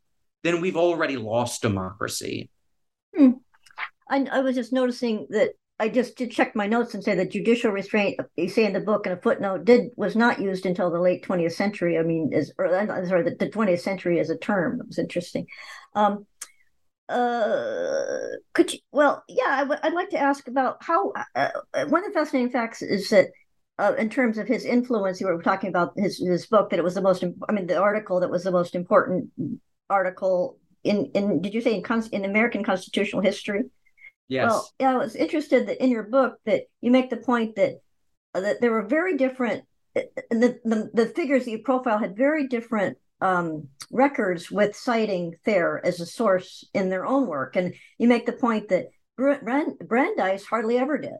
then 0.43 0.61
we've 0.61 0.78
already 0.78 1.18
lost 1.18 1.61
democracy. 1.61 2.49
Hmm. 3.16 3.32
I, 4.09 4.26
I, 4.32 4.39
was 4.41 4.55
just 4.55 4.74
noticing 4.74 5.28
that 5.30 5.51
I 5.84 5.90
just 5.90 6.16
did 6.16 6.32
check 6.32 6.56
my 6.56 6.66
notes 6.66 6.94
and 6.94 7.04
say 7.04 7.14
that 7.14 7.32
judicial 7.32 7.70
restraint, 7.70 8.18
you 8.38 8.48
say 8.48 8.64
in 8.64 8.72
the 8.72 8.80
book 8.80 9.06
in 9.06 9.12
a 9.12 9.18
footnote, 9.18 9.66
did 9.66 9.90
was 9.98 10.16
not 10.16 10.40
used 10.40 10.66
until 10.66 10.90
the 10.90 11.02
late 11.02 11.26
20th 11.26 11.52
century. 11.52 12.00
I 12.00 12.04
mean, 12.04 12.32
is 12.32 12.54
or 12.58 12.70
sorry, 13.06 13.24
the, 13.24 13.36
the 13.38 13.50
20th 13.50 13.82
century 13.82 14.18
as 14.22 14.30
a 14.30 14.38
term. 14.38 14.80
It 14.80 14.88
was 14.88 14.98
interesting. 14.98 15.46
Um, 15.94 16.26
uh, 17.10 18.38
could 18.54 18.72
you? 18.72 18.80
Well, 18.94 19.26
yeah, 19.28 19.50
i 19.50 19.60
w- 19.60 19.80
I'd 19.84 19.94
like 19.94 20.10
to 20.12 20.18
ask 20.18 20.48
about 20.48 20.78
how. 20.82 21.12
Uh, 21.36 21.50
uh, 21.74 21.86
one 21.88 22.06
of 22.06 22.14
the 22.14 22.18
fascinating 22.18 22.52
facts 22.52 22.82
is 22.82 23.10
that. 23.10 23.28
Uh, 23.80 23.94
in 23.98 24.08
terms 24.08 24.38
of 24.38 24.48
his 24.48 24.66
influence, 24.66 25.20
you 25.20 25.26
were 25.26 25.42
talking 25.42 25.68
about 25.68 25.94
his 25.98 26.20
his 26.20 26.46
book 26.46 26.70
that 26.70 26.78
it 26.78 26.84
was 26.84 26.94
the 26.94 27.02
most. 27.02 27.26
I 27.50 27.52
mean, 27.52 27.66
the 27.66 27.76
article 27.76 28.20
that 28.20 28.30
was 28.30 28.44
the 28.44 28.52
most 28.52 28.76
important 28.76 29.32
article 29.90 30.60
in 30.84 31.08
in. 31.16 31.42
Did 31.42 31.56
you 31.56 31.60
say 31.60 31.74
in 31.74 32.04
in 32.12 32.24
American 32.24 32.64
constitutional 32.64 33.24
history? 33.24 33.64
Yes. 34.28 34.49
Well, 34.49 34.69
yeah, 34.80 34.93
I 34.93 34.97
was 34.97 35.15
interested 35.15 35.67
that 35.67 35.84
in 35.84 35.89
your 35.91 36.03
book 36.03 36.38
that 36.45 36.63
you 36.82 36.91
make 36.91 37.09
the 37.09 37.17
point 37.17 37.55
that 37.55 37.82
uh, 38.34 38.39
that 38.39 38.61
there 38.61 38.71
were 38.71 38.88
very 38.88 39.17
different. 39.17 39.65
The, 39.93 40.09
the 40.32 40.89
the 40.93 41.05
figures 41.07 41.45
that 41.45 41.51
you 41.51 41.59
profile 41.59 41.99
had 41.99 42.17
very 42.17 42.47
different 42.47 42.97
um, 43.21 43.69
records 43.89 44.51
with 44.51 44.76
citing 44.76 45.36
Thayer 45.45 45.82
as 45.84 46.01
a 46.01 46.05
source 46.05 46.65
in 46.74 46.89
their 46.89 47.05
own 47.05 47.28
work. 47.28 47.55
And 47.55 47.74
you 47.97 48.07
make 48.07 48.26
the 48.26 48.34
point 48.34 48.69
that 48.69 48.88
Brand- 49.15 49.80
Brandeis 49.80 50.45
hardly 50.45 50.78
ever 50.78 50.97
did. 50.97 51.13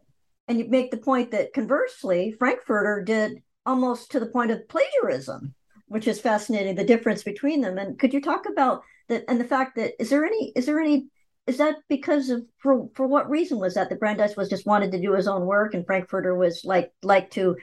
And 0.48 0.60
you 0.60 0.68
make 0.68 0.92
the 0.92 0.98
point 0.98 1.32
that 1.32 1.54
conversely, 1.54 2.36
Frankfurter 2.38 3.02
did 3.06 3.42
almost 3.66 4.12
to 4.12 4.20
the 4.20 4.26
point 4.26 4.52
of 4.52 4.68
plagiarism, 4.68 5.54
which 5.88 6.08
is 6.08 6.20
fascinating, 6.20 6.76
the 6.76 6.84
difference 6.84 7.24
between 7.24 7.62
them. 7.62 7.78
And 7.78 7.98
could 7.98 8.14
you 8.14 8.20
talk 8.20 8.46
about 8.50 8.82
that 9.08 9.24
and 9.30 9.40
the 9.40 9.46
fact 9.46 9.78
that 9.78 9.94
is 10.02 10.10
there 10.10 10.26
any 10.26 10.52
is 10.56 10.66
there 10.66 10.82
any 10.82 11.08
is 11.46 11.58
that 11.58 11.76
because 11.90 12.30
of 12.30 12.46
for 12.60 12.90
for 12.96 13.06
what 13.06 13.30
reason 13.30 13.60
was 13.60 13.74
that? 13.74 13.90
The 13.90 13.96
Brandeis 13.96 14.38
was 14.38 14.50
just 14.50 14.66
wanted 14.66 14.92
to 14.92 15.02
do 15.02 15.14
his 15.14 15.28
own 15.28 15.46
work 15.46 15.74
and 15.74 15.86
Frankfurter 15.86 16.36
was 16.36 16.62
like 16.64 16.92
like 17.02 17.32
to 17.32 17.58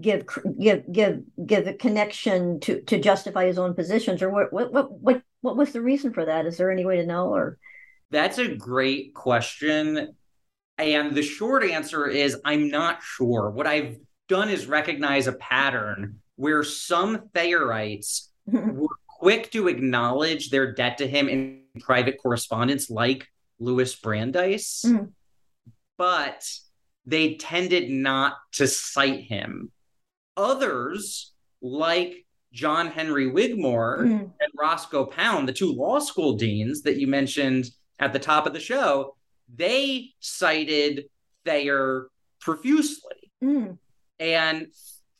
give 0.00 0.26
give 0.58 0.90
give 0.90 1.22
give 1.44 1.66
a 1.66 1.74
connection 1.74 2.60
to 2.60 2.80
to 2.82 2.98
justify 2.98 3.46
his 3.46 3.58
own 3.58 3.74
positions 3.74 4.22
or 4.22 4.30
what 4.30 4.52
what 4.52 4.72
what 4.72 5.00
what 5.00 5.22
what 5.42 5.56
was 5.56 5.72
the 5.72 5.82
reason 5.82 6.12
for 6.12 6.24
that? 6.24 6.46
Is 6.46 6.56
there 6.56 6.70
any 6.70 6.86
way 6.86 6.96
to 6.96 7.06
know 7.06 7.34
or? 7.34 7.58
That's 8.10 8.38
a 8.38 8.54
great 8.54 9.14
question. 9.14 10.14
And 10.78 11.14
the 11.14 11.22
short 11.22 11.64
answer 11.64 12.06
is 12.06 12.40
i'm 12.44 12.68
not 12.68 13.02
sure. 13.02 13.50
What 13.50 13.66
i've 13.66 13.98
done 14.28 14.48
is 14.48 14.66
recognize 14.66 15.26
a 15.26 15.32
pattern 15.34 16.20
where 16.36 16.62
some 16.62 17.28
thayerites 17.34 18.28
were 18.46 18.88
quick 19.06 19.50
to 19.52 19.68
acknowledge 19.68 20.48
their 20.48 20.72
debt 20.72 20.98
to 20.98 21.06
him 21.06 21.28
in 21.28 21.61
private 21.80 22.16
correspondence 22.22 22.90
like 22.90 23.26
louis 23.58 23.94
brandeis 23.96 24.84
mm. 24.86 25.10
but 25.96 26.44
they 27.06 27.34
tended 27.34 27.90
not 27.90 28.34
to 28.52 28.66
cite 28.66 29.24
him. 29.24 29.72
Others, 30.36 31.32
like 31.60 32.26
John 32.52 32.88
Henry 32.88 33.30
Wigmore 33.30 34.00
mm. 34.00 34.20
and 34.20 34.52
Roscoe 34.58 35.06
Pound, 35.06 35.48
the 35.48 35.52
two 35.52 35.72
law 35.72 35.98
school 35.98 36.34
deans 36.34 36.82
that 36.82 36.98
you 36.98 37.06
mentioned 37.06 37.70
at 37.98 38.12
the 38.12 38.18
top 38.18 38.46
of 38.46 38.52
the 38.52 38.60
show, 38.60 39.16
they 39.54 40.10
cited 40.20 41.04
Thayer 41.44 42.08
profusely. 42.40 43.30
Mm. 43.42 43.78
And 44.18 44.68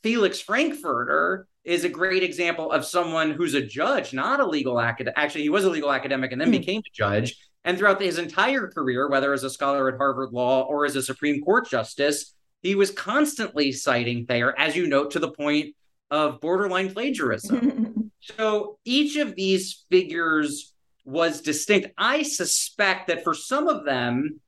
Felix 0.03 0.41
Frankfurter 0.41 1.47
is 1.65 1.85
a 1.85 1.89
great 1.89 2.23
example 2.23 2.73
of 2.73 2.85
someone 2.85 3.31
who's 3.31 3.55
a 3.55 3.65
judge, 3.65 4.13
not 4.13 4.41
a 4.41 4.47
legal 4.47 4.81
academic. 4.81 5.15
Actually, 5.17 5.43
he 5.43 5.49
was 5.49 5.65
a 5.65 5.71
legal 5.71 5.93
academic 5.93 6.33
and 6.33 6.41
then 6.41 6.49
mm. 6.49 6.59
became 6.59 6.81
a 6.81 6.95
judge. 6.95 7.37
And 7.65 7.79
throughout 7.79 8.03
his 8.03 8.19
entire 8.19 8.69
career, 8.69 9.09
whether 9.09 9.33
as 9.33 9.45
a 9.45 9.51
scholar 9.51 9.89
at 9.89 9.97
Harvard 9.97 10.33
Law 10.33 10.63
or 10.63 10.85
as 10.85 10.97
a 10.97 11.03
Supreme 11.03 11.43
Court 11.43 11.69
justice, 11.69 12.35
he 12.63 12.75
was 12.75 12.91
constantly 12.91 13.73
citing 13.73 14.27
Thayer, 14.27 14.59
as 14.59 14.75
you 14.75 14.87
note, 14.87 15.13
to 15.13 15.19
the 15.19 15.31
point 15.31 15.75
of 16.11 16.41
borderline 16.41 16.93
plagiarism. 16.93 18.11
so 18.21 18.79
each 18.85 19.17
of 19.17 19.35
these 19.37 19.85
figures 19.91 20.75
was 21.05 21.41
distinct. 21.41 21.89
I 21.97 22.23
suspect 22.23 23.09
that 23.09 23.25
for 23.25 23.35
some 23.35 23.69
of 23.69 23.85
them, 23.85 24.41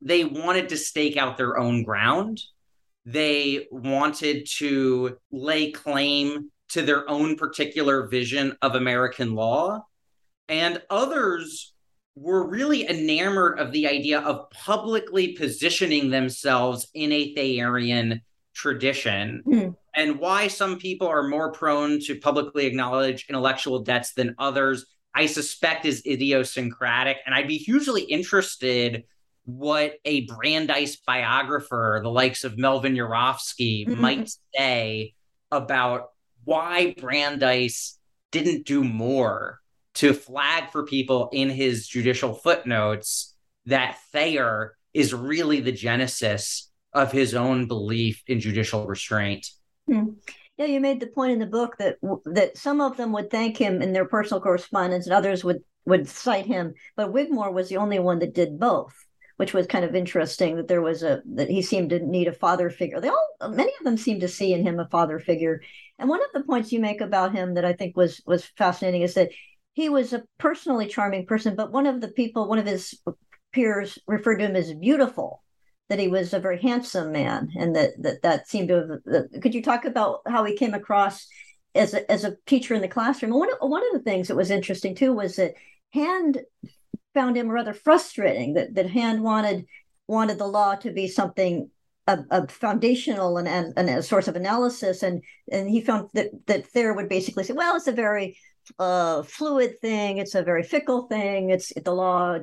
they 0.00 0.24
wanted 0.24 0.70
to 0.70 0.76
stake 0.76 1.16
out 1.16 1.36
their 1.36 1.58
own 1.58 1.84
ground. 1.84 2.40
They 3.04 3.68
wanted 3.70 4.46
to 4.58 5.18
lay 5.30 5.72
claim 5.72 6.50
to 6.72 6.82
their 6.82 7.08
own 7.08 7.36
particular 7.36 8.06
vision 8.06 8.56
of 8.62 8.74
American 8.74 9.34
law. 9.34 9.86
And 10.48 10.82
others 10.90 11.72
were 12.14 12.46
really 12.46 12.88
enamored 12.88 13.58
of 13.58 13.72
the 13.72 13.86
idea 13.86 14.20
of 14.20 14.50
publicly 14.50 15.32
positioning 15.32 16.10
themselves 16.10 16.88
in 16.94 17.12
a 17.12 17.34
Thayerian 17.34 18.20
tradition 18.54 19.42
mm. 19.46 19.76
and 19.94 20.18
why 20.18 20.46
some 20.46 20.78
people 20.78 21.06
are 21.06 21.26
more 21.26 21.52
prone 21.52 21.98
to 22.00 22.18
publicly 22.18 22.66
acknowledge 22.66 23.26
intellectual 23.28 23.78
debts 23.78 24.12
than 24.12 24.34
others 24.38 24.84
i 25.14 25.24
suspect 25.24 25.86
is 25.86 26.02
idiosyncratic 26.06 27.16
and 27.24 27.34
i'd 27.34 27.48
be 27.48 27.56
hugely 27.56 28.02
interested 28.02 29.04
what 29.44 29.94
a 30.04 30.26
brandeis 30.26 30.96
biographer 30.96 32.00
the 32.02 32.10
likes 32.10 32.44
of 32.44 32.58
melvin 32.58 32.94
Urofsky 32.94 33.86
mm-hmm. 33.86 34.00
might 34.00 34.30
say 34.54 35.14
about 35.50 36.11
why 36.44 36.94
brandeis 36.98 37.98
didn't 38.30 38.66
do 38.66 38.82
more 38.82 39.60
to 39.94 40.14
flag 40.14 40.70
for 40.70 40.84
people 40.84 41.28
in 41.32 41.50
his 41.50 41.86
judicial 41.86 42.34
footnotes 42.34 43.34
that 43.66 43.98
Thayer 44.12 44.76
is 44.94 45.14
really 45.14 45.60
the 45.60 45.72
genesis 45.72 46.70
of 46.92 47.12
his 47.12 47.34
own 47.34 47.66
belief 47.66 48.22
in 48.26 48.40
judicial 48.40 48.86
restraint. 48.86 49.48
Hmm. 49.86 50.10
Yeah, 50.58 50.66
you 50.66 50.80
made 50.80 51.00
the 51.00 51.06
point 51.06 51.32
in 51.32 51.38
the 51.38 51.46
book 51.46 51.76
that 51.78 51.96
that 52.26 52.58
some 52.58 52.80
of 52.80 52.96
them 52.96 53.12
would 53.12 53.30
thank 53.30 53.56
him 53.56 53.80
in 53.80 53.92
their 53.92 54.04
personal 54.04 54.40
correspondence, 54.40 55.06
and 55.06 55.14
others 55.14 55.42
would 55.42 55.62
would 55.86 56.08
cite 56.08 56.46
him. 56.46 56.74
But 56.94 57.12
Wigmore 57.12 57.52
was 57.52 57.68
the 57.68 57.78
only 57.78 57.98
one 57.98 58.18
that 58.18 58.34
did 58.34 58.60
both, 58.60 58.94
which 59.36 59.54
was 59.54 59.66
kind 59.66 59.84
of 59.84 59.94
interesting. 59.94 60.56
That 60.56 60.68
there 60.68 60.82
was 60.82 61.02
a 61.02 61.22
that 61.34 61.50
he 61.50 61.62
seemed 61.62 61.90
to 61.90 61.98
need 61.98 62.28
a 62.28 62.32
father 62.32 62.70
figure. 62.70 63.00
They 63.00 63.08
all 63.08 63.28
many 63.50 63.72
of 63.78 63.84
them 63.84 63.96
seemed 63.96 64.20
to 64.20 64.28
see 64.28 64.52
in 64.52 64.66
him 64.66 64.78
a 64.78 64.88
father 64.88 65.18
figure. 65.18 65.60
And 65.98 66.08
one 66.08 66.22
of 66.22 66.30
the 66.34 66.44
points 66.44 66.72
you 66.72 66.80
make 66.80 67.00
about 67.00 67.34
him 67.34 67.54
that 67.54 67.64
I 67.64 67.72
think 67.72 67.96
was 67.96 68.22
was 68.26 68.44
fascinating 68.56 69.02
is 69.02 69.14
that 69.14 69.30
he 69.74 69.88
was 69.88 70.12
a 70.12 70.24
personally 70.38 70.86
charming 70.86 71.26
person, 71.26 71.56
but 71.56 71.72
one 71.72 71.86
of 71.86 72.00
the 72.00 72.08
people, 72.08 72.48
one 72.48 72.58
of 72.58 72.66
his 72.66 73.00
peers 73.52 73.98
referred 74.06 74.38
to 74.38 74.46
him 74.46 74.56
as 74.56 74.74
beautiful, 74.74 75.42
that 75.88 75.98
he 75.98 76.08
was 76.08 76.34
a 76.34 76.40
very 76.40 76.60
handsome 76.60 77.12
man. 77.12 77.50
And 77.56 77.74
that 77.76 77.90
that, 78.00 78.22
that 78.22 78.48
seemed 78.48 78.68
to 78.68 79.00
have, 79.06 79.42
could 79.42 79.54
you 79.54 79.62
talk 79.62 79.84
about 79.84 80.20
how 80.26 80.44
he 80.44 80.56
came 80.56 80.74
across 80.74 81.26
as 81.74 81.94
a, 81.94 82.10
as 82.10 82.24
a 82.24 82.36
teacher 82.46 82.74
in 82.74 82.82
the 82.82 82.88
classroom? 82.88 83.32
One 83.32 83.50
of, 83.50 83.58
one 83.60 83.82
of 83.86 83.92
the 83.92 84.10
things 84.10 84.28
that 84.28 84.36
was 84.36 84.50
interesting 84.50 84.94
too 84.94 85.12
was 85.12 85.36
that 85.36 85.54
Hand 85.92 86.40
found 87.14 87.36
him 87.36 87.48
rather 87.48 87.72
frustrating, 87.72 88.54
that, 88.54 88.74
that 88.74 88.90
Hand 88.90 89.22
wanted 89.22 89.66
wanted 90.06 90.38
the 90.38 90.46
law 90.46 90.74
to 90.74 90.90
be 90.90 91.06
something 91.06 91.70
a, 92.06 92.18
a, 92.30 92.48
foundational 92.48 93.38
and, 93.38 93.46
and, 93.46 93.72
and, 93.76 93.88
a 93.88 94.02
source 94.02 94.26
of 94.26 94.34
analysis 94.34 95.04
and 95.04 95.22
and 95.50 95.70
he 95.70 95.80
found 95.80 96.08
that 96.14 96.30
that 96.46 96.66
Thayer 96.66 96.92
would 96.92 97.08
basically 97.08 97.44
say 97.44 97.54
well 97.54 97.76
it's 97.76 97.86
a 97.86 97.92
very 97.92 98.36
a 98.78 99.22
fluid 99.24 99.80
thing. 99.80 100.18
It's 100.18 100.34
a 100.34 100.42
very 100.42 100.62
fickle 100.62 101.02
thing. 101.02 101.50
It's 101.50 101.72
the 101.74 101.92
law 101.92 102.38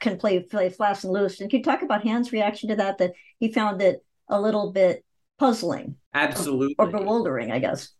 can 0.00 0.18
play 0.18 0.40
play 0.40 0.68
fast 0.70 1.04
and 1.04 1.12
loose. 1.12 1.40
And 1.40 1.50
can 1.50 1.58
you 1.58 1.64
talk 1.64 1.82
about 1.82 2.02
Hand's 2.02 2.32
reaction 2.32 2.68
to 2.68 2.76
that? 2.76 2.98
That 2.98 3.12
he 3.38 3.52
found 3.52 3.82
it 3.82 4.04
a 4.28 4.40
little 4.40 4.72
bit 4.72 5.04
puzzling, 5.38 5.96
absolutely, 6.14 6.76
or, 6.78 6.86
or 6.86 6.90
bewildering, 6.90 7.50
I 7.50 7.58
guess. 7.58 7.90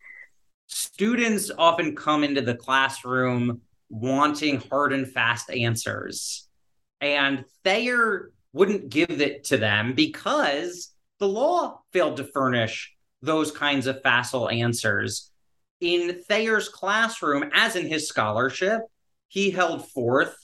Students 0.67 1.51
often 1.57 1.95
come 1.95 2.25
into 2.25 2.41
the 2.41 2.55
classroom 2.55 3.61
wanting 3.93 4.63
hard 4.71 4.93
and 4.93 5.07
fast 5.07 5.51
answers. 5.51 6.49
And 7.01 7.45
Thayer 7.63 8.33
wouldn't 8.53 8.89
give 8.89 9.21
it 9.21 9.45
to 9.45 9.59
them 9.59 9.93
because 9.93 10.93
the 11.19 11.29
law 11.29 11.81
failed 11.93 12.17
to 12.17 12.25
furnish 12.25 12.95
those 13.21 13.53
kinds 13.53 13.87
of 13.87 14.03
facile 14.03 14.49
answers. 14.49 15.31
In 15.81 16.23
Thayer's 16.29 16.69
classroom, 16.69 17.51
as 17.53 17.77
in 17.77 17.87
his 17.87 18.09
scholarship, 18.09 18.81
he 19.29 19.51
held 19.51 19.89
forth 19.91 20.35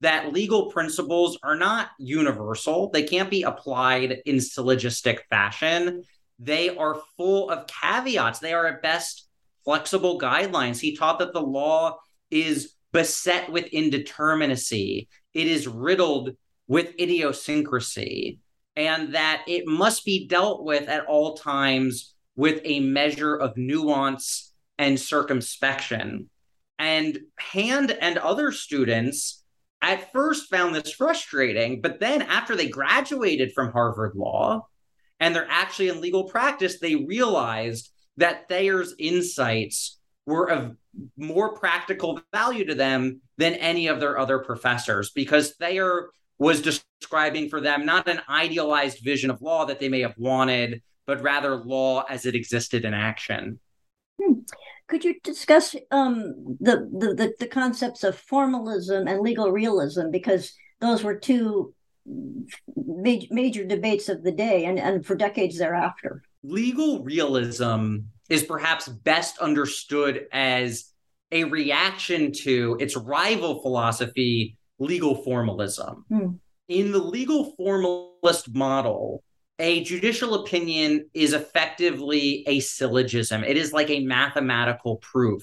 that 0.00 0.32
legal 0.32 0.70
principles 0.70 1.38
are 1.42 1.56
not 1.56 1.88
universal. 1.98 2.90
They 2.90 3.02
can't 3.04 3.30
be 3.30 3.42
applied 3.42 4.18
in 4.26 4.40
syllogistic 4.40 5.24
fashion. 5.30 6.02
They 6.38 6.76
are 6.76 7.00
full 7.16 7.50
of 7.50 7.66
caveats. 7.66 8.38
They 8.38 8.52
are 8.52 8.66
at 8.66 8.82
best 8.82 9.28
flexible 9.64 10.20
guidelines. 10.20 10.78
He 10.78 10.94
taught 10.94 11.18
that 11.20 11.32
the 11.32 11.42
law 11.42 11.98
is 12.30 12.74
beset 12.92 13.50
with 13.50 13.70
indeterminacy, 13.70 15.08
it 15.34 15.46
is 15.46 15.68
riddled 15.68 16.30
with 16.66 16.94
idiosyncrasy, 17.00 18.40
and 18.76 19.14
that 19.14 19.44
it 19.46 19.66
must 19.66 20.04
be 20.04 20.26
dealt 20.26 20.64
with 20.64 20.88
at 20.88 21.06
all 21.06 21.36
times 21.36 22.14
with 22.36 22.60
a 22.64 22.80
measure 22.80 23.34
of 23.34 23.56
nuance 23.56 24.52
and 24.78 24.98
circumspection. 24.98 26.30
And 26.78 27.18
Hand 27.38 27.90
and 27.90 28.18
other 28.18 28.52
students 28.52 29.44
at 29.82 30.12
first 30.12 30.50
found 30.50 30.74
this 30.74 30.92
frustrating, 30.92 31.80
but 31.80 32.00
then 32.00 32.22
after 32.22 32.56
they 32.56 32.68
graduated 32.68 33.52
from 33.52 33.72
Harvard 33.72 34.14
Law 34.14 34.66
and 35.20 35.34
they're 35.34 35.46
actually 35.48 35.88
in 35.88 36.00
legal 36.00 36.24
practice, 36.24 36.78
they 36.78 36.94
realized 36.94 37.90
that 38.16 38.48
Thayer's 38.48 38.94
insights 38.98 39.97
were 40.28 40.50
of 40.50 40.76
more 41.16 41.54
practical 41.54 42.20
value 42.34 42.66
to 42.66 42.74
them 42.74 43.20
than 43.38 43.54
any 43.54 43.86
of 43.86 43.98
their 43.98 44.18
other 44.18 44.38
professors 44.38 45.10
because 45.10 45.54
Thayer 45.54 46.10
was 46.38 46.60
describing 46.60 47.48
for 47.48 47.62
them 47.62 47.86
not 47.86 48.06
an 48.08 48.20
idealized 48.28 49.02
vision 49.02 49.30
of 49.30 49.40
law 49.40 49.64
that 49.64 49.80
they 49.80 49.88
may 49.88 50.00
have 50.02 50.14
wanted, 50.18 50.82
but 51.06 51.22
rather 51.22 51.56
law 51.56 52.04
as 52.10 52.26
it 52.26 52.34
existed 52.34 52.84
in 52.84 52.92
action. 52.92 53.58
Hmm. 54.22 54.40
Could 54.86 55.02
you 55.02 55.14
discuss 55.24 55.74
um, 55.90 56.56
the, 56.60 56.76
the, 56.92 57.34
the 57.38 57.46
concepts 57.46 58.04
of 58.04 58.14
formalism 58.14 59.08
and 59.08 59.20
legal 59.20 59.50
realism 59.50 60.10
because 60.10 60.52
those 60.80 61.02
were 61.02 61.14
two 61.14 61.74
major, 62.76 63.26
major 63.30 63.64
debates 63.64 64.10
of 64.10 64.22
the 64.22 64.32
day 64.32 64.66
and, 64.66 64.78
and 64.78 65.06
for 65.06 65.14
decades 65.14 65.58
thereafter? 65.58 66.22
Legal 66.42 67.02
realism 67.02 67.96
is 68.28 68.44
perhaps 68.44 68.88
best 68.88 69.38
understood 69.38 70.26
as 70.32 70.92
a 71.32 71.44
reaction 71.44 72.32
to 72.32 72.76
its 72.80 72.96
rival 72.96 73.60
philosophy, 73.62 74.56
legal 74.78 75.22
formalism. 75.22 76.04
Hmm. 76.08 76.28
In 76.68 76.92
the 76.92 76.98
legal 76.98 77.54
formalist 77.56 78.54
model, 78.54 79.22
a 79.58 79.82
judicial 79.82 80.34
opinion 80.42 81.08
is 81.14 81.32
effectively 81.32 82.44
a 82.46 82.60
syllogism. 82.60 83.42
It 83.42 83.56
is 83.56 83.72
like 83.72 83.90
a 83.90 84.04
mathematical 84.04 84.96
proof. 84.96 85.42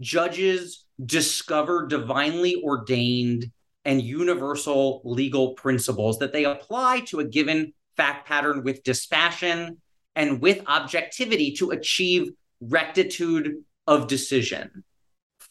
Judges 0.00 0.86
discover 1.04 1.86
divinely 1.86 2.62
ordained 2.62 3.50
and 3.84 4.00
universal 4.00 5.02
legal 5.04 5.54
principles 5.54 6.18
that 6.20 6.32
they 6.32 6.44
apply 6.44 7.00
to 7.06 7.20
a 7.20 7.24
given 7.24 7.72
fact 7.96 8.26
pattern 8.26 8.62
with 8.62 8.82
dispassion 8.84 9.81
and 10.14 10.40
with 10.40 10.62
objectivity 10.66 11.52
to 11.52 11.70
achieve 11.70 12.32
rectitude 12.60 13.64
of 13.86 14.06
decision. 14.06 14.84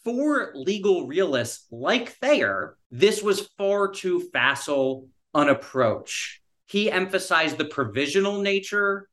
For 0.03 0.51
legal 0.55 1.07
realists 1.07 1.68
like 1.72 2.14
Thayer, 2.14 2.78
this 2.89 3.22
was 3.22 3.49
far 3.57 3.91
too 3.91 4.22
facile 4.32 5.07
an 5.34 5.49
approach 5.49 6.41
he 6.72 6.89
emphasized 6.89 7.57
the 7.57 7.66
provisional 7.66 8.41
nature 8.41 9.09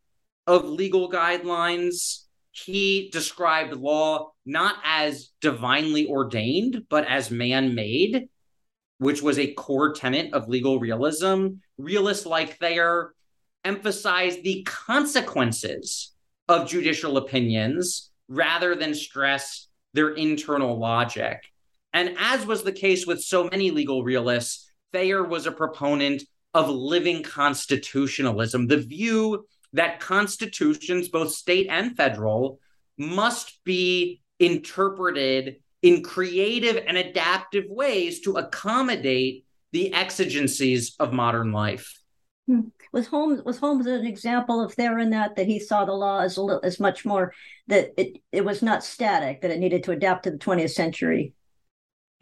of 0.46 0.64
legal 0.64 1.10
guidelines. 1.10 2.22
He 2.52 3.10
described 3.10 3.74
law 3.74 4.30
not 4.46 4.76
as 4.84 5.30
divinely 5.40 6.06
ordained, 6.06 6.84
but 6.88 7.04
as 7.08 7.32
man 7.32 7.74
made, 7.74 8.28
which 8.98 9.22
was 9.22 9.40
a 9.40 9.54
core 9.54 9.92
tenet 9.92 10.32
of 10.34 10.48
legal 10.48 10.78
realism. 10.78 11.48
Realists 11.78 12.26
like 12.26 12.60
Thayer 12.60 13.12
emphasized 13.68 14.42
the 14.42 14.62
consequences 14.64 16.14
of 16.48 16.66
judicial 16.66 17.18
opinions 17.18 18.10
rather 18.28 18.74
than 18.74 18.94
stress 18.94 19.68
their 19.92 20.14
internal 20.14 20.78
logic. 20.78 21.42
And 21.92 22.16
as 22.18 22.46
was 22.46 22.62
the 22.62 22.72
case 22.72 23.06
with 23.06 23.22
so 23.22 23.44
many 23.44 23.70
legal 23.70 24.02
realists, 24.02 24.70
Thayer 24.94 25.22
was 25.22 25.46
a 25.46 25.52
proponent 25.52 26.22
of 26.54 26.70
living 26.70 27.22
constitutionalism, 27.22 28.66
the 28.66 28.78
view 28.78 29.46
that 29.74 30.00
constitutions, 30.00 31.08
both 31.08 31.32
state 31.32 31.66
and 31.68 31.94
federal, 31.94 32.58
must 32.96 33.62
be 33.64 34.22
interpreted 34.40 35.56
in 35.82 36.02
creative 36.02 36.82
and 36.86 36.96
adaptive 36.96 37.66
ways 37.68 38.20
to 38.20 38.38
accommodate 38.38 39.44
the 39.72 39.92
exigencies 39.92 40.96
of 40.98 41.12
modern 41.12 41.52
life. 41.52 41.97
Hmm. 42.48 42.60
Was 42.92 43.06
Holmes 43.06 43.42
was 43.44 43.58
Holmes 43.58 43.84
an 43.84 44.06
example 44.06 44.62
of 44.64 44.72
Thayer 44.72 44.98
in 44.98 45.10
that 45.10 45.36
that 45.36 45.46
he 45.46 45.58
saw 45.58 45.84
the 45.84 45.92
law 45.92 46.20
as 46.20 46.38
a 46.38 46.42
little, 46.42 46.62
as 46.64 46.80
much 46.80 47.04
more 47.04 47.34
that 47.66 47.92
it 47.98 48.22
it 48.32 48.42
was 48.42 48.62
not 48.62 48.82
static 48.82 49.42
that 49.42 49.50
it 49.50 49.58
needed 49.58 49.84
to 49.84 49.90
adapt 49.90 50.24
to 50.24 50.30
the 50.30 50.38
20th 50.38 50.70
century. 50.70 51.34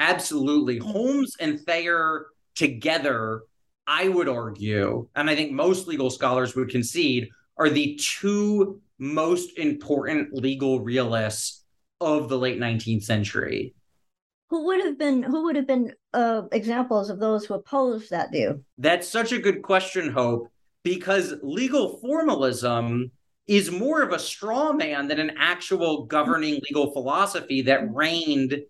Absolutely, 0.00 0.78
Holmes 0.78 1.36
and 1.38 1.60
Thayer 1.60 2.26
together 2.56 3.42
I 3.86 4.08
would 4.08 4.28
argue, 4.28 5.06
and 5.14 5.30
I 5.30 5.36
think 5.36 5.52
most 5.52 5.86
legal 5.86 6.10
scholars 6.10 6.56
would 6.56 6.70
concede, 6.70 7.28
are 7.56 7.70
the 7.70 7.94
two 7.94 8.80
most 8.98 9.56
important 9.58 10.34
legal 10.34 10.80
realists 10.80 11.62
of 12.00 12.28
the 12.28 12.36
late 12.36 12.58
19th 12.58 13.04
century. 13.04 13.75
Who 14.50 14.66
would 14.66 14.84
have 14.84 14.98
been 14.98 15.22
who 15.22 15.44
would 15.44 15.56
have 15.56 15.66
been 15.66 15.92
uh, 16.12 16.42
examples 16.52 17.10
of 17.10 17.18
those 17.18 17.44
who 17.44 17.54
opposed 17.54 18.10
that 18.10 18.30
view? 18.30 18.64
That's 18.78 19.08
such 19.08 19.32
a 19.32 19.38
good 19.38 19.62
question, 19.62 20.10
Hope, 20.10 20.48
because 20.84 21.34
legal 21.42 21.98
formalism 21.98 23.10
is 23.46 23.70
more 23.70 24.02
of 24.02 24.12
a 24.12 24.18
straw 24.18 24.72
man 24.72 25.08
than 25.08 25.20
an 25.20 25.32
actual 25.38 26.04
governing 26.06 26.60
legal 26.68 26.92
philosophy 26.92 27.62
that 27.62 27.92
reigned 27.94 28.60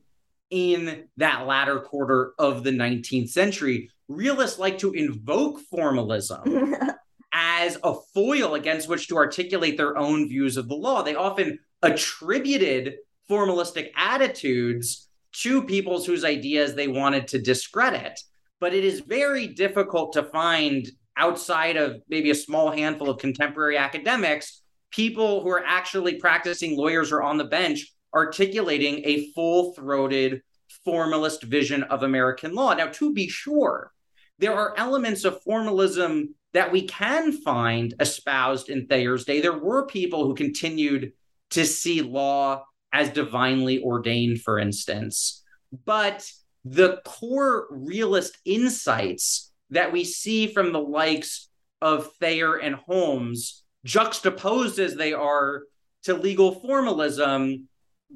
in 0.50 1.04
that 1.16 1.46
latter 1.46 1.80
quarter 1.80 2.32
of 2.38 2.62
the 2.62 2.70
19th 2.70 3.30
century 3.30 3.90
realists 4.08 4.58
like 4.58 4.78
to 4.78 4.92
invoke 4.92 5.58
formalism 5.60 6.74
as 7.32 7.76
a 7.82 7.94
foil 8.14 8.54
against 8.54 8.88
which 8.88 9.08
to 9.08 9.16
articulate 9.16 9.76
their 9.76 9.96
own 9.96 10.28
views 10.28 10.56
of 10.56 10.68
the 10.68 10.74
law. 10.74 11.02
They 11.02 11.14
often 11.14 11.58
attributed 11.82 12.96
formalistic 13.28 13.90
attitudes 13.96 15.05
to 15.42 15.62
peoples 15.62 16.06
whose 16.06 16.24
ideas 16.24 16.74
they 16.74 16.88
wanted 16.88 17.28
to 17.28 17.40
discredit. 17.40 18.20
But 18.60 18.74
it 18.74 18.84
is 18.84 19.00
very 19.00 19.48
difficult 19.48 20.12
to 20.14 20.22
find 20.22 20.86
outside 21.16 21.76
of 21.76 22.00
maybe 22.08 22.30
a 22.30 22.34
small 22.34 22.70
handful 22.70 23.10
of 23.10 23.18
contemporary 23.18 23.76
academics 23.76 24.62
people 24.90 25.42
who 25.42 25.48
are 25.50 25.64
actually 25.64 26.14
practicing 26.14 26.76
lawyers 26.76 27.12
or 27.12 27.22
on 27.22 27.36
the 27.36 27.44
bench 27.44 27.92
articulating 28.14 29.02
a 29.04 29.30
full 29.32 29.74
throated 29.74 30.40
formalist 30.84 31.42
vision 31.42 31.82
of 31.84 32.02
American 32.02 32.54
law. 32.54 32.72
Now, 32.72 32.86
to 32.86 33.12
be 33.12 33.28
sure, 33.28 33.92
there 34.38 34.54
are 34.54 34.74
elements 34.78 35.24
of 35.24 35.42
formalism 35.42 36.34
that 36.54 36.72
we 36.72 36.82
can 36.82 37.32
find 37.32 37.94
espoused 38.00 38.70
in 38.70 38.86
Thayer's 38.86 39.24
day. 39.24 39.40
There 39.40 39.58
were 39.58 39.86
people 39.86 40.24
who 40.24 40.34
continued 40.34 41.12
to 41.50 41.66
see 41.66 42.00
law 42.00 42.64
as 42.92 43.10
divinely 43.10 43.82
ordained, 43.82 44.40
for 44.42 44.58
instance. 44.58 45.42
But 45.84 46.28
the 46.64 47.00
core 47.04 47.66
realist 47.70 48.38
insights 48.44 49.52
that 49.70 49.92
we 49.92 50.04
see 50.04 50.46
from 50.48 50.72
the 50.72 50.80
likes 50.80 51.48
of 51.80 52.12
Thayer 52.20 52.56
and 52.56 52.74
Holmes, 52.74 53.64
juxtaposed 53.84 54.78
as 54.78 54.94
they 54.94 55.12
are 55.12 55.62
to 56.04 56.14
legal 56.14 56.52
formalism, 56.60 57.68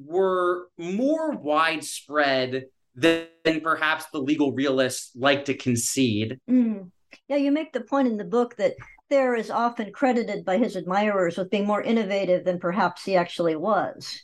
were 0.05 0.67
more 0.77 1.31
widespread 1.31 2.65
than, 2.95 3.27
perhaps 3.61 4.05
the 4.11 4.19
legal 4.19 4.53
realists 4.53 5.11
like 5.15 5.45
to 5.45 5.53
concede. 5.53 6.39
Mm. 6.49 6.91
Yeah, 7.27 7.37
you 7.37 7.51
make 7.51 7.73
the 7.73 7.81
point 7.81 8.07
in 8.07 8.17
the 8.17 8.23
book 8.23 8.55
that 8.57 8.75
Thayer 9.09 9.35
is 9.35 9.49
often 9.49 9.91
credited 9.91 10.45
by 10.45 10.57
his 10.57 10.75
admirers 10.75 11.37
with 11.37 11.49
being 11.49 11.67
more 11.67 11.81
innovative 11.81 12.45
than 12.45 12.59
perhaps 12.59 13.03
he 13.03 13.15
actually 13.15 13.55
was. 13.55 14.21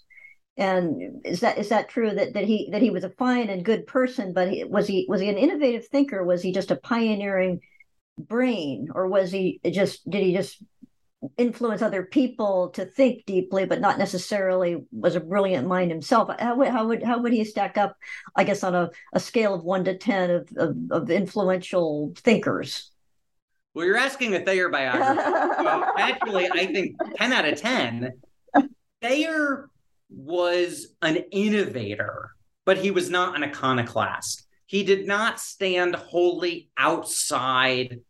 And 0.58 1.22
is 1.24 1.41
that 1.41 1.60
is 1.60 1.70
that 1.70 1.89
true 1.89 2.10
that, 2.12 2.34
that 2.34 2.45
he 2.45 2.70
that 2.72 2.82
he 2.82 2.89
was 2.89 3.03
a 3.03 3.12
fine 3.12 3.49
and 3.49 3.64
good 3.64 3.86
person, 3.86 4.34
but 4.34 4.51
he, 4.51 4.64
was 4.64 4.88
he 4.88 5.05
was 5.08 5.22
he 5.22 5.30
an 5.30 5.38
innovative 5.38 5.88
thinker? 5.88 6.24
Was 6.24 6.41
he 6.41 6.51
just 6.51 6.72
a 6.72 6.76
pioneering 6.76 7.62
brain, 8.18 8.88
or 8.93 9.08
was 9.08 9.32
he 9.32 9.60
just 9.72 10.10
did 10.10 10.24
he 10.24 10.34
just 10.34 10.64
influence 11.38 11.82
other 11.82 12.03
people 12.03 12.70
to 12.70 12.86
think 12.86 13.26
deeply, 13.26 13.66
but 13.66 13.82
not 13.82 13.97
necessarily 13.97 14.84
was 14.91 15.16
a 15.16 15.20
brilliant 15.20 15.68
mind 15.68 15.91
himself. 15.91 16.30
How 16.39 16.55
would 16.55 16.68
how 16.70 16.88
would 16.88 17.03
how 17.03 17.22
would 17.22 17.34
he 17.34 17.43
stack 17.43 17.78
up? 17.78 17.95
I 18.36 18.43
guess 18.43 18.64
on 18.64 18.76
a, 18.76 18.89
a 19.14 19.20
scale 19.20 19.53
of 19.53 19.64
one 19.64 19.86
to 19.86 19.97
ten 19.97 20.30
of, 20.30 20.49
of, 20.58 20.78
of 20.91 21.10
influential 21.10 22.14
thinkers. 22.18 22.91
Well, 23.74 23.86
you're 23.86 23.97
asking 23.97 24.34
a 24.34 24.39
Thayer 24.39 24.70
biography. 24.70 25.22
so 25.22 25.86
actually, 25.97 26.49
I 26.49 26.66
think 26.66 26.95
ten 27.16 27.34
out 27.34 27.47
of 27.47 27.60
ten. 27.60 28.14
Thayer 29.01 29.70
was 30.10 30.88
an 31.01 31.18
innovator, 31.32 32.32
but 32.66 32.78
he 32.78 32.91
was 32.91 33.10
not 33.10 33.36
an 33.36 33.43
iconoclast. 33.43 34.47
He 34.66 34.84
did 34.84 35.08
not 35.08 35.39
stand 35.39 35.95
wholly 35.95 36.70
outside 36.78 38.01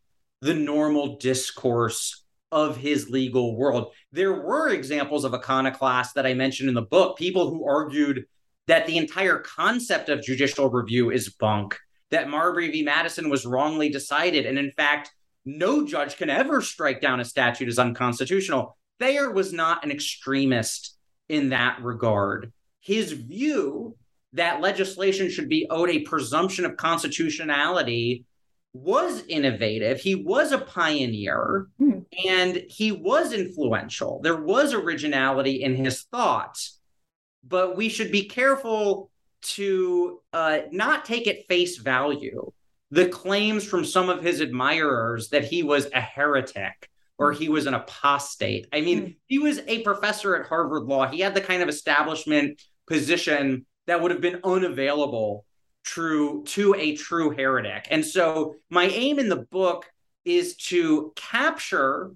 the 0.42 0.54
normal 0.54 1.18
discourse 1.18 2.24
of 2.52 2.78
his 2.78 3.10
legal 3.10 3.56
world. 3.56 3.92
There 4.12 4.34
were 4.34 4.70
examples 4.70 5.26
of 5.26 5.34
iconoclasts 5.34 6.14
that 6.14 6.26
I 6.26 6.34
mentioned 6.34 6.70
in 6.70 6.76
the 6.76 6.82
book, 6.82 7.18
people 7.18 7.50
who 7.50 7.68
argued 7.68 8.26
that 8.68 8.86
the 8.86 8.98
entire 8.98 9.40
concept 9.40 10.10
of 10.10 10.22
judicial 10.22 10.70
review 10.70 11.12
is 11.12 11.30
bunk, 11.30 11.78
that 12.12 12.30
Marbury 12.30 12.72
v. 12.72 12.84
Madison 12.84 13.30
was 13.30 13.46
wrongly 13.46 13.90
decided. 13.90 14.46
And 14.46 14.58
in 14.58 14.72
fact, 14.72 15.12
no 15.46 15.86
judge 15.86 16.18
can 16.18 16.30
ever 16.30 16.62
strike 16.62 17.02
down 17.02 17.20
a 17.20 17.26
statute 17.26 17.70
as 17.70 17.80
unconstitutional. 17.80 18.78
Thayer 19.00 19.32
was 19.32 19.54
not 19.54 19.84
an 19.84 19.92
extremist 19.92 20.97
in 21.30 21.50
that 21.50 21.82
regard. 21.82 22.52
His 22.80 23.12
view 23.12 23.96
that 24.34 24.62
legislation 24.62 25.30
should 25.30 25.50
be 25.50 25.68
owed 25.70 25.90
a 25.90 26.00
presumption 26.00 26.66
of 26.66 26.78
constitutionality 26.78 28.26
was 28.74 29.24
innovative. 29.28 30.00
He 30.00 30.16
was 30.16 30.52
a 30.52 30.60
pioneer 30.60 31.68
mm. 31.82 32.06
and 32.28 32.64
he 32.70 32.92
was 32.92 33.34
influential. 33.34 34.20
There 34.22 34.42
was 34.42 34.74
originality 34.74 35.64
in 35.64 35.76
his 35.76 36.04
thoughts, 36.04 36.80
but 37.44 37.76
we 37.76 37.90
should 37.90 38.12
be 38.12 38.26
careful 38.26 39.10
to 39.42 40.22
uh, 40.34 40.60
not 40.72 41.06
take 41.06 41.28
at 41.28 41.48
face 41.48 41.78
value 41.78 42.52
the 42.92 43.10
claims 43.10 43.66
from 43.66 43.84
some 43.84 44.10
of 44.10 44.24
his 44.24 44.40
admirers 44.40 45.30
that 45.30 45.44
he 45.44 45.64
was 45.64 45.88
a 45.94 46.02
heretic 46.02 46.90
or 47.18 47.32
he 47.32 47.50
was 47.50 47.66
an 47.66 47.74
apostate. 47.74 48.68
I 48.72 48.82
mean, 48.82 49.02
mm. 49.02 49.16
he 49.28 49.40
was 49.40 49.60
a 49.68 49.84
professor 49.84 50.36
at 50.36 50.48
Harvard 50.48 50.84
Law. 50.84 51.08
He 51.08 51.20
had 51.20 51.34
the 51.34 51.42
kind 51.42 51.64
of 51.64 51.70
establishment 51.70 52.62
position 52.88 53.66
that 53.88 54.02
would 54.02 54.12
have 54.12 54.22
been 54.22 54.40
unavailable 54.44 55.46
true 55.84 56.44
to 56.46 56.76
a 56.78 56.96
true 56.96 57.32
heretic. 57.32 57.88
And 57.90 58.06
so 58.06 58.56
my 58.70 58.86
aim 58.86 59.20
in 59.20 59.30
the 59.30 59.46
book 59.50 59.86
is 60.26 60.56
to 60.58 61.14
capture 61.16 62.12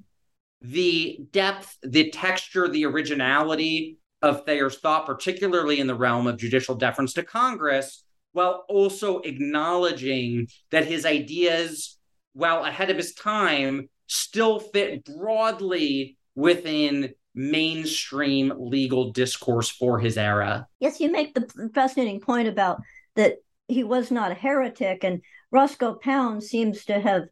the 0.62 1.20
depth, 1.32 1.78
the 1.82 2.12
texture, 2.12 2.68
the 2.68 2.86
originality 2.86 3.98
of 4.22 4.46
Thayer's 4.46 4.78
thought, 4.78 5.06
particularly 5.06 5.80
in 5.80 5.88
the 5.88 5.96
realm 5.96 6.28
of 6.28 6.38
judicial 6.38 6.76
deference 6.76 7.14
to 7.14 7.24
Congress, 7.24 8.04
while 8.34 8.66
also 8.68 9.20
acknowledging 9.20 10.48
that 10.70 10.86
his 10.86 11.06
ideas, 11.06 11.98
while 12.34 12.64
ahead 12.64 12.90
of 12.90 12.98
his 12.98 13.14
time, 13.14 13.90
still 14.12 14.60
fit 14.60 15.06
broadly 15.06 16.18
within 16.36 17.14
mainstream 17.34 18.52
legal 18.58 19.12
discourse 19.12 19.70
for 19.70 20.00
his 20.00 20.18
era. 20.18 20.68
Yes, 20.80 21.00
you 21.00 21.10
make 21.10 21.34
the 21.34 21.70
fascinating 21.74 22.20
point 22.20 22.50
about 22.50 22.82
that 23.16 23.36
he 23.70 23.86
was 23.86 24.12
not 24.12 24.32
a 24.32 24.36
heretic, 24.36 25.06
and 25.06 25.22
Roscoe 25.50 25.94
Pound 25.96 26.44
seems 26.44 26.84
to 26.86 27.00
have 27.00 27.24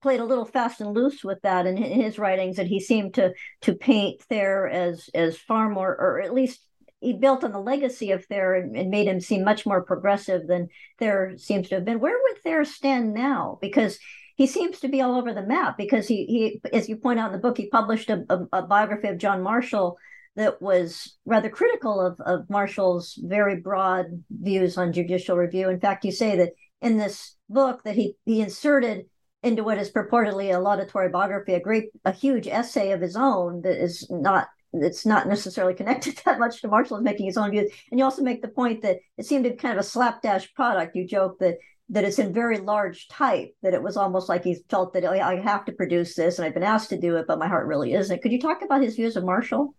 played 0.00 0.20
a 0.20 0.24
little 0.24 0.46
fast 0.46 0.80
and 0.80 0.94
loose 0.94 1.22
with 1.22 1.42
that 1.42 1.66
in 1.66 1.76
his 1.76 2.18
writings, 2.18 2.56
that 2.56 2.66
he 2.66 2.80
seemed 2.80 3.14
to 3.14 3.34
to 3.62 3.74
paint 3.74 4.22
Thayer 4.22 4.66
as 4.66 5.10
as 5.14 5.36
far 5.36 5.68
more, 5.68 5.90
or 5.90 6.22
at 6.22 6.32
least 6.32 6.60
he 7.00 7.12
built 7.12 7.44
on 7.44 7.52
the 7.52 7.60
legacy 7.60 8.12
of 8.12 8.24
Thayer 8.24 8.54
and, 8.54 8.74
and, 8.74 8.90
made 8.90 9.06
him 9.06 9.20
seem 9.20 9.44
much 9.44 9.66
more 9.66 9.82
progressive 9.82 10.46
than 10.46 10.68
Thayer 10.98 11.36
seems 11.36 11.68
to 11.68 11.74
have 11.74 11.84
been. 11.84 12.00
Where 12.00 12.18
would 12.18 12.42
Thayer 12.42 12.64
stand 12.64 13.12
now? 13.12 13.58
Because 13.60 13.98
he 14.36 14.46
seems 14.46 14.80
to 14.80 14.88
be 14.88 15.00
all 15.00 15.16
over 15.16 15.32
the 15.32 15.46
map. 15.46 15.76
Because 15.76 16.08
he, 16.08 16.26
he 16.26 16.60
as 16.72 16.88
you 16.88 16.96
point 16.96 17.18
out 17.18 17.26
in 17.26 17.32
the 17.32 17.38
book, 17.38 17.56
he 17.56 17.68
published 17.68 18.10
a, 18.10 18.24
a, 18.28 18.58
a 18.58 18.62
biography 18.62 19.08
of 19.08 19.18
John 19.18 19.42
Marshall 19.42 19.96
that 20.36 20.60
was 20.60 21.16
rather 21.24 21.48
critical 21.48 22.00
of, 22.00 22.20
of 22.20 22.50
Marshall's 22.50 23.18
very 23.22 23.60
broad 23.60 24.06
views 24.30 24.76
on 24.76 24.92
judicial 24.92 25.36
review. 25.36 25.68
In 25.68 25.80
fact, 25.80 26.04
you 26.04 26.12
say 26.12 26.36
that 26.36 26.52
in 26.82 26.98
this 26.98 27.36
book 27.48 27.82
that 27.84 27.94
he 27.94 28.16
he 28.24 28.40
inserted 28.40 29.06
into 29.42 29.62
what 29.62 29.78
is 29.78 29.90
purportedly 29.90 30.54
a 30.54 30.58
laudatory 30.58 31.10
biography, 31.10 31.52
a 31.52 31.60
great, 31.60 31.90
a 32.04 32.12
huge 32.12 32.48
essay 32.48 32.92
of 32.92 33.00
his 33.00 33.14
own 33.14 33.60
that 33.62 33.80
is 33.82 34.06
not 34.10 34.48
it's 34.72 35.06
not 35.06 35.28
necessarily 35.28 35.74
connected 35.74 36.20
that 36.24 36.40
much 36.40 36.60
to 36.60 36.68
Marshall 36.68 36.96
is 36.96 37.04
making 37.04 37.26
his 37.26 37.36
own 37.36 37.50
views. 37.50 37.70
And 37.90 37.98
you 37.98 38.04
also 38.04 38.22
make 38.22 38.42
the 38.42 38.48
point 38.48 38.82
that 38.82 38.98
it 39.16 39.24
seemed 39.24 39.44
to 39.44 39.50
be 39.50 39.56
kind 39.56 39.78
of 39.78 39.84
a 39.84 39.88
slapdash 39.88 40.52
product. 40.54 40.96
You 40.96 41.06
joke 41.06 41.38
that 41.38 41.58
that 41.90 42.04
it's 42.04 42.18
in 42.18 42.32
very 42.32 42.58
large 42.58 43.08
type, 43.08 43.54
that 43.62 43.74
it 43.74 43.82
was 43.82 43.96
almost 43.96 44.28
like 44.28 44.42
he 44.42 44.56
felt 44.70 44.94
that 44.94 45.04
oh, 45.04 45.12
I 45.12 45.36
have 45.36 45.64
to 45.66 45.72
produce 45.72 46.14
this 46.14 46.38
and 46.38 46.46
I've 46.46 46.54
been 46.54 46.62
asked 46.62 46.90
to 46.90 47.00
do 47.00 47.16
it, 47.16 47.26
but 47.28 47.38
my 47.38 47.48
heart 47.48 47.66
really 47.66 47.92
isn't. 47.92 48.22
Could 48.22 48.32
you 48.32 48.40
talk 48.40 48.62
about 48.62 48.82
his 48.82 48.96
views 48.96 49.16
of 49.16 49.24
Marshall? 49.24 49.74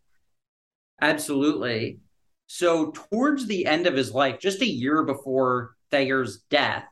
Absolutely. 1.01 1.99
So, 2.47 2.91
towards 2.91 3.47
the 3.47 3.65
end 3.65 3.87
of 3.87 3.95
his 3.95 4.13
life, 4.13 4.39
just 4.39 4.61
a 4.61 4.67
year 4.67 5.03
before 5.03 5.75
Thayer's 5.89 6.43
death, 6.49 6.85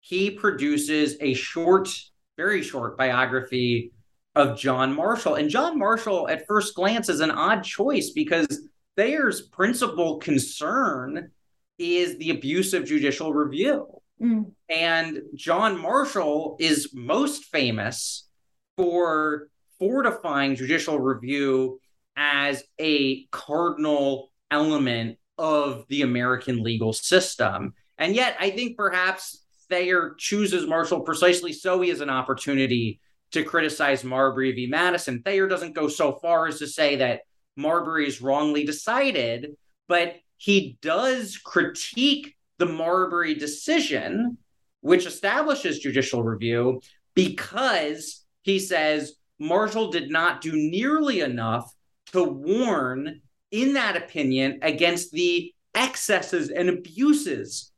he 0.00 0.30
produces 0.30 1.16
a 1.20 1.34
short, 1.34 1.88
very 2.36 2.62
short 2.62 2.96
biography 2.96 3.92
of 4.36 4.58
John 4.58 4.94
Marshall. 4.94 5.34
And 5.34 5.50
John 5.50 5.78
Marshall, 5.78 6.28
at 6.28 6.46
first 6.46 6.74
glance, 6.74 7.08
is 7.08 7.20
an 7.20 7.30
odd 7.32 7.64
choice 7.64 8.10
because 8.10 8.68
Thayer's 8.96 9.42
principal 9.42 10.18
concern 10.18 11.30
is 11.78 12.16
the 12.18 12.30
abuse 12.30 12.72
of 12.72 12.84
judicial 12.84 13.32
review. 13.32 14.00
Mm. 14.22 14.52
And 14.68 15.22
John 15.34 15.80
Marshall 15.80 16.56
is 16.60 16.90
most 16.94 17.44
famous 17.46 18.28
for 18.76 19.48
fortifying 19.78 20.56
judicial 20.56 20.98
review 20.98 21.80
as 22.16 22.62
a 22.80 23.24
cardinal 23.26 24.30
element 24.50 25.18
of 25.36 25.84
the 25.88 26.02
American 26.02 26.62
legal 26.62 26.92
system. 26.92 27.74
And 27.98 28.14
yet, 28.14 28.36
I 28.38 28.50
think 28.50 28.76
perhaps 28.76 29.44
Thayer 29.68 30.14
chooses 30.18 30.66
Marshall 30.66 31.00
precisely 31.00 31.52
so 31.52 31.80
he 31.80 31.88
has 31.88 32.00
an 32.00 32.10
opportunity 32.10 33.00
to 33.32 33.42
criticize 33.42 34.04
Marbury 34.04 34.52
v. 34.52 34.66
Madison. 34.66 35.22
Thayer 35.22 35.48
doesn't 35.48 35.74
go 35.74 35.88
so 35.88 36.12
far 36.12 36.46
as 36.46 36.58
to 36.60 36.66
say 36.66 36.96
that 36.96 37.22
Marbury 37.56 38.06
is 38.06 38.22
wrongly 38.22 38.64
decided, 38.64 39.56
but 39.88 40.16
he 40.36 40.78
does 40.82 41.38
critique 41.38 42.33
the 42.58 42.66
Marbury 42.66 43.34
decision, 43.34 44.38
which 44.80 45.06
establishes 45.06 45.78
judicial 45.78 46.22
review, 46.22 46.80
because 47.14 48.24
he 48.42 48.58
says 48.58 49.14
Marshall 49.38 49.90
did 49.90 50.10
not 50.10 50.40
do 50.40 50.52
nearly 50.52 51.20
enough 51.20 51.72
to 52.12 52.22
warn, 52.24 53.20
in 53.50 53.74
that 53.74 53.96
opinion, 53.96 54.58
against 54.62 55.10
the 55.10 55.52
excesses 55.74 56.50
and 56.50 56.68
abuses 56.68 57.72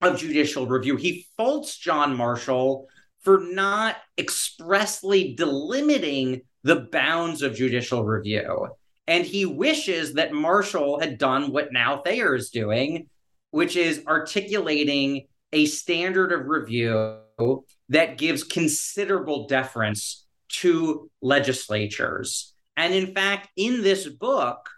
of 0.00 0.18
judicial 0.18 0.66
review. 0.66 0.96
He 0.96 1.26
faults 1.36 1.76
John 1.76 2.16
Marshall 2.16 2.88
for 3.22 3.40
not 3.40 3.96
expressly 4.18 5.36
delimiting 5.38 6.42
the 6.62 6.88
bounds 6.90 7.42
of 7.42 7.54
judicial 7.54 8.04
review. 8.04 8.68
And 9.06 9.24
he 9.24 9.44
wishes 9.44 10.14
that 10.14 10.32
Marshall 10.32 11.00
had 11.00 11.18
done 11.18 11.52
what 11.52 11.72
now 11.72 11.98
Thayer 11.98 12.34
is 12.34 12.50
doing, 12.50 13.08
which 13.50 13.76
is 13.76 14.04
articulating 14.06 15.26
a 15.52 15.66
standard 15.66 16.32
of 16.32 16.46
review 16.46 17.18
that 17.88 18.18
gives 18.18 18.44
considerable 18.44 19.46
deference 19.46 20.26
to 20.48 21.10
legislatures. 21.20 22.54
And 22.76 22.94
in 22.94 23.14
fact, 23.14 23.48
in 23.56 23.82
this 23.82 24.08
book, 24.08 24.68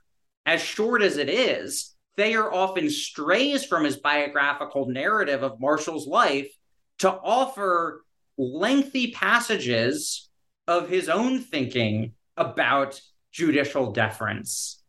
as 0.46 0.60
short 0.60 1.02
as 1.02 1.18
it 1.18 1.28
is, 1.28 1.94
Thayer 2.16 2.52
often 2.52 2.90
strays 2.90 3.64
from 3.64 3.84
his 3.84 3.96
biographical 3.96 4.86
narrative 4.86 5.42
of 5.42 5.60
Marshall's 5.60 6.06
life 6.06 6.50
to 6.98 7.10
offer 7.10 8.04
lengthy 8.36 9.12
passages 9.12 10.28
of 10.66 10.88
his 10.88 11.08
own 11.08 11.40
thinking 11.40 12.12
about 12.36 13.00
judicial 13.30 13.92
deference. 13.92 14.82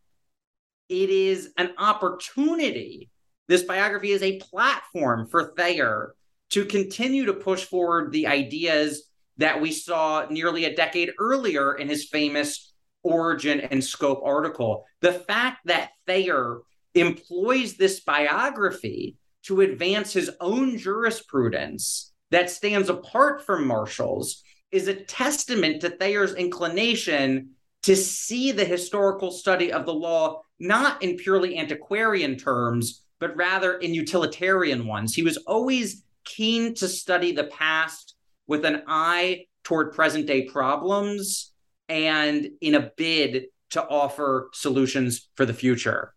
It 0.90 1.10
is 1.10 1.52
an 1.58 1.72
opportunity. 1.78 3.10
This 3.54 3.62
biography 3.62 4.10
is 4.10 4.24
a 4.24 4.40
platform 4.40 5.28
for 5.28 5.54
Thayer 5.56 6.16
to 6.50 6.66
continue 6.66 7.26
to 7.26 7.36
push 7.36 7.66
forward 7.66 8.12
the 8.12 8.26
ideas 8.26 9.12
that 9.38 9.62
we 9.62 9.72
saw 9.72 10.26
nearly 10.28 10.66
a 10.66 10.76
decade 10.76 11.12
earlier 11.20 11.76
in 11.76 11.88
his 11.88 12.06
famous 12.06 12.74
origin 13.04 13.60
and 13.60 13.84
scope 13.84 14.24
article. 14.26 14.86
The 15.02 15.14
fact 15.14 15.68
that 15.68 15.92
Thayer 16.08 16.62
employs 16.96 17.76
this 17.76 18.00
biography 18.00 19.18
to 19.44 19.62
advance 19.62 20.14
his 20.14 20.32
own 20.42 20.80
jurisprudence 20.80 22.12
that 22.32 22.50
stands 22.50 22.90
apart 22.90 23.46
from 23.46 23.68
Marshall's 23.68 24.42
is 24.72 24.88
a 24.88 24.96
testament 24.96 25.82
to 25.82 25.92
Thayer's 25.92 26.34
inclination 26.34 27.52
to 27.84 27.96
see 27.96 28.52
the 28.52 28.66
historical 28.66 29.30
study 29.30 29.72
of 29.72 29.86
the 29.86 29.94
law 29.94 30.42
not 30.60 31.04
in 31.04 31.18
purely 31.18 31.60
antiquarian 31.60 32.36
terms, 32.36 33.04
but 33.20 33.36
rather 33.36 33.78
in 33.78 33.94
utilitarian 33.94 34.88
ones. 34.88 35.14
He 35.14 35.24
was 35.24 35.38
always 35.38 36.04
keen 36.26 36.74
to 36.76 36.88
study 36.88 37.32
the 37.32 37.46
past 37.46 38.16
with 38.48 38.66
an 38.66 38.84
eye 38.88 39.46
toward 39.64 39.94
present 39.94 40.28
day 40.28 40.44
problems 40.44 41.52
and 41.90 42.48
in 42.62 42.76
a 42.76 42.92
bid 42.98 43.46
to 43.72 43.88
offer 43.88 44.50
solutions 44.54 45.30
for 45.36 45.46
the 45.46 45.54
future. 45.54 46.14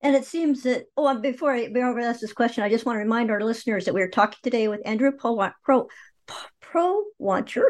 And 0.00 0.14
it 0.14 0.24
seems 0.24 0.62
that, 0.62 0.84
oh, 0.96 1.12
before 1.18 1.52
I, 1.52 1.68
before 1.68 1.98
I 1.98 2.04
ask 2.04 2.20
this 2.20 2.32
question, 2.32 2.62
I 2.62 2.68
just 2.68 2.86
want 2.86 2.96
to 2.96 3.00
remind 3.00 3.30
our 3.30 3.40
listeners 3.40 3.84
that 3.84 3.94
we 3.94 4.02
are 4.02 4.08
talking 4.08 4.38
today 4.42 4.68
with 4.68 4.80
Andrew 4.84 5.10
Pro, 5.10 5.50
Pro, 5.64 5.88
Pro 6.60 7.02
Wancher 7.20 7.64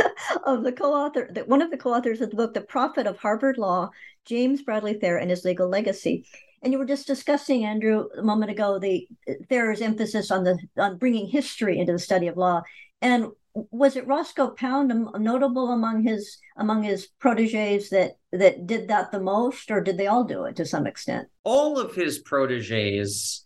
of 0.46 0.62
the 0.62 0.72
co-author, 0.72 1.28
that 1.32 1.48
one 1.48 1.60
of 1.60 1.72
the 1.72 1.76
co-authors 1.76 2.20
of 2.20 2.30
the 2.30 2.36
book, 2.36 2.54
The 2.54 2.60
Prophet 2.60 3.08
of 3.08 3.16
Harvard 3.16 3.58
Law, 3.58 3.90
James 4.26 4.62
Bradley 4.62 4.94
Thayer 4.94 5.16
and 5.16 5.30
His 5.30 5.44
Legal 5.44 5.68
Legacy. 5.68 6.24
And 6.62 6.72
you 6.72 6.78
were 6.78 6.86
just 6.86 7.06
discussing, 7.06 7.64
Andrew, 7.64 8.08
a 8.16 8.22
moment 8.22 8.52
ago, 8.52 8.78
the 8.78 9.08
Thayer's 9.48 9.80
emphasis 9.80 10.30
on 10.30 10.44
the 10.44 10.58
on 10.76 10.96
bringing 10.96 11.26
history 11.26 11.78
into 11.78 11.92
the 11.92 11.98
study 11.98 12.28
of 12.28 12.36
law. 12.36 12.62
And 13.00 13.28
was 13.54 13.96
it 13.96 14.06
Roscoe 14.06 14.50
Pound 14.50 14.92
notable 15.18 15.72
among 15.72 16.04
his 16.04 16.38
among 16.56 16.84
his 16.84 17.08
proteges 17.18 17.90
that 17.90 18.12
that 18.32 18.66
did 18.66 18.88
that 18.88 19.12
the 19.12 19.20
most, 19.20 19.70
or 19.70 19.80
did 19.80 19.98
they 19.98 20.06
all 20.06 20.24
do 20.24 20.44
it 20.44 20.56
to 20.56 20.64
some 20.64 20.86
extent? 20.86 21.28
All 21.44 21.78
of 21.78 21.94
his 21.94 22.18
proteges 22.20 23.44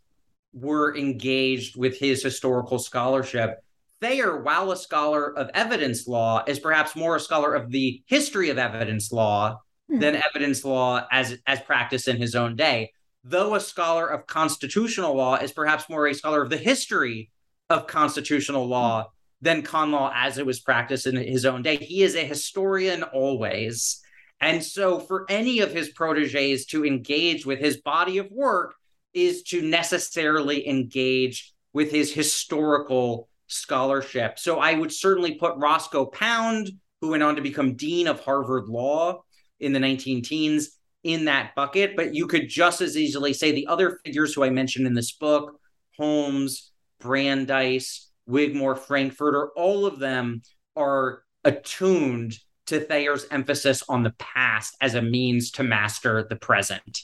were 0.53 0.97
engaged 0.97 1.77
with 1.77 1.99
his 1.99 2.23
historical 2.23 2.79
scholarship. 2.79 3.62
Thayer, 4.01 4.43
while 4.43 4.71
a 4.71 4.77
scholar 4.77 5.37
of 5.37 5.51
evidence 5.55 6.07
law, 6.07 6.45
is 6.47 6.59
perhaps 6.59 6.95
more 6.95 7.17
a 7.17 7.21
scholar 7.21 7.55
of 7.55 7.71
the 7.71 8.03
history 8.07 8.51
of 8.51 8.59
evidence 8.59 9.11
law 9.11 9.61
hmm. 9.91 9.99
than 9.99 10.17
evidence 10.17 10.64
law 10.64 11.07
as 11.11 11.39
as 11.47 11.61
practiced 11.62 12.09
in 12.09 12.17
his 12.17 12.35
own 12.35 12.57
day. 12.57 12.93
Though 13.29 13.57
a 13.57 13.61
scholar 13.61 14.07
of 14.07 14.29
constitutional 14.29 15.16
law 15.16 15.35
is 15.35 15.51
perhaps 15.51 15.89
more 15.89 16.07
a 16.07 16.14
scholar 16.14 16.43
of 16.43 16.51
the 16.51 16.57
history 16.57 17.33
of 17.68 17.89
constitutional 17.89 18.68
law 18.68 19.03
hmm. 19.03 19.09
than 19.41 19.62
con 19.62 19.91
law 19.91 20.12
as 20.14 20.39
it 20.39 20.47
was 20.47 20.61
practiced 20.61 21.09
in 21.09 21.16
his 21.16 21.45
own 21.45 21.62
day. 21.62 21.77
He 21.77 22.05
is 22.05 22.14
a 22.14 22.24
historian 22.24 23.03
always. 23.03 24.01
And 24.41 24.62
so, 24.62 25.01
for 25.01 25.27
any 25.29 25.59
of 25.59 25.72
his 25.72 25.89
proteges 25.89 26.66
to 26.66 26.87
engage 26.87 27.45
with 27.45 27.59
his 27.59 27.79
body 27.79 28.18
of 28.18 28.31
work 28.31 28.74
is 29.12 29.43
to 29.45 29.61
necessarily 29.61 30.68
engage 30.68 31.53
with 31.72 31.91
his 31.91 32.12
historical 32.12 33.29
scholarship. 33.49 34.39
So, 34.39 34.61
I 34.61 34.74
would 34.74 34.93
certainly 34.93 35.35
put 35.35 35.57
Roscoe 35.57 36.07
Pound, 36.07 36.70
who 37.01 37.09
went 37.09 37.24
on 37.24 37.35
to 37.37 37.43
become 37.43 37.74
dean 37.74 38.07
of 38.07 38.20
Harvard 38.20 38.68
Law 38.68 39.22
in 39.59 39.72
the 39.72 39.81
19 39.81 40.22
teens, 40.22 40.77
in 41.07 41.26
that 41.26 41.54
bucket. 41.54 41.96
But 41.96 42.14
you 42.14 42.26
could 42.26 42.48
just 42.48 42.80
as 42.80 42.96
easily 42.96 43.32
say 43.32 43.52
the 43.52 43.66
other 43.66 44.00
figures 44.04 44.34
who 44.34 44.44
I 44.44 44.50
mentioned 44.50 44.86
in 44.86 44.94
this 44.94 45.12
book 45.12 45.61
Holmes, 45.96 46.72
Brandeis, 47.00 48.11
Wigmore, 48.26 48.76
Frankfurter, 48.76 49.50
all 49.57 49.86
of 49.86 49.98
them 49.98 50.42
are 50.74 51.22
attuned 51.44 52.36
to 52.66 52.80
Thayer's 52.80 53.26
emphasis 53.30 53.82
on 53.88 54.02
the 54.02 54.14
past 54.18 54.76
as 54.80 54.94
a 54.94 55.02
means 55.02 55.52
to 55.52 55.62
master 55.62 56.26
the 56.28 56.36
present. 56.36 57.02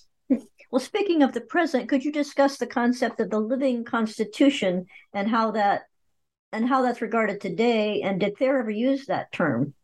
Well, 0.71 0.81
speaking 0.81 1.23
of 1.23 1.33
the 1.33 1.43
present, 1.43 1.89
could 1.89 2.05
you 2.05 2.11
discuss 2.11 2.57
the 2.57 2.67
concept 2.67 3.21
of 3.21 3.31
the 3.31 3.39
living 3.39 3.85
constitution 3.85 4.87
and 5.13 5.29
how 5.29 5.53
that 5.53 5.83
and 6.51 6.67
how 6.67 6.83
that's 6.83 7.03
regarded 7.03 7.41
today? 7.41 8.01
And 8.03 8.19
did 8.19 8.37
Thayer 8.37 8.59
ever 8.59 8.71
use 8.71 9.07
that 9.07 9.31
term? 9.33 9.75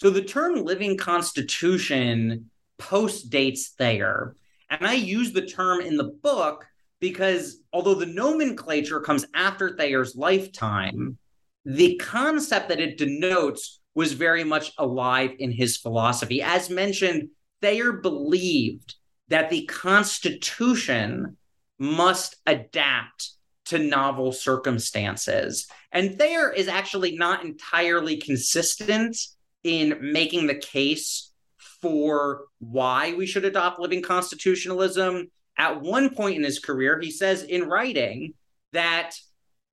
So 0.00 0.10
the 0.10 0.22
term 0.22 0.62
living 0.64 0.98
constitution 0.98 2.50
post 2.78 3.30
dates 3.30 3.68
Thayer. 3.70 4.34
And 4.70 4.86
I 4.86 4.94
use 4.94 5.32
the 5.32 5.46
term 5.46 5.80
in 5.80 5.96
the 5.96 6.12
book 6.22 6.66
because 7.00 7.58
although 7.72 7.94
the 7.94 8.06
nomenclature 8.06 9.00
comes 9.00 9.26
after 9.34 9.76
Thayer's 9.76 10.16
lifetime, 10.16 11.18
the 11.64 11.96
concept 11.96 12.68
that 12.68 12.80
it 12.80 12.98
denotes 12.98 13.80
was 13.94 14.12
very 14.12 14.44
much 14.44 14.72
alive 14.78 15.32
in 15.38 15.50
his 15.50 15.76
philosophy. 15.76 16.42
As 16.42 16.70
mentioned, 16.70 17.30
Thayer 17.60 17.92
believed 17.92 18.94
that 19.28 19.50
the 19.50 19.64
Constitution 19.66 21.36
must 21.78 22.36
adapt 22.46 23.30
to 23.66 23.78
novel 23.78 24.32
circumstances. 24.32 25.66
And 25.92 26.18
Thayer 26.18 26.52
is 26.52 26.68
actually 26.68 27.16
not 27.16 27.44
entirely 27.44 28.18
consistent 28.18 29.16
in 29.64 29.98
making 30.00 30.46
the 30.46 30.54
case 30.54 31.32
for 31.80 32.44
why 32.58 33.14
we 33.14 33.26
should 33.26 33.44
adopt 33.44 33.78
living 33.78 34.02
constitutionalism 34.02 35.30
at 35.58 35.80
one 35.80 36.14
point 36.14 36.36
in 36.36 36.44
his 36.44 36.58
career, 36.58 37.00
he 37.00 37.10
says 37.10 37.42
in 37.42 37.68
writing 37.68 38.34
that 38.72 39.14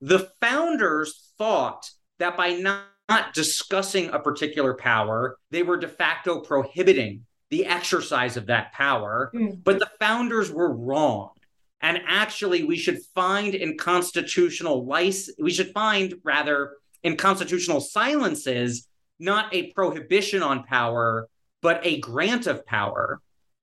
the 0.02 0.30
founders 0.42 1.32
thought 1.38 1.90
that 2.20 2.38
by 2.38 2.54
not, 2.54 2.86
not 3.10 3.34
discussing 3.34 4.10
a 4.10 4.20
particular 4.20 4.74
power, 4.74 5.38
they 5.52 5.64
were 5.64 5.78
de 5.78 5.88
facto 5.88 6.40
prohibiting 6.40 7.26
the 7.50 7.66
exercise 7.66 8.38
of 8.38 8.48
that 8.48 8.72
power. 8.74 9.32
Mm. 9.36 9.64
But 9.64 9.80
the 9.80 9.92
founders 10.00 10.52
were 10.52 10.74
wrong. 10.74 11.32
And 11.82 12.02
actually, 12.08 12.64
we 12.64 12.78
should 12.78 13.00
find 13.14 13.54
in 13.54 13.78
constitutional 13.78 14.86
license, 14.86 15.36
we 15.38 15.52
should 15.52 15.74
find 15.74 16.16
rather 16.24 16.78
in 17.04 17.18
constitutional 17.18 17.82
silences, 17.82 18.88
not 19.20 19.54
a 19.54 19.72
prohibition 19.74 20.42
on 20.42 20.64
power, 20.64 21.28
but 21.64 21.80
a 21.84 22.00
grant 22.00 22.46
of 22.46 22.64
power. 22.68 23.22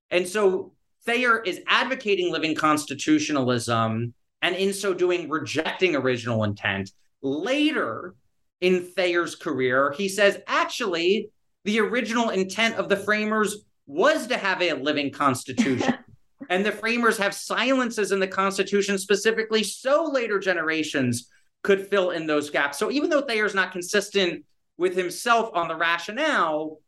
And 0.09 0.27
so 0.27 0.73
Thayer 1.05 1.39
is 1.39 1.61
advocating 1.67 2.31
living 2.31 2.55
constitutionalism 2.55 4.13
and 4.41 4.55
in 4.55 4.73
so 4.73 4.93
doing 4.93 5.29
rejecting 5.29 5.95
original 5.95 6.43
intent. 6.43 6.91
Later 7.21 8.15
in 8.59 8.83
Thayer's 8.83 9.35
career, 9.35 9.93
he 9.95 10.09
says 10.09 10.39
actually 10.47 11.29
the 11.63 11.79
original 11.79 12.31
intent 12.31 12.75
of 12.75 12.89
the 12.89 12.97
framers 12.97 13.63
was 13.85 14.27
to 14.27 14.37
have 14.37 14.61
a 14.61 14.73
living 14.73 15.11
constitution. 15.11 15.93
and 16.49 16.65
the 16.65 16.71
framers 16.71 17.17
have 17.19 17.33
silences 17.35 18.11
in 18.11 18.19
the 18.19 18.27
Constitution 18.27 18.97
specifically 18.97 19.63
so 19.63 20.05
later 20.05 20.39
generations 20.39 21.29
could 21.61 21.87
fill 21.87 22.09
in 22.11 22.25
those 22.25 22.49
gaps. 22.49 22.79
So 22.79 22.89
even 22.89 23.11
though 23.11 23.21
Thayer's 23.21 23.53
not 23.53 23.71
consistent 23.71 24.43
with 24.77 24.95
himself 24.95 25.51
on 25.53 25.67
the 25.67 25.75
rationale, 25.75 26.79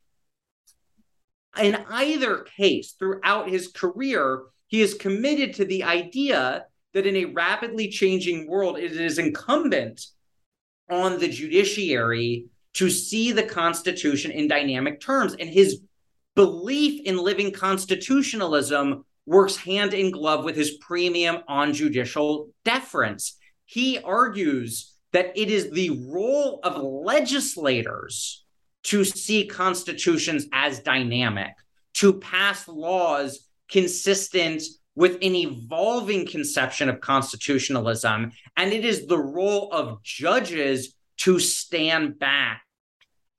in 1.62 1.78
either 1.90 2.46
case, 2.58 2.96
throughout 2.98 3.50
his 3.50 3.68
career, 3.68 4.44
he 4.68 4.82
is 4.82 4.94
committed 4.94 5.54
to 5.56 5.66
the 5.66 5.84
idea 5.84 6.66
that 6.94 7.06
in 7.06 7.16
a 7.16 7.26
rapidly 7.26 7.90
changing 7.90 8.48
world, 8.48 8.78
it 8.78 8.92
is 8.92 9.18
incumbent 9.18 10.06
on 10.90 11.20
the 11.20 11.28
judiciary 11.28 12.46
to 12.74 12.90
see 12.90 13.32
the 13.32 13.44
Constitution 13.44 14.32
in 14.32 14.48
dynamic 14.48 15.00
terms. 15.00 15.36
And 15.36 15.50
his 15.50 15.82
belief 16.36 17.02
in 17.06 17.18
living 17.18 17.52
constitutionalism 17.52 19.06
works 19.26 19.56
hand 19.56 19.94
in 19.94 20.12
glove 20.12 20.44
with 20.44 20.56
his 20.56 20.72
premium 20.78 21.38
on 21.48 21.74
judicial 21.74 22.50
deference. 22.66 23.38
He 23.66 24.00
argues 24.00 24.94
that 25.12 25.32
it 25.36 25.50
is 25.50 25.70
the 25.70 26.08
role 26.12 26.60
of 26.64 26.82
legislators 26.82 28.43
to 28.84 29.04
see 29.04 29.48
constitutions 29.48 30.48
as 30.52 30.80
dynamic, 30.80 31.54
to 31.94 32.14
pass 32.14 32.68
laws 32.68 33.48
consistent 33.70 34.62
with 34.96 35.16
an 35.22 35.36
evolving 35.36 36.28
conception 36.28 36.90
of 36.90 37.02
constitutionalism. 37.02 38.32
And 38.58 38.74
it 38.74 38.86
is 38.86 39.08
the 39.08 39.18
role 39.18 39.72
of 39.72 40.04
judges 40.04 40.96
to 41.18 41.40
stand 41.40 42.20
back 42.20 42.62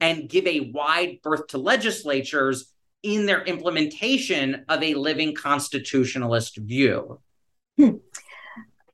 and 0.00 0.28
give 0.28 0.46
a 0.46 0.70
wide 0.74 1.20
berth 1.22 1.46
to 1.48 1.58
legislatures 1.58 2.72
in 3.02 3.26
their 3.26 3.42
implementation 3.44 4.64
of 4.68 4.82
a 4.82 4.94
living 4.94 5.34
constitutionalist 5.34 6.56
view. 6.56 7.20
Hmm. 7.76 7.96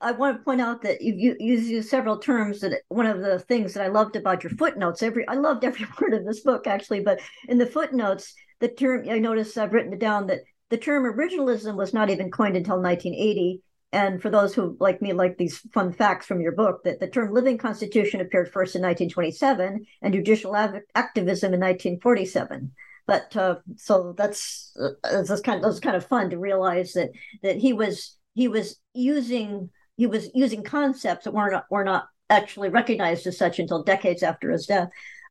I 0.01 0.13
want 0.13 0.39
to 0.39 0.45
point 0.45 0.61
out 0.61 0.83
that 0.83 1.03
you 1.03 1.37
use 1.39 1.91
several 1.91 2.19
terms 2.19 2.61
that 2.61 2.83
one 2.89 3.07
of 3.07 3.21
the 3.21 3.39
things 3.39 3.75
that 3.75 3.85
I 3.85 3.89
loved 3.89 4.17
about 4.17 4.43
your 4.43 4.51
footnotes, 4.53 5.03
every 5.03 5.29
I 5.29 5.35
loved 5.35 5.65
every 5.65 5.87
word 6.01 6.15
of 6.15 6.25
this 6.25 6.41
book 6.41 6.67
actually, 6.67 7.01
but 7.01 7.21
in 7.49 7.59
the 7.59 7.67
footnotes, 7.67 8.35
the 8.61 8.69
term 8.69 9.07
I 9.09 9.19
noticed 9.19 9.59
I've 9.59 9.73
written 9.73 9.93
it 9.93 9.99
down 9.99 10.27
that 10.29 10.41
the 10.71 10.79
term 10.79 11.05
originalism 11.05 11.77
was 11.77 11.93
not 11.93 12.11
even 12.11 12.31
coined 12.31 12.57
until 12.57 12.81
1980. 12.81 13.63
And 13.93 14.23
for 14.23 14.31
those 14.31 14.55
who 14.55 14.77
like 14.79 15.03
me 15.03 15.13
like 15.13 15.37
these 15.37 15.59
fun 15.75 15.93
facts 15.93 16.25
from 16.25 16.41
your 16.41 16.53
book, 16.53 16.85
that 16.85 17.01
the 17.01 17.09
term 17.09 17.35
living 17.35 17.59
constitution 17.59 18.21
appeared 18.21 18.53
first 18.53 18.77
in 18.77 18.83
1927 18.83 19.85
and 20.01 20.15
judicial 20.15 20.55
activism 20.95 21.53
in 21.53 21.61
1947 21.61 22.73
but 23.07 23.37
uh, 23.37 23.57
so 23.75 24.15
that's 24.17 24.73
uh, 24.81 25.23
that's 25.23 25.41
kind 25.41 25.65
of 25.65 25.81
kind 25.81 25.97
of 25.97 26.07
fun 26.07 26.31
to 26.31 26.39
realize 26.39 26.93
that 26.93 27.11
that 27.43 27.57
he 27.57 27.73
was 27.73 28.17
he 28.35 28.47
was 28.47 28.79
using 28.95 29.69
he 30.01 30.07
was 30.07 30.31
using 30.33 30.65
concepts 30.65 31.25
that 31.25 31.35
were 31.35 31.51
not 31.51 31.67
were 31.71 31.85
not 31.85 32.09
actually 32.31 32.71
recognized 32.71 33.27
as 33.27 33.37
such 33.37 33.59
until 33.59 33.83
decades 33.83 34.23
after 34.23 34.51
his 34.51 34.65
death. 34.65 34.89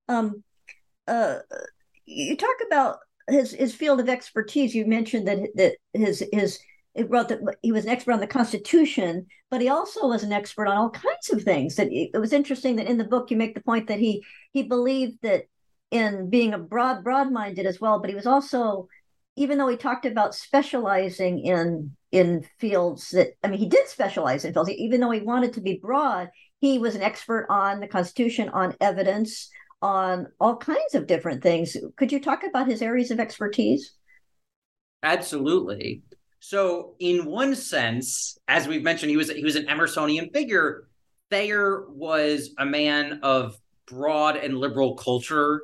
Um, 0.08 0.44
uh, 1.08 1.40
you 2.06 2.38
talk 2.38 2.58
about 2.68 2.98
his 3.28 3.52
his 3.52 3.74
field 3.74 4.00
of 4.00 4.08
expertise. 4.08 4.76
You 4.76 4.86
mentioned 4.86 5.28
that 5.28 5.40
that 5.56 5.78
his 5.94 6.24
his 6.32 6.60
it 6.94 7.10
wrote 7.10 7.30
that 7.30 7.40
he 7.64 7.72
was 7.72 7.86
an 7.86 7.90
expert 7.90 8.12
on 8.12 8.20
the 8.20 8.28
Constitution, 8.28 9.26
but 9.50 9.60
he 9.60 9.70
also 9.70 10.08
was 10.08 10.22
an 10.22 10.34
expert 10.34 10.68
on 10.68 10.78
all 10.78 10.92
kinds 10.92 11.32
of 11.32 11.42
things. 11.42 11.76
That 11.78 11.88
it 11.92 12.16
was 12.20 12.32
interesting 12.32 12.76
that 12.76 12.88
in 12.88 13.00
the 13.00 13.12
book 13.14 13.32
you 13.32 13.38
make 13.38 13.56
the 13.56 13.64
point 13.64 13.88
that 13.88 13.98
he 13.98 14.24
he 14.52 14.62
believed 14.62 15.18
that 15.24 15.46
in 15.90 16.30
being 16.30 16.54
a 16.54 16.60
broad 16.60 17.04
broad 17.04 17.32
minded 17.32 17.66
as 17.66 17.82
well, 17.82 17.98
but 17.98 18.12
he 18.12 18.16
was 18.16 18.28
also 18.28 18.88
even 19.40 19.58
though 19.58 19.70
he 19.70 19.78
talked 19.78 20.06
about 20.06 20.36
specializing 20.36 21.40
in 21.40 21.96
in 22.12 22.46
fields 22.60 23.12
that 23.12 23.30
I 23.44 23.48
mean 23.48 23.60
he 23.60 23.70
did 23.70 23.88
specialize 23.88 24.44
in 24.46 24.54
fields. 24.54 24.70
Even 24.70 25.00
though 25.00 25.12
he 25.12 25.22
wanted 25.22 25.54
to 25.54 25.62
be 25.62 25.80
broad 25.82 26.30
he 26.60 26.78
was 26.78 26.96
an 26.96 27.02
expert 27.02 27.48
on 27.50 27.80
the 27.80 27.88
constitution 27.88 28.50
on 28.50 28.76
evidence 28.82 29.50
on 29.82 30.28
all 30.42 30.58
kinds 30.58 30.94
of 30.94 31.08
different 31.08 31.42
things. 31.42 31.78
Could 31.96 32.12
you 32.12 32.20
talk 32.20 32.44
about 32.44 32.68
his 32.68 32.82
areas 32.82 33.12
of 33.12 33.20
expertise? 33.20 33.94
Absolutely. 35.04 36.02
So 36.42 36.96
in 37.00 37.26
one 37.26 37.56
sense 37.56 38.38
as 38.48 38.68
we've 38.68 38.84
mentioned 38.84 39.10
he 39.10 39.18
was 39.18 39.32
he 39.32 39.44
was 39.44 39.56
an 39.56 39.68
emersonian 39.68 40.34
figure. 40.34 40.90
Thayer 41.32 41.86
was 41.90 42.50
a 42.58 42.66
man 42.66 43.22
of 43.24 43.58
broad 43.86 44.36
and 44.36 44.58
liberal 44.58 44.96
culture 44.96 45.64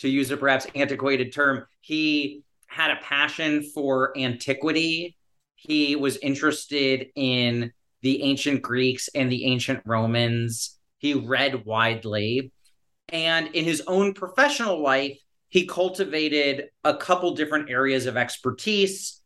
to 0.00 0.08
use 0.08 0.30
a 0.30 0.36
perhaps 0.36 0.66
antiquated 0.74 1.32
term. 1.32 1.66
He 1.80 2.42
had 2.74 2.90
a 2.90 2.96
passion 2.96 3.62
for 3.62 4.12
antiquity. 4.18 5.16
He 5.54 5.94
was 5.94 6.16
interested 6.16 7.06
in 7.14 7.72
the 8.02 8.22
ancient 8.22 8.62
Greeks 8.62 9.08
and 9.14 9.30
the 9.30 9.44
ancient 9.44 9.80
Romans. 9.86 10.76
He 10.98 11.14
read 11.14 11.64
widely. 11.64 12.52
And 13.10 13.46
in 13.54 13.64
his 13.64 13.82
own 13.86 14.12
professional 14.12 14.82
life, 14.82 15.16
he 15.50 15.66
cultivated 15.66 16.64
a 16.82 16.96
couple 16.96 17.36
different 17.36 17.70
areas 17.70 18.06
of 18.06 18.16
expertise 18.16 19.20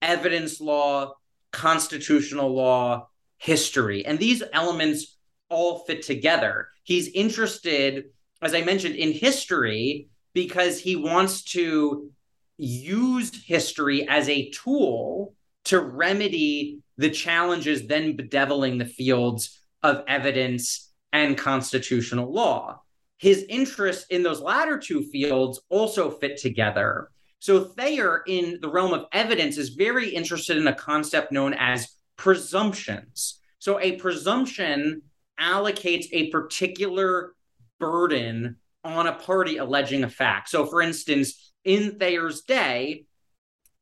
evidence 0.00 0.58
law, 0.60 1.12
constitutional 1.52 2.54
law, 2.54 3.08
history. 3.36 4.06
And 4.06 4.18
these 4.18 4.42
elements 4.52 5.18
all 5.50 5.84
fit 5.84 6.02
together. 6.02 6.68
He's 6.82 7.08
interested, 7.08 8.04
as 8.40 8.54
I 8.54 8.62
mentioned, 8.62 8.94
in 8.94 9.12
history 9.12 10.08
because 10.32 10.80
he 10.80 10.96
wants 10.96 11.42
to 11.52 12.10
use 12.58 13.44
history 13.44 14.06
as 14.08 14.28
a 14.28 14.50
tool 14.50 15.34
to 15.64 15.80
remedy 15.80 16.80
the 16.96 17.10
challenges 17.10 17.86
then 17.86 18.16
bedeviling 18.16 18.78
the 18.78 18.84
fields 18.84 19.60
of 19.82 20.02
evidence 20.08 20.92
and 21.12 21.36
constitutional 21.36 22.32
law. 22.32 22.80
His 23.18 23.44
interests 23.48 24.06
in 24.10 24.22
those 24.22 24.40
latter 24.40 24.78
two 24.78 25.02
fields 25.02 25.60
also 25.68 26.10
fit 26.10 26.36
together. 26.38 27.10
So, 27.38 27.64
Thayer, 27.64 28.22
in 28.26 28.58
the 28.60 28.68
realm 28.68 28.92
of 28.92 29.06
evidence, 29.12 29.56
is 29.58 29.70
very 29.70 30.08
interested 30.08 30.56
in 30.56 30.66
a 30.66 30.74
concept 30.74 31.32
known 31.32 31.54
as 31.54 31.96
presumptions. 32.16 33.40
So, 33.58 33.80
a 33.80 33.96
presumption 33.96 35.02
allocates 35.38 36.06
a 36.12 36.30
particular 36.30 37.34
burden 37.78 38.56
on 38.84 39.06
a 39.06 39.12
party 39.12 39.58
alleging 39.58 40.04
a 40.04 40.08
fact. 40.08 40.48
So, 40.48 40.66
for 40.66 40.80
instance, 40.80 41.45
in 41.66 41.98
Thayer's 41.98 42.42
day, 42.42 43.04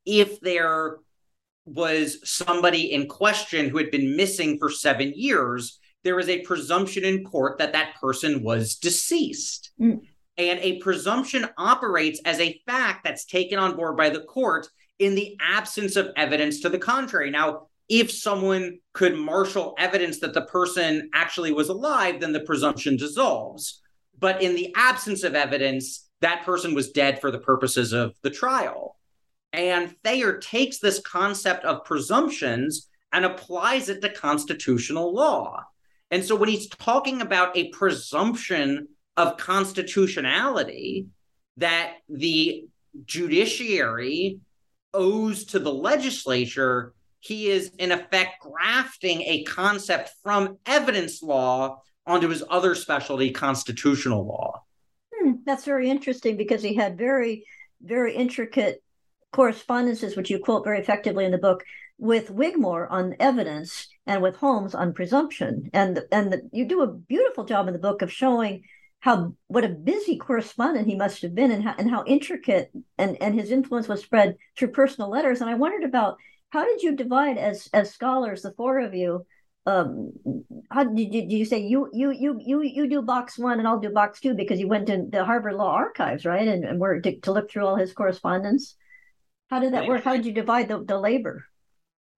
if 0.05 0.41
there 0.41 0.97
was 1.65 2.19
somebody 2.29 2.91
in 2.91 3.07
question 3.07 3.69
who 3.69 3.77
had 3.77 3.91
been 3.91 4.15
missing 4.15 4.57
for 4.59 4.69
seven 4.69 5.13
years, 5.15 5.79
there 6.03 6.15
was 6.15 6.29
a 6.29 6.41
presumption 6.41 7.03
in 7.03 7.23
court 7.23 7.57
that 7.57 7.73
that 7.73 7.95
person 7.99 8.43
was 8.43 8.75
deceased. 8.75 9.71
Mm. 9.79 10.01
And 10.37 10.59
a 10.59 10.79
presumption 10.79 11.47
operates 11.57 12.19
as 12.25 12.39
a 12.39 12.61
fact 12.65 13.03
that's 13.03 13.25
taken 13.25 13.57
on 13.57 13.75
board 13.75 13.95
by 13.97 14.09
the 14.09 14.21
court 14.21 14.67
in 14.99 15.15
the 15.15 15.37
absence 15.39 15.95
of 15.95 16.09
evidence 16.15 16.59
to 16.61 16.69
the 16.69 16.77
contrary. 16.77 17.31
Now, 17.31 17.67
if 17.87 18.11
someone 18.11 18.79
could 18.93 19.15
marshal 19.15 19.75
evidence 19.77 20.19
that 20.19 20.33
the 20.33 20.41
person 20.41 21.09
actually 21.13 21.51
was 21.51 21.69
alive, 21.69 22.19
then 22.19 22.33
the 22.33 22.39
presumption 22.41 22.97
dissolves. 22.97 23.81
But 24.17 24.41
in 24.41 24.55
the 24.55 24.73
absence 24.75 25.23
of 25.23 25.35
evidence, 25.35 26.04
that 26.25 26.43
person 26.43 26.73
was 26.73 26.89
dead 26.89 27.21
for 27.21 27.29
the 27.29 27.37
purposes 27.37 27.93
of 27.93 28.15
the 28.23 28.31
trial. 28.31 28.97
And 29.53 29.95
Thayer 30.03 30.39
takes 30.39 30.79
this 30.79 30.99
concept 30.99 31.63
of 31.65 31.85
presumptions 31.85 32.89
and 33.13 33.23
applies 33.23 33.89
it 33.89 34.01
to 34.01 34.09
constitutional 34.09 35.13
law. 35.13 35.63
And 36.09 36.25
so 36.25 36.35
when 36.35 36.49
he's 36.49 36.67
talking 36.67 37.21
about 37.21 37.55
a 37.55 37.69
presumption 37.69 38.87
of 39.15 39.37
constitutionality 39.37 41.05
that 41.57 41.97
the 42.09 42.65
judiciary 43.05 44.39
owes 44.95 45.45
to 45.45 45.59
the 45.59 45.73
legislature, 45.73 46.95
he 47.19 47.49
is 47.49 47.71
in 47.77 47.91
effect 47.91 48.41
grafting 48.41 49.21
a 49.21 49.43
concept 49.43 50.09
from 50.23 50.57
evidence 50.65 51.21
law 51.21 51.83
onto 52.07 52.29
his 52.29 52.43
other 52.49 52.73
specialty, 52.73 53.29
constitutional 53.29 54.25
law. 54.25 54.64
That's 55.45 55.65
very 55.65 55.89
interesting 55.89 56.37
because 56.37 56.63
he 56.63 56.75
had 56.75 56.97
very, 56.97 57.45
very 57.81 58.15
intricate 58.15 58.83
correspondences, 59.31 60.15
which 60.15 60.29
you 60.29 60.39
quote 60.39 60.63
very 60.63 60.79
effectively 60.79 61.25
in 61.25 61.31
the 61.31 61.37
book, 61.37 61.63
with 61.97 62.29
Wigmore 62.29 62.89
on 62.89 63.15
evidence 63.19 63.87
and 64.05 64.21
with 64.21 64.35
Holmes 64.37 64.75
on 64.75 64.93
presumption. 64.93 65.69
And 65.73 66.01
and 66.11 66.33
the, 66.33 66.49
you 66.51 66.65
do 66.65 66.81
a 66.81 66.93
beautiful 66.93 67.45
job 67.45 67.67
in 67.67 67.73
the 67.73 67.79
book 67.79 68.01
of 68.01 68.11
showing 68.11 68.63
how 68.99 69.35
what 69.47 69.63
a 69.63 69.69
busy 69.69 70.17
correspondent 70.17 70.87
he 70.87 70.95
must 70.95 71.21
have 71.21 71.35
been 71.35 71.51
and 71.51 71.63
how, 71.63 71.75
and 71.77 71.89
how 71.89 72.03
intricate 72.05 72.71
and, 72.97 73.21
and 73.21 73.35
his 73.35 73.51
influence 73.51 73.87
was 73.87 74.01
spread 74.01 74.35
through 74.57 74.69
personal 74.71 75.09
letters. 75.09 75.41
And 75.41 75.49
I 75.49 75.53
wondered 75.53 75.83
about 75.83 76.17
how 76.49 76.65
did 76.65 76.81
you 76.81 76.95
divide 76.95 77.37
as 77.37 77.69
as 77.73 77.91
scholars, 77.91 78.41
the 78.41 78.53
four 78.53 78.79
of 78.79 78.93
you, 78.93 79.25
um 79.65 80.11
how 80.69 80.83
did 80.83 81.13
you, 81.13 81.21
did 81.21 81.31
you 81.31 81.45
say 81.45 81.59
you 81.59 81.89
you 81.91 82.11
you 82.11 82.39
you 82.43 82.61
you 82.61 82.87
do 82.87 83.01
box 83.01 83.37
one 83.37 83.59
and 83.59 83.67
i'll 83.67 83.79
do 83.79 83.89
box 83.89 84.19
two 84.19 84.33
because 84.33 84.59
you 84.59 84.67
went 84.67 84.87
to 84.87 85.07
the 85.09 85.25
harvard 85.25 85.55
law 85.55 85.71
archives 85.71 86.25
right? 86.25 86.47
And, 86.47 86.63
and 86.63 86.79
were 86.79 87.01
to, 87.01 87.19
to 87.21 87.31
look 87.31 87.49
through 87.49 87.65
all 87.65 87.75
his 87.75 87.93
correspondence. 87.93 88.75
How 89.49 89.59
did 89.59 89.73
that 89.73 89.87
work? 89.87 90.03
How 90.03 90.15
did 90.15 90.25
you 90.25 90.31
divide 90.31 90.67
the, 90.67 90.83
the 90.83 90.99
labor? 90.99 91.45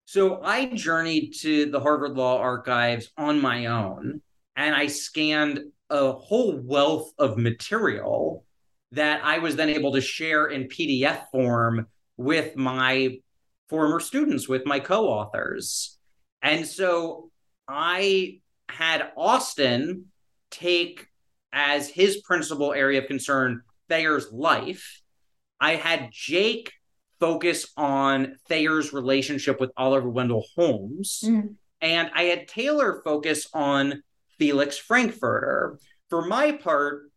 So 0.05 0.41
i 0.43 0.65
journeyed 0.65 1.33
to 1.41 1.69
the 1.71 1.79
harvard 1.79 2.15
law 2.15 2.39
archives 2.39 3.11
on 3.17 3.41
my 3.41 3.67
own 3.67 4.21
and 4.55 4.75
i 4.75 4.87
scanned 4.87 5.59
a 5.89 6.11
whole 6.11 6.57
wealth 6.57 7.11
of 7.17 7.37
material 7.37 8.45
that 8.91 9.21
i 9.23 9.39
was 9.39 9.55
then 9.55 9.69
able 9.69 9.93
to 9.93 10.01
share 10.01 10.47
in 10.47 10.65
pdf 10.65 11.29
form 11.31 11.87
with 12.17 12.55
my 12.55 13.19
former 13.69 13.99
students 13.99 14.47
with 14.47 14.65
my 14.65 14.79
co-authors. 14.79 15.97
And 16.41 16.65
so 16.65 17.31
I 17.67 18.39
had 18.69 19.11
Austin 19.17 20.05
take 20.51 21.07
as 21.51 21.89
his 21.89 22.17
principal 22.17 22.73
area 22.73 23.01
of 23.01 23.07
concern 23.07 23.61
Thayer's 23.89 24.31
life. 24.31 25.01
I 25.59 25.75
had 25.75 26.09
Jake 26.11 26.73
focus 27.19 27.67
on 27.75 28.37
Thayer's 28.47 28.93
relationship 28.93 29.59
with 29.59 29.71
Oliver 29.75 30.09
Wendell 30.09 30.45
Holmes. 30.55 31.23
Mm. 31.25 31.55
And 31.81 32.11
I 32.13 32.23
had 32.23 32.47
Taylor 32.47 33.01
focus 33.03 33.47
on 33.53 34.03
Felix 34.37 34.77
Frankfurter. 34.77 35.79
For 36.09 36.25
my 36.25 36.51
part, 36.51 37.11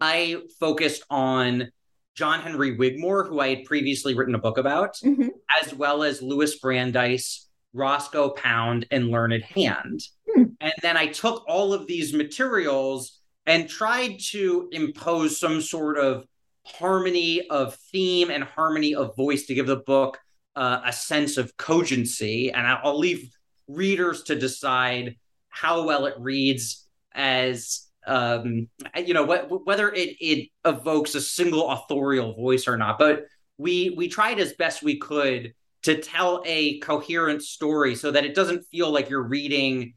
I 0.00 0.42
focused 0.58 1.04
on 1.08 1.70
John 2.14 2.40
Henry 2.40 2.76
Wigmore, 2.76 3.24
who 3.26 3.40
I 3.40 3.54
had 3.54 3.64
previously 3.64 4.14
written 4.14 4.34
a 4.34 4.38
book 4.38 4.58
about, 4.58 4.96
mm-hmm. 4.96 5.28
as 5.62 5.72
well 5.72 6.02
as 6.02 6.20
Louis 6.20 6.58
Brandeis, 6.58 7.48
Roscoe 7.72 8.30
Pound, 8.30 8.86
and 8.90 9.08
Learned 9.08 9.42
Hand. 9.42 10.02
Hmm. 10.32 10.44
And 10.60 10.72
then 10.82 10.96
I 10.96 11.06
took 11.06 11.44
all 11.48 11.72
of 11.72 11.86
these 11.86 12.12
materials 12.12 13.20
and 13.46 13.68
tried 13.68 14.18
to 14.30 14.68
impose 14.72 15.38
some 15.38 15.60
sort 15.60 15.98
of 15.98 16.24
harmony 16.64 17.48
of 17.48 17.74
theme 17.90 18.30
and 18.30 18.44
harmony 18.44 18.94
of 18.94 19.16
voice 19.16 19.46
to 19.46 19.54
give 19.54 19.66
the 19.66 19.76
book 19.76 20.18
uh, 20.54 20.80
a 20.84 20.92
sense 20.92 21.36
of 21.36 21.56
cogency. 21.56 22.52
And 22.52 22.66
I'll 22.66 22.98
leave 22.98 23.30
readers 23.68 24.24
to 24.24 24.36
decide 24.36 25.16
how 25.48 25.84
well 25.84 26.06
it 26.06 26.14
reads 26.18 26.86
as 27.14 27.88
um, 28.06 28.68
you 28.96 29.14
know 29.14 29.26
wh- 29.26 29.66
whether 29.66 29.92
it 29.92 30.16
it 30.20 30.48
evokes 30.64 31.14
a 31.14 31.20
single 31.20 31.70
authorial 31.70 32.34
voice 32.34 32.66
or 32.66 32.76
not 32.76 32.98
but 32.98 33.26
we 33.58 33.90
we 33.90 34.08
tried 34.08 34.40
as 34.40 34.54
best 34.54 34.82
we 34.82 34.98
could 34.98 35.54
to 35.82 36.00
tell 36.00 36.42
a 36.46 36.78
coherent 36.78 37.42
story 37.42 37.94
so 37.94 38.10
that 38.10 38.24
it 38.24 38.34
doesn't 38.34 38.64
feel 38.66 38.90
like 38.90 39.10
you're 39.10 39.22
reading 39.22 39.94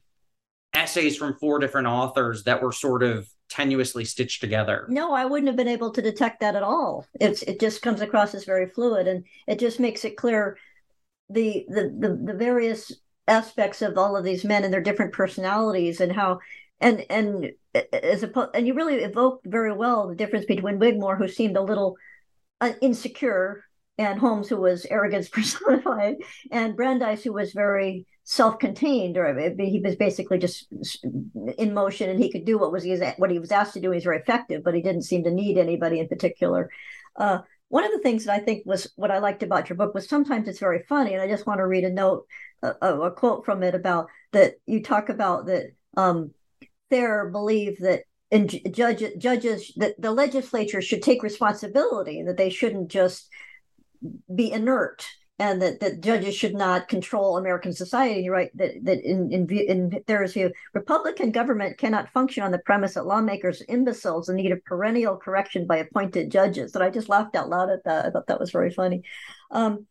essays 0.74 1.16
from 1.16 1.38
four 1.40 1.60
different 1.60 1.88
authors 1.88 2.44
that 2.44 2.62
were 2.62 2.72
sort 2.72 3.04
of 3.04 3.28
tenuously 3.50 4.06
stitched 4.06 4.42
together. 4.42 4.86
No, 4.90 5.14
I 5.14 5.26
wouldn't 5.26 5.48
have 5.48 5.56
been 5.56 5.68
able 5.68 5.92
to 5.92 6.02
detect 6.02 6.42
that 6.42 6.56
at 6.56 6.64
all. 6.64 7.06
It's 7.20 7.44
it 7.44 7.60
just 7.60 7.82
comes 7.82 8.02
across 8.02 8.34
as 8.34 8.44
very 8.44 8.70
fluid 8.70 9.08
and 9.08 9.24
it 9.48 9.60
just 9.60 9.80
makes 9.80 10.04
it 10.04 10.18
clear 10.18 10.58
the 11.30 11.66
the 11.70 11.96
the, 11.98 12.32
the 12.32 12.38
various 12.38 12.92
aspects 13.28 13.82
of 13.82 13.98
all 13.98 14.16
of 14.16 14.24
these 14.24 14.44
men 14.44 14.64
and 14.64 14.74
their 14.74 14.82
different 14.82 15.14
personalities 15.14 16.02
and 16.02 16.12
how 16.12 16.40
and 16.80 17.06
and 17.10 17.52
as 17.94 18.24
a 18.24 18.50
and 18.54 18.68
you 18.68 18.74
really 18.74 18.96
evoked 18.96 19.46
very 19.46 19.72
well 19.72 20.08
the 20.08 20.16
difference 20.16 20.46
between 20.46 20.80
Wigmore, 20.80 21.18
who 21.18 21.28
seemed 21.28 21.58
a 21.58 21.62
little 21.62 21.96
uh, 22.62 22.74
insecure, 22.82 23.64
and 23.98 24.20
Holmes, 24.20 24.50
who 24.50 24.58
was 24.58 24.86
arrogance 24.86 25.30
personified, 25.30 26.16
and 26.52 26.76
Brandeis, 26.76 27.24
who 27.24 27.34
was 27.34 27.54
very 27.54 28.06
self-contained, 28.24 29.18
or 29.18 29.54
he 29.58 29.82
was 29.84 29.96
basically 29.96 30.40
just 30.40 30.68
in 31.58 31.74
motion, 31.74 32.10
and 32.10 32.20
he 32.20 32.32
could 32.32 32.46
do 32.46 32.58
what 32.58 32.72
was 32.72 32.84
he 32.84 32.96
what 33.18 33.32
he 33.32 33.40
was 33.40 33.52
asked 33.52 33.74
to 33.74 33.82
do. 33.82 33.92
He 33.92 33.96
was 33.96 34.04
very 34.04 34.18
effective, 34.20 34.64
but 34.64 34.74
he 34.74 34.82
didn't 34.82 35.04
seem 35.04 35.24
to 35.24 35.32
need 35.32 35.58
anybody 35.58 36.00
in 36.00 36.08
particular. 36.08 36.70
Uh, 37.16 37.40
one 37.70 37.84
of 37.84 37.92
the 37.92 38.00
things 38.00 38.26
that 38.26 38.34
I 38.34 38.40
think 38.40 38.64
was 38.66 38.92
what 38.96 39.12
I 39.12 39.20
liked 39.20 39.44
about 39.44 39.70
your 39.70 39.78
book 39.78 39.94
was 39.94 40.08
sometimes 40.08 40.48
it's 40.48 40.60
very 40.60 40.84
funny, 40.88 41.14
and 41.14 41.22
I 41.22 41.28
just 41.28 41.48
want 41.48 41.60
to 41.60 41.68
read 41.68 41.84
a 41.84 41.92
note, 41.92 42.26
a, 42.62 42.70
a 42.70 43.12
quote 43.12 43.46
from 43.46 43.64
it 43.64 43.76
about 43.76 44.08
that. 44.34 44.56
You 44.66 44.84
talk 44.84 45.10
about 45.10 45.46
that 45.48 45.72
um, 45.98 46.32
Thayer 46.90 47.30
believed 47.32 47.82
that 47.82 48.04
and 48.32 48.50
judge, 48.74 49.04
judges 49.18 49.72
that 49.78 50.00
the 50.02 50.12
legislature 50.12 50.82
should 50.82 51.02
take 51.02 51.24
responsibility 51.24 52.20
and 52.20 52.28
that 52.28 52.38
they 52.38 52.50
shouldn't 52.50 52.90
just 52.90 53.30
be 54.34 54.52
inert 54.52 55.06
and 55.38 55.62
that, 55.62 55.82
that 55.82 56.00
judges 56.00 56.34
should 56.36 56.54
not 56.54 56.88
control 56.88 57.38
American 57.38 57.74
society. 57.74 58.16
And 58.16 58.24
you're 58.24 58.34
right 58.34 58.52
that, 58.56 58.72
that 58.84 59.04
in, 59.04 59.32
in, 59.34 59.50
in 59.50 60.04
Thayer's 60.08 60.34
view, 60.34 60.52
Republican 60.74 61.32
government 61.32 61.78
cannot 61.78 62.12
function 62.14 62.44
on 62.44 62.52
the 62.52 62.60
premise 62.60 62.94
that 62.94 63.06
lawmakers 63.06 63.62
are 63.62 63.66
imbeciles 63.68 64.30
in 64.30 64.38
need 64.38 64.54
of 64.54 64.64
perennial 64.64 65.18
correction 65.18 65.68
by 65.68 65.78
appointed 65.78 66.32
judges. 66.32 66.74
And 66.74 66.84
I 66.84 66.90
just 66.90 67.10
laughed 67.10 67.36
out 67.36 67.50
loud 67.50 67.70
at 67.70 67.84
that. 67.84 68.06
I 68.06 68.10
thought 68.12 68.28
that 68.28 68.40
was 68.40 68.52
very 68.52 68.72
funny. 68.72 69.04
Um, 69.52 69.88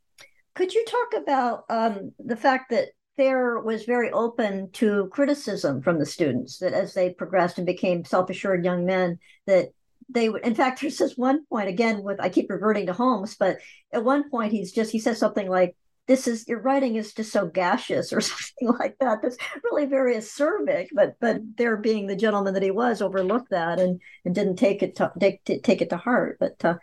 could 0.54 0.72
you 0.72 0.84
talk 0.86 1.22
about 1.22 1.64
um, 1.68 2.12
the 2.18 2.36
fact 2.36 2.70
that 2.70 2.88
Thayer 3.16 3.60
was 3.60 3.84
very 3.84 4.10
open 4.12 4.70
to 4.72 5.08
criticism 5.12 5.82
from 5.82 5.98
the 5.98 6.06
students 6.06 6.58
that 6.58 6.72
as 6.72 6.94
they 6.94 7.10
progressed 7.10 7.58
and 7.58 7.66
became 7.66 8.04
self-assured 8.04 8.64
young 8.64 8.86
men, 8.86 9.18
that 9.46 9.68
they 10.08 10.28
would 10.28 10.44
in 10.44 10.54
fact 10.54 10.80
there's 10.82 10.98
this 10.98 11.16
one 11.16 11.44
point 11.46 11.68
again 11.68 12.02
with 12.02 12.20
i 12.20 12.28
keep 12.28 12.50
reverting 12.50 12.86
to 12.86 12.92
holmes 12.92 13.36
but 13.36 13.58
at 13.92 14.04
one 14.04 14.30
point 14.30 14.52
he's 14.52 14.72
just 14.72 14.92
he 14.92 14.98
says 14.98 15.18
something 15.18 15.48
like 15.48 15.76
this 16.06 16.28
is 16.28 16.46
your 16.46 16.60
writing 16.60 16.96
is 16.96 17.14
just 17.14 17.32
so 17.32 17.46
gaseous 17.46 18.12
or 18.12 18.20
something 18.20 18.76
like 18.78 18.96
that. 19.00 19.22
That's 19.22 19.36
really 19.62 19.86
very 19.86 20.16
acerbic 20.16 20.88
but 20.92 21.16
but 21.20 21.40
there 21.56 21.76
being 21.76 22.06
the 22.06 22.16
gentleman 22.16 22.54
that 22.54 22.62
he 22.62 22.70
was 22.70 23.02
overlooked 23.02 23.50
that 23.50 23.80
and 23.80 24.00
and 24.24 24.34
didn't 24.34 24.56
take 24.56 24.82
it 24.82 24.96
to 24.96 25.12
take, 25.18 25.44
take 25.44 25.82
it 25.82 25.90
to 25.90 25.96
heart. 25.96 26.38
But 26.38 26.64
uh, 26.64 26.74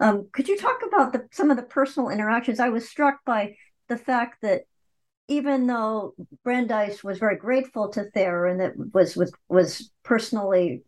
um, 0.00 0.28
could 0.32 0.48
you 0.48 0.56
talk 0.56 0.80
about 0.86 1.12
the, 1.12 1.26
some 1.32 1.50
of 1.50 1.56
the 1.56 1.64
personal 1.64 2.08
interactions? 2.08 2.60
I 2.60 2.68
was 2.68 2.88
struck 2.88 3.24
by 3.24 3.56
the 3.88 3.96
fact 3.96 4.42
that 4.42 4.62
even 5.26 5.66
though 5.66 6.14
Brandeis 6.44 7.04
was 7.04 7.18
very 7.18 7.36
grateful 7.36 7.90
to 7.90 8.10
Thayer 8.10 8.46
and 8.46 8.60
that 8.60 8.72
was 8.94 9.16
was 9.16 9.32
was 9.48 9.90
personally 10.02 10.82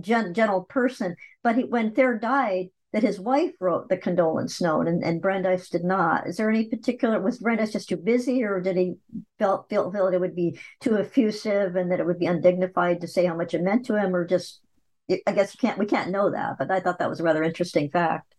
gen, 0.00 0.34
gentle 0.34 0.64
person. 0.64 1.16
But 1.42 1.56
he, 1.56 1.64
when 1.64 1.94
Thayer 1.94 2.18
died, 2.18 2.68
that 2.92 3.02
his 3.02 3.20
wife 3.20 3.52
wrote 3.60 3.88
the 3.88 3.96
condolence 3.96 4.60
note 4.60 4.88
and, 4.88 5.04
and 5.04 5.22
Brandeis 5.22 5.68
did 5.68 5.84
not. 5.84 6.26
Is 6.26 6.36
there 6.36 6.50
any 6.50 6.64
particular, 6.64 7.20
was 7.20 7.38
Brandeis 7.38 7.72
just 7.72 7.88
too 7.88 7.96
busy 7.96 8.42
or 8.42 8.60
did 8.60 8.76
he 8.76 8.94
feel, 9.38 9.64
feel, 9.70 9.92
feel 9.92 10.06
that 10.06 10.14
it 10.14 10.20
would 10.20 10.34
be 10.34 10.58
too 10.80 10.96
effusive 10.96 11.76
and 11.76 11.92
that 11.92 12.00
it 12.00 12.06
would 12.06 12.18
be 12.18 12.26
undignified 12.26 13.00
to 13.00 13.08
say 13.08 13.26
how 13.26 13.36
much 13.36 13.54
it 13.54 13.62
meant 13.62 13.86
to 13.86 13.96
him 13.96 14.14
or 14.14 14.26
just, 14.26 14.60
I 15.08 15.32
guess 15.32 15.54
you 15.54 15.58
can't, 15.60 15.78
we 15.78 15.86
can't 15.86 16.10
know 16.10 16.32
that, 16.32 16.56
but 16.58 16.70
I 16.70 16.80
thought 16.80 16.98
that 16.98 17.08
was 17.08 17.20
a 17.20 17.24
rather 17.24 17.44
interesting 17.44 17.90
fact. 17.90 18.34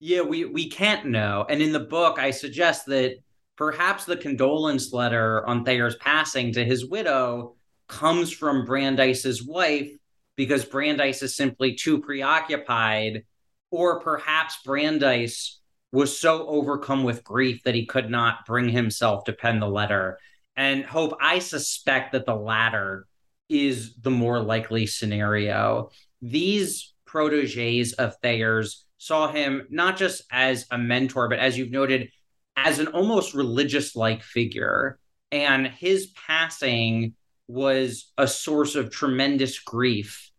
Yeah, 0.00 0.22
we, 0.22 0.44
we 0.44 0.68
can't 0.68 1.06
know. 1.06 1.46
And 1.48 1.62
in 1.62 1.72
the 1.72 1.80
book, 1.80 2.18
I 2.18 2.30
suggest 2.32 2.86
that 2.86 3.16
perhaps 3.56 4.04
the 4.04 4.16
condolence 4.16 4.92
letter 4.92 5.46
on 5.46 5.64
Thayer's 5.64 5.96
passing 5.96 6.52
to 6.52 6.64
his 6.64 6.88
widow 6.88 7.54
comes 7.88 8.30
from 8.30 8.64
Brandeis's 8.64 9.42
wife 9.42 9.90
because 10.36 10.64
Brandeis 10.64 11.22
is 11.22 11.36
simply 11.36 11.74
too 11.74 12.00
preoccupied, 12.00 13.24
or 13.70 14.00
perhaps 14.00 14.58
Brandeis 14.64 15.60
was 15.92 16.16
so 16.16 16.46
overcome 16.46 17.02
with 17.04 17.24
grief 17.24 17.62
that 17.64 17.74
he 17.74 17.86
could 17.86 18.10
not 18.10 18.46
bring 18.46 18.68
himself 18.68 19.24
to 19.24 19.32
pen 19.32 19.60
the 19.60 19.68
letter. 19.68 20.18
And 20.56 20.84
Hope, 20.84 21.16
I 21.20 21.38
suspect 21.40 22.12
that 22.12 22.26
the 22.26 22.34
latter 22.34 23.06
is 23.48 23.94
the 23.96 24.10
more 24.10 24.40
likely 24.40 24.86
scenario. 24.86 25.90
These 26.22 26.94
proteges 27.06 27.92
of 27.94 28.16
Thayer's 28.22 28.84
saw 28.98 29.32
him 29.32 29.66
not 29.70 29.96
just 29.96 30.22
as 30.30 30.66
a 30.70 30.78
mentor, 30.78 31.28
but 31.28 31.38
as 31.38 31.58
you've 31.58 31.70
noted, 31.70 32.10
as 32.56 32.78
an 32.78 32.88
almost 32.88 33.34
religious 33.34 33.96
like 33.96 34.22
figure. 34.22 34.98
And 35.32 35.66
his 35.66 36.08
passing 36.26 37.14
was 37.50 38.12
a 38.16 38.28
source 38.28 38.76
of 38.76 38.90
tremendous 38.90 39.58
grief 39.58 40.30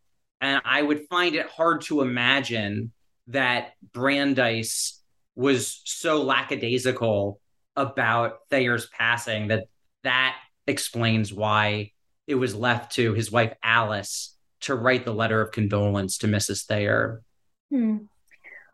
and 0.41 0.59
I 0.65 0.81
would 0.81 1.07
find 1.07 1.35
it 1.35 1.47
hard 1.47 1.81
to 1.81 2.01
imagine 2.01 2.91
that 3.27 3.73
Brandeis 3.93 4.99
was 5.35 5.81
so 5.85 6.23
lackadaisical 6.23 7.39
about 7.75 8.39
Thayer's 8.49 8.87
passing 8.87 9.47
that 9.49 9.65
that 10.03 10.35
explains 10.67 11.31
why 11.31 11.91
it 12.27 12.35
was 12.35 12.55
left 12.55 12.93
to 12.95 13.13
his 13.13 13.31
wife 13.31 13.53
Alice 13.63 14.35
to 14.61 14.75
write 14.75 15.05
the 15.05 15.13
letter 15.13 15.41
of 15.41 15.51
condolence 15.51 16.17
to 16.19 16.27
Mrs. 16.27 16.65
Thayer. 16.65 17.21
Hmm. 17.69 17.97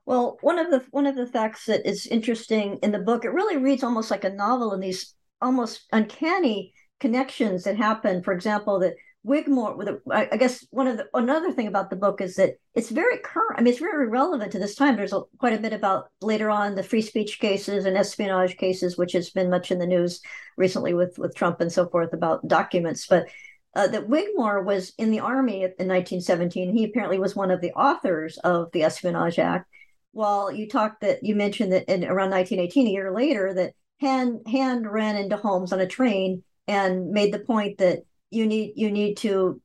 Well, 0.05 0.37
one 0.39 0.57
of 0.57 0.71
the 0.71 0.85
one 0.91 1.05
of 1.05 1.17
the 1.17 1.27
facts 1.27 1.65
that 1.65 1.85
is 1.85 2.07
interesting 2.07 2.79
in 2.81 2.93
the 2.93 2.99
book, 2.99 3.25
it 3.25 3.33
really 3.33 3.57
reads 3.57 3.83
almost 3.83 4.09
like 4.09 4.23
a 4.23 4.29
novel 4.29 4.73
in 4.73 4.79
these 4.79 5.13
almost 5.41 5.85
uncanny 5.91 6.73
connections 6.99 7.63
that 7.63 7.77
happen. 7.77 8.23
For 8.23 8.33
example, 8.33 8.79
that 8.79 8.95
Wigmore, 9.25 9.99
I 10.09 10.37
guess 10.37 10.65
one 10.71 10.87
of 10.87 10.97
the 10.97 11.07
another 11.13 11.51
thing 11.51 11.67
about 11.67 11.89
the 11.89 11.97
book 11.97 12.21
is 12.21 12.35
that 12.35 12.55
it's 12.75 12.89
very 12.89 13.17
current. 13.17 13.59
I 13.59 13.61
mean, 13.61 13.71
it's 13.71 13.79
very 13.79 14.07
relevant 14.07 14.53
to 14.53 14.59
this 14.59 14.75
time. 14.75 14.95
There's 14.95 15.11
a, 15.11 15.23
quite 15.37 15.53
a 15.53 15.61
bit 15.61 15.73
about 15.73 16.09
later 16.21 16.49
on 16.49 16.75
the 16.75 16.83
free 16.83 17.01
speech 17.01 17.39
cases 17.39 17.85
and 17.85 17.97
espionage 17.97 18.55
cases, 18.55 18.97
which 18.97 19.11
has 19.13 19.29
been 19.29 19.49
much 19.49 19.69
in 19.69 19.79
the 19.79 19.85
news 19.85 20.21
recently 20.55 20.93
with 20.93 21.17
with 21.17 21.35
Trump 21.35 21.59
and 21.59 21.71
so 21.71 21.89
forth 21.89 22.13
about 22.13 22.47
documents. 22.47 23.05
But 23.05 23.27
uh, 23.75 23.87
that 23.87 24.07
Wigmore 24.07 24.63
was 24.63 24.93
in 24.97 25.11
the 25.11 25.19
army 25.19 25.57
in 25.57 25.87
1917. 25.87 26.75
He 26.75 26.85
apparently 26.85 27.19
was 27.19 27.35
one 27.35 27.51
of 27.51 27.59
the 27.59 27.73
authors 27.73 28.37
of 28.39 28.71
the 28.71 28.83
Espionage 28.83 29.39
Act. 29.39 29.69
Well, 30.13 30.51
you 30.51 30.69
talked 30.69 31.01
that 31.01 31.23
you 31.23 31.35
mentioned 31.35 31.73
that 31.73 31.91
in 31.93 32.05
around 32.05 32.31
1918, 32.31 32.87
a 32.87 32.89
year 32.89 33.13
later, 33.13 33.53
that 33.53 33.73
Hand 33.99 34.41
Hand 34.47 34.89
ran 34.89 35.17
into 35.17 35.35
Holmes 35.35 35.73
on 35.73 35.81
a 35.81 35.87
train 35.87 36.43
and 36.67 37.11
made 37.11 37.33
the 37.33 37.39
point 37.39 37.77
that 37.77 38.03
you 38.29 38.45
need 38.45 38.73
you 38.75 38.91
need 38.91 39.15
to 39.15 39.61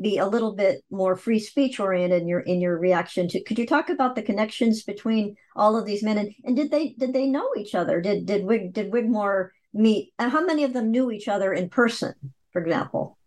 be 0.00 0.18
a 0.18 0.26
little 0.26 0.52
bit 0.52 0.84
more 0.90 1.16
free 1.16 1.38
speech 1.38 1.80
oriented 1.80 2.22
in 2.22 2.28
your 2.28 2.40
in 2.40 2.60
your 2.60 2.78
reaction 2.78 3.26
to 3.28 3.42
could 3.42 3.58
you 3.58 3.66
talk 3.66 3.88
about 3.88 4.14
the 4.14 4.22
connections 4.22 4.82
between 4.82 5.34
all 5.56 5.76
of 5.76 5.86
these 5.86 6.02
men 6.02 6.18
and, 6.18 6.34
and 6.44 6.56
did 6.56 6.70
they 6.70 6.94
did 6.98 7.12
they 7.12 7.26
know 7.26 7.48
each 7.56 7.74
other? 7.74 8.00
Did 8.00 8.26
did 8.26 8.44
Wig 8.44 8.72
did 8.74 8.92
Wigmore 8.92 9.50
meet 9.72 10.12
and 10.18 10.30
how 10.30 10.44
many 10.44 10.64
of 10.64 10.74
them 10.74 10.90
knew 10.90 11.10
each 11.10 11.28
other 11.28 11.52
in 11.54 11.70
person 11.70 12.14
for 12.52 12.62
example? 12.62 13.18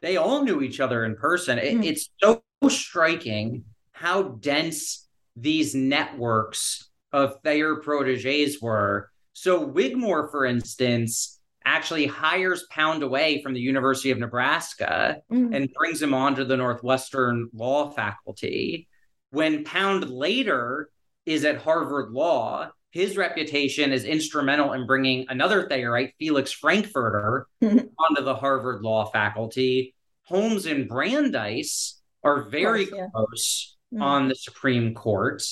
They 0.00 0.16
all 0.16 0.44
knew 0.44 0.62
each 0.62 0.78
other 0.78 1.04
in 1.04 1.16
person. 1.16 1.58
It, 1.58 1.78
mm. 1.78 1.84
it's 1.84 2.08
so 2.22 2.42
striking 2.68 3.64
how 3.90 4.22
dense 4.22 5.08
these 5.34 5.74
networks 5.74 6.88
of 7.12 7.40
Thayer 7.42 7.76
proteges 7.76 8.62
were. 8.62 9.10
So 9.32 9.66
Wigmore 9.66 10.30
for 10.30 10.44
instance 10.44 11.37
actually 11.68 12.06
hires 12.06 12.66
Pound 12.70 13.02
away 13.02 13.42
from 13.42 13.52
the 13.52 13.60
University 13.60 14.10
of 14.10 14.18
Nebraska 14.18 15.18
mm. 15.30 15.54
and 15.54 15.72
brings 15.74 16.00
him 16.00 16.14
onto 16.14 16.44
the 16.44 16.56
Northwestern 16.56 17.50
law 17.52 17.90
faculty. 17.90 18.88
When 19.30 19.64
Pound 19.64 20.08
later 20.08 20.90
is 21.26 21.44
at 21.44 21.58
Harvard 21.58 22.10
Law, 22.10 22.70
his 22.90 23.18
reputation 23.18 23.92
is 23.92 24.04
instrumental 24.04 24.72
in 24.72 24.86
bringing 24.86 25.26
another 25.28 25.68
Thayerite, 25.68 26.14
Felix 26.18 26.52
Frankfurter, 26.52 27.46
onto 27.62 28.22
the 28.24 28.34
Harvard 28.34 28.82
Law 28.82 29.04
faculty. 29.10 29.94
Holmes 30.22 30.64
and 30.64 30.88
Brandeis 30.88 32.00
are 32.24 32.48
very 32.48 32.86
course, 32.86 32.98
yeah. 32.98 33.06
close 33.14 33.76
mm. 33.94 34.02
on 34.02 34.28
the 34.28 34.34
Supreme 34.34 34.94
Court. 34.94 35.42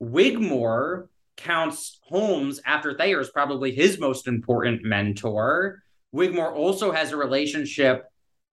Wigmore 0.00 1.08
counts 1.38 1.98
Holmes 2.02 2.60
after 2.66 2.94
Thayer 2.94 3.20
is 3.20 3.30
probably 3.30 3.74
his 3.74 3.98
most 3.98 4.28
important 4.28 4.84
mentor. 4.84 5.82
Wigmore 6.12 6.54
also 6.54 6.92
has 6.92 7.12
a 7.12 7.16
relationship 7.16 8.04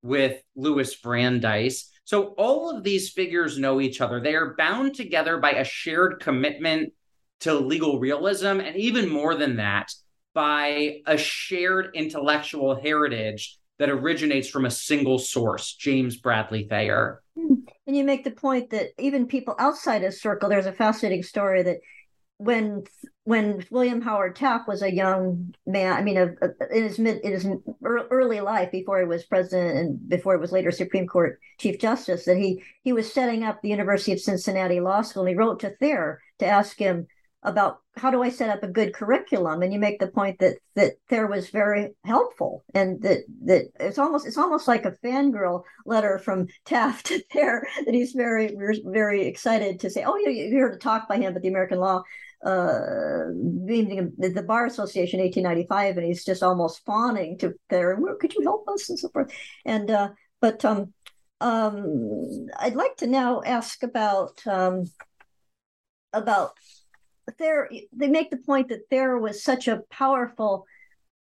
with 0.02 0.42
Louis 0.56 0.96
Brandeis. 0.96 1.92
So 2.06 2.36
all 2.38 2.76
of 2.76 2.84
these 2.84 3.10
figures 3.10 3.58
know 3.58 3.82
each 3.82 4.00
other. 4.00 4.22
They 4.22 4.36
are 4.36 4.56
bound 4.56 4.96
together 4.96 5.38
by 5.38 5.52
a 5.52 5.64
shared 5.64 6.22
commitment 6.22 6.94
to 7.42 7.54
legal 7.56 8.00
realism, 8.00 8.60
and 8.60 8.76
even 8.78 9.10
more 9.10 9.36
than 9.36 9.58
that, 9.58 9.92
by 10.34 11.02
a 11.08 11.18
shared 11.18 11.90
intellectual 11.96 12.80
heritage 12.80 13.58
that 13.80 13.90
originates 13.90 14.48
from 14.48 14.66
a 14.66 14.72
single 14.72 15.20
source, 15.20 15.74
James 15.74 16.18
Bradley 16.18 16.68
Thayer. 16.70 17.22
Hmm. 17.38 17.56
And 17.88 17.96
you 17.96 18.04
make 18.04 18.24
the 18.24 18.32
point 18.32 18.70
that 18.72 18.90
even 18.98 19.28
people 19.28 19.56
outside 19.60 20.02
his 20.02 20.22
circle, 20.22 20.50
there's 20.50 20.66
a 20.66 20.72
fascinating 20.72 21.24
story 21.24 21.62
that 21.64 21.78
when 22.38 22.84
when 23.24 23.66
William 23.72 24.02
Howard 24.02 24.36
Taft 24.36 24.68
was 24.68 24.82
a 24.82 24.94
young 24.94 25.56
man, 25.66 25.94
I 25.94 26.02
mean, 26.04 26.18
a, 26.18 26.28
a, 26.42 26.78
in 26.78 26.84
his 26.84 27.00
mid 27.00 27.20
in 27.22 27.32
his 27.32 27.48
early 27.84 28.42
life 28.42 28.72
before 28.72 29.00
he 29.00 29.06
was 29.06 29.24
president 29.26 29.78
and 29.78 30.10
before 30.10 30.36
he 30.36 30.40
was 30.40 30.52
later 30.52 30.72
Supreme 30.72 31.08
Court 31.08 31.40
Chief 31.58 31.80
Justice, 31.80 32.26
that 32.26 32.38
he 32.38 32.64
he 32.84 32.94
was 32.94 33.12
setting 33.12 33.44
up 33.44 33.62
the 33.62 33.70
University 33.70 34.12
of 34.12 34.20
Cincinnati 34.20 34.80
Law 34.80 35.02
School, 35.02 35.24
and 35.24 35.30
he 35.30 35.36
wrote 35.36 35.60
to 35.62 35.76
Thayer 35.78 36.22
to 36.40 36.46
ask 36.46 36.78
him 36.78 37.08
about 37.42 37.80
how 37.96 38.12
do 38.12 38.22
I 38.22 38.30
set 38.30 38.50
up 38.50 38.64
a 38.64 38.68
good 38.68 38.94
curriculum? 38.94 39.62
And 39.62 39.72
you 39.72 39.80
make 39.80 40.00
the 40.00 40.08
point 40.08 40.40
that 40.40 40.58
that 40.76 40.94
Thayer 41.10 41.28
was 41.28 41.50
very 41.50 41.96
helpful, 42.04 42.66
and 42.74 43.02
that 43.04 43.20
that 43.46 43.68
it's 43.80 43.98
almost 43.98 44.28
it's 44.28 44.38
almost 44.38 44.68
like 44.68 44.86
a 44.86 44.98
fangirl 45.04 45.64
letter 45.86 46.20
from 46.20 46.48
Taft 46.66 47.06
to 47.08 47.24
Thayer 47.32 47.66
that 47.86 47.94
he's 47.94 48.12
very 48.12 48.56
very 48.86 49.26
excited 49.26 49.80
to 49.80 49.90
say, 49.90 50.04
oh, 50.04 50.18
you 50.18 50.30
you're 50.32 50.50
here 50.50 50.72
to 50.72 50.78
talk 50.78 51.08
by 51.08 51.18
him, 51.18 51.34
but 51.34 51.42
the 51.42 51.48
American 51.48 51.80
Law 51.80 52.04
uh, 52.44 53.30
the 53.32 54.46
Bar 54.48 54.66
Association 54.66 55.20
1895, 55.20 55.98
and 55.98 56.06
he's 56.06 56.26
just 56.26 56.44
almost 56.44 56.86
fawning 56.86 57.38
to 57.40 57.54
Thayer, 57.70 57.96
where 57.96 58.16
could 58.16 58.34
you 58.34 58.42
help 58.42 58.68
us 58.68 58.90
and 58.90 59.00
so 59.00 59.10
forth. 59.10 59.32
And 59.66 59.90
uh, 59.90 60.10
but 60.42 60.64
um, 60.66 60.94
um, 61.42 62.48
I'd 62.60 62.76
like 62.76 62.98
to 62.98 63.08
now 63.08 63.42
ask 63.46 63.84
about 63.84 64.42
um, 64.46 64.86
about 66.14 66.54
there 67.38 67.70
they 67.92 68.08
make 68.08 68.30
the 68.30 68.38
point 68.38 68.70
that 68.70 68.90
there 68.90 69.18
was 69.18 69.44
such 69.44 69.68
a 69.68 69.82
powerful 69.90 70.66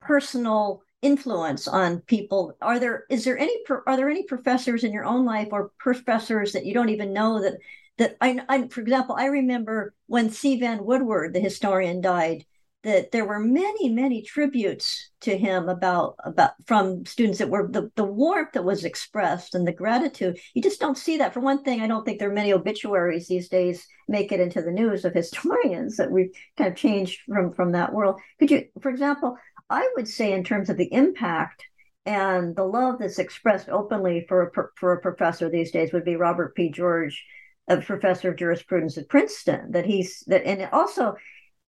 personal 0.01 0.83
influence 1.01 1.67
on 1.67 1.99
people 2.01 2.55
are 2.61 2.79
there 2.79 3.05
is 3.09 3.23
there 3.23 3.37
any 3.37 3.55
are 3.85 3.97
there 3.97 4.09
any 4.09 4.23
professors 4.23 4.83
in 4.83 4.91
your 4.91 5.05
own 5.05 5.25
life 5.25 5.49
or 5.51 5.71
professors 5.77 6.53
that 6.53 6.65
you 6.65 6.73
don't 6.73 6.89
even 6.89 7.13
know 7.13 7.41
that 7.41 7.57
that 7.97 8.15
I, 8.21 8.39
I 8.47 8.67
for 8.67 8.81
example 8.81 9.15
i 9.17 9.25
remember 9.25 9.93
when 10.07 10.29
c. 10.29 10.59
Vann 10.59 10.85
Woodward 10.85 11.33
the 11.33 11.39
historian 11.39 12.01
died 12.01 12.45
that 12.83 13.11
there 13.11 13.25
were 13.25 13.39
many 13.39 13.89
many 13.89 14.21
tributes 14.21 15.09
to 15.21 15.37
him 15.37 15.67
about 15.67 16.15
about 16.23 16.51
from 16.65 17.05
students 17.05 17.39
that 17.39 17.49
were 17.49 17.67
the, 17.69 17.91
the 17.95 18.03
warmth 18.03 18.53
that 18.53 18.63
was 18.63 18.85
expressed 18.85 19.55
and 19.55 19.67
the 19.67 19.73
gratitude. 19.73 20.37
You 20.53 20.61
just 20.61 20.79
don't 20.79 20.97
see 20.97 21.17
that. 21.17 21.33
For 21.33 21.39
one 21.39 21.63
thing 21.63 21.81
i 21.81 21.87
don't 21.87 22.05
think 22.05 22.19
there 22.19 22.29
are 22.29 22.33
many 22.33 22.53
obituaries 22.53 23.27
these 23.27 23.49
days 23.49 23.85
make 24.07 24.31
it 24.31 24.39
into 24.39 24.61
the 24.61 24.71
news 24.71 25.05
of 25.05 25.13
historians 25.13 25.97
that 25.97 26.11
we've 26.11 26.31
kind 26.57 26.71
of 26.71 26.77
changed 26.77 27.19
from 27.27 27.53
from 27.53 27.71
that 27.73 27.93
world. 27.93 28.21
Could 28.39 28.51
you 28.51 28.65
for 28.81 28.89
example 28.89 29.37
i 29.69 29.87
would 29.95 30.07
say 30.07 30.31
in 30.31 30.43
terms 30.43 30.69
of 30.69 30.77
the 30.77 30.91
impact 30.93 31.65
and 32.05 32.55
the 32.55 32.63
love 32.63 32.99
that's 32.99 33.19
expressed 33.19 33.67
openly 33.67 34.25
for 34.29 34.47
a, 34.47 34.51
for 34.77 34.93
a 34.93 35.01
professor 35.01 35.49
these 35.49 35.71
days 35.71 35.91
would 35.91 36.05
be 36.05 36.15
robert 36.15 36.55
p. 36.55 36.69
George 36.69 37.25
a 37.67 37.77
professor 37.77 38.29
of 38.29 38.37
jurisprudence 38.37 38.97
at 38.97 39.09
princeton 39.09 39.71
that 39.71 39.85
he's 39.85 40.23
that 40.27 40.45
and 40.45 40.69
also 40.71 41.15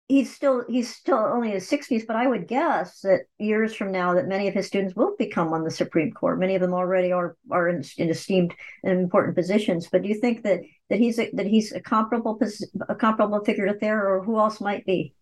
he's 0.07 0.33
still 0.33 0.63
he's 0.67 0.93
still 0.93 1.17
only 1.17 1.49
in 1.49 1.55
his 1.55 1.69
60s 1.69 2.05
but 2.05 2.15
i 2.15 2.27
would 2.27 2.47
guess 2.47 3.01
that 3.01 3.21
years 3.39 3.73
from 3.73 3.91
now 3.91 4.13
that 4.13 4.27
many 4.27 4.47
of 4.47 4.53
his 4.53 4.67
students 4.67 4.95
will 4.95 5.15
become 5.17 5.53
on 5.53 5.63
the 5.63 5.71
supreme 5.71 6.11
court. 6.11 6.39
Many 6.39 6.55
of 6.55 6.61
them 6.61 6.73
already 6.73 7.11
are 7.11 7.35
are 7.51 7.69
in, 7.69 7.83
in 7.97 8.09
esteemed 8.09 8.53
and 8.83 8.99
important 8.99 9.35
positions. 9.35 9.87
But 9.91 10.03
do 10.03 10.09
you 10.09 10.15
think 10.15 10.43
that 10.43 10.61
that 10.89 10.99
he's 10.99 11.19
a, 11.19 11.29
that 11.33 11.47
he's 11.47 11.71
a 11.71 11.79
comparable 11.79 12.39
a 12.87 12.95
comparable 12.95 13.43
figure 13.43 13.65
to 13.65 13.73
Thayer 13.73 14.07
or 14.07 14.23
who 14.23 14.37
else 14.37 14.61
might 14.61 14.85
be? 14.85 15.13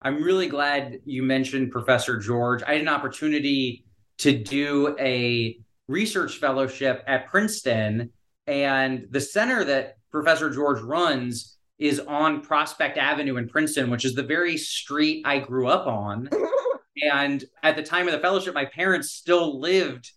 I'm 0.00 0.22
really 0.22 0.48
glad 0.48 0.98
you 1.04 1.22
mentioned 1.22 1.70
professor 1.70 2.18
george. 2.18 2.62
I 2.62 2.72
had 2.72 2.80
an 2.80 2.88
opportunity 2.88 3.84
to 4.18 4.36
do 4.36 4.96
a 4.98 5.58
research 5.88 6.38
fellowship 6.38 7.04
at 7.06 7.28
princeton 7.28 8.10
and 8.46 9.06
the 9.10 9.20
center 9.20 9.64
that 9.64 9.96
professor 10.10 10.50
george 10.50 10.80
runs 10.80 11.56
is 11.82 11.98
on 11.98 12.42
Prospect 12.42 12.96
Avenue 12.96 13.36
in 13.36 13.48
Princeton, 13.48 13.90
which 13.90 14.04
is 14.04 14.14
the 14.14 14.22
very 14.22 14.56
street 14.56 15.24
I 15.26 15.40
grew 15.40 15.66
up 15.66 15.88
on. 15.88 16.30
and 17.12 17.44
at 17.64 17.74
the 17.74 17.82
time 17.82 18.06
of 18.06 18.12
the 18.12 18.20
fellowship, 18.20 18.54
my 18.54 18.66
parents 18.66 19.10
still 19.10 19.60
lived 19.60 20.12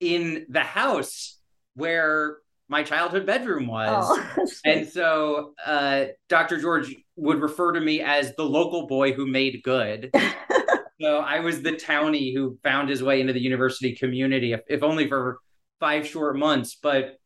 in 0.00 0.44
the 0.48 0.60
house 0.60 1.38
where 1.74 2.38
my 2.68 2.82
childhood 2.82 3.26
bedroom 3.26 3.68
was. 3.68 4.04
Oh, 4.08 4.46
and 4.64 4.88
so 4.88 5.54
uh, 5.64 6.06
Dr. 6.28 6.60
George 6.60 6.94
would 7.14 7.40
refer 7.40 7.72
to 7.72 7.80
me 7.80 8.00
as 8.00 8.34
the 8.34 8.44
local 8.44 8.88
boy 8.88 9.12
who 9.12 9.26
made 9.26 9.62
good. 9.62 10.10
so 11.00 11.18
I 11.18 11.40
was 11.40 11.62
the 11.62 11.72
townie 11.72 12.34
who 12.34 12.58
found 12.64 12.88
his 12.88 13.04
way 13.04 13.20
into 13.20 13.32
the 13.32 13.40
university 13.40 13.94
community, 13.94 14.52
if, 14.52 14.62
if 14.68 14.82
only 14.82 15.08
for 15.08 15.38
five 15.78 16.06
short 16.08 16.36
months. 16.36 16.76
But 16.82 17.18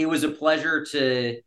it 0.00 0.08
was 0.08 0.24
a 0.24 0.30
pleasure 0.30 0.84
to 0.92 1.40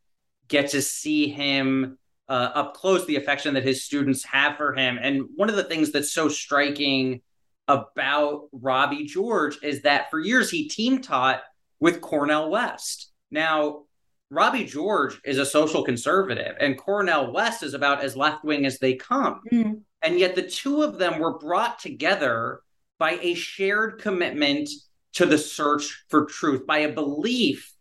get 0.47 0.69
to 0.71 0.81
see 0.81 1.27
him 1.27 1.97
uh, 2.29 2.51
up 2.53 2.73
close, 2.75 3.05
the 3.05 3.17
affection 3.17 3.53
that 3.55 3.63
his 3.63 3.83
students 3.83 4.23
have 4.23 4.57
for 4.57 4.73
him. 4.73 4.97
And 5.01 5.23
one 5.35 5.49
of 5.49 5.55
the 5.55 5.63
things 5.63 5.91
that's 5.91 6.13
so 6.13 6.29
striking 6.29 7.21
about 7.67 8.47
Robbie 8.51 9.05
George 9.05 9.57
is 9.63 9.81
that 9.81 10.09
for 10.09 10.19
years 10.19 10.49
he 10.49 10.67
team 10.67 11.01
taught 11.01 11.41
with 11.79 12.01
Cornel 12.01 12.49
West. 12.49 13.11
Now, 13.31 13.83
Robbie 14.29 14.65
George 14.65 15.19
is 15.25 15.37
a 15.37 15.45
social 15.45 15.83
conservative, 15.83 16.55
and 16.59 16.77
Cornel 16.77 17.33
West 17.33 17.63
is 17.63 17.73
about 17.73 18.01
as 18.01 18.15
left 18.15 18.45
wing 18.45 18.65
as 18.65 18.79
they 18.79 18.95
come. 18.95 19.41
Mm. 19.51 19.81
And 20.01 20.17
yet 20.17 20.35
the 20.35 20.43
two 20.43 20.83
of 20.83 20.97
them 20.97 21.19
were 21.19 21.37
brought 21.37 21.79
together 21.79 22.61
by 22.97 23.19
a 23.21 23.33
shared 23.33 23.99
commitment 23.99 24.69
to 25.13 25.25
the 25.25 25.37
search 25.37 26.05
for 26.07 26.25
truth, 26.25 26.65
by 26.65 26.79
a 26.79 26.93
belief 26.93 27.73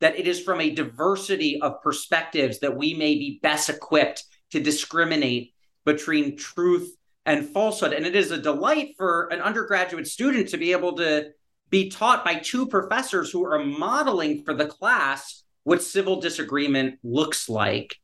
that 0.00 0.18
it 0.18 0.26
is 0.26 0.40
from 0.40 0.60
a 0.60 0.74
diversity 0.74 1.60
of 1.60 1.82
perspectives 1.82 2.58
that 2.60 2.76
we 2.76 2.94
may 2.94 3.14
be 3.14 3.38
best 3.42 3.68
equipped 3.68 4.24
to 4.50 4.60
discriminate 4.60 5.54
between 5.84 6.36
truth 6.36 6.96
and 7.26 7.48
falsehood. 7.48 7.92
And 7.92 8.06
it 8.06 8.16
is 8.16 8.30
a 8.30 8.40
delight 8.40 8.94
for 8.96 9.28
an 9.28 9.40
undergraduate 9.40 10.06
student 10.06 10.48
to 10.48 10.58
be 10.58 10.72
able 10.72 10.96
to 10.96 11.30
be 11.68 11.88
taught 11.88 12.24
by 12.24 12.36
two 12.36 12.66
professors 12.66 13.30
who 13.30 13.44
are 13.44 13.64
modeling 13.64 14.42
for 14.44 14.54
the 14.54 14.66
class 14.66 15.44
what 15.64 15.82
civil 15.82 16.20
disagreement 16.20 16.98
looks 17.04 17.48
like. 17.48 17.96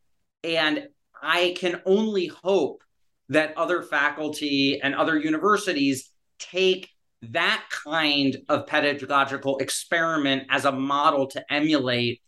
And 0.44 0.88
I 1.20 1.54
can 1.58 1.80
only 1.84 2.26
hope 2.26 2.82
that 3.30 3.56
other 3.56 3.82
faculty 3.82 4.80
and 4.80 4.94
other 4.94 5.18
universities 5.18 6.10
take 6.38 6.90
that 7.22 7.64
kind 7.84 8.36
of 8.48 8.66
pedagogical 8.66 9.58
experiment 9.58 10.44
as 10.50 10.64
a 10.64 10.72
model 10.72 11.26
to 11.28 11.52
emulate 11.52 12.20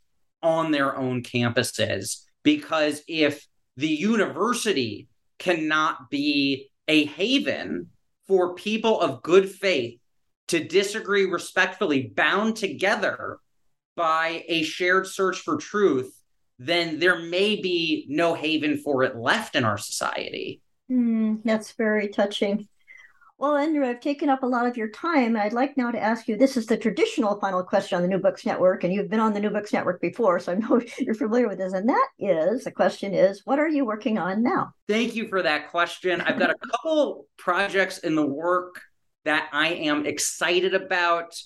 on 0.42 0.70
their 0.70 0.96
own 0.96 1.22
campuses. 1.22 2.24
Because 2.42 3.02
if 3.06 3.46
the 3.76 3.88
university 3.88 5.08
cannot 5.38 6.10
be 6.10 6.70
a 6.86 7.04
haven 7.04 7.90
for 8.26 8.54
people 8.54 9.00
of 9.00 9.22
good 9.22 9.50
faith 9.50 9.98
to 10.48 10.64
disagree 10.64 11.26
respectfully, 11.26 12.12
bound 12.14 12.56
together 12.56 13.38
by 13.96 14.44
a 14.48 14.62
shared 14.62 15.06
search 15.06 15.40
for 15.40 15.56
truth, 15.56 16.14
then 16.58 16.98
there 16.98 17.20
may 17.20 17.56
be 17.60 18.06
no 18.08 18.34
haven 18.34 18.78
for 18.78 19.02
it 19.02 19.16
left 19.16 19.54
in 19.54 19.64
our 19.64 19.78
society. 19.78 20.60
Mm, 20.90 21.42
that's 21.44 21.72
very 21.72 22.08
touching. 22.08 22.66
Well, 23.38 23.56
Andrew, 23.56 23.86
I've 23.86 24.00
taken 24.00 24.28
up 24.28 24.42
a 24.42 24.46
lot 24.46 24.66
of 24.66 24.76
your 24.76 24.88
time. 24.88 25.36
I'd 25.36 25.52
like 25.52 25.76
now 25.76 25.92
to 25.92 25.98
ask 25.98 26.26
you 26.26 26.36
this 26.36 26.56
is 26.56 26.66
the 26.66 26.76
traditional 26.76 27.38
final 27.38 27.62
question 27.62 27.94
on 27.94 28.02
the 28.02 28.08
New 28.08 28.18
Books 28.18 28.44
Network, 28.44 28.82
and 28.82 28.92
you've 28.92 29.08
been 29.08 29.20
on 29.20 29.32
the 29.32 29.38
New 29.38 29.50
Books 29.50 29.72
Network 29.72 30.00
before, 30.00 30.40
so 30.40 30.52
I 30.52 30.54
know 30.56 30.80
you're 30.98 31.14
familiar 31.14 31.46
with 31.46 31.58
this. 31.58 31.72
And 31.72 31.88
that 31.88 32.08
is 32.18 32.64
the 32.64 32.72
question 32.72 33.14
is, 33.14 33.42
what 33.44 33.60
are 33.60 33.68
you 33.68 33.84
working 33.86 34.18
on 34.18 34.42
now? 34.42 34.74
Thank 34.88 35.14
you 35.14 35.28
for 35.28 35.40
that 35.42 35.70
question. 35.70 36.20
I've 36.20 36.38
got 36.38 36.50
a 36.50 36.56
couple 36.56 37.28
projects 37.36 37.98
in 37.98 38.16
the 38.16 38.26
work 38.26 38.80
that 39.24 39.48
I 39.52 39.68
am 39.68 40.04
excited 40.04 40.74
about. 40.74 41.40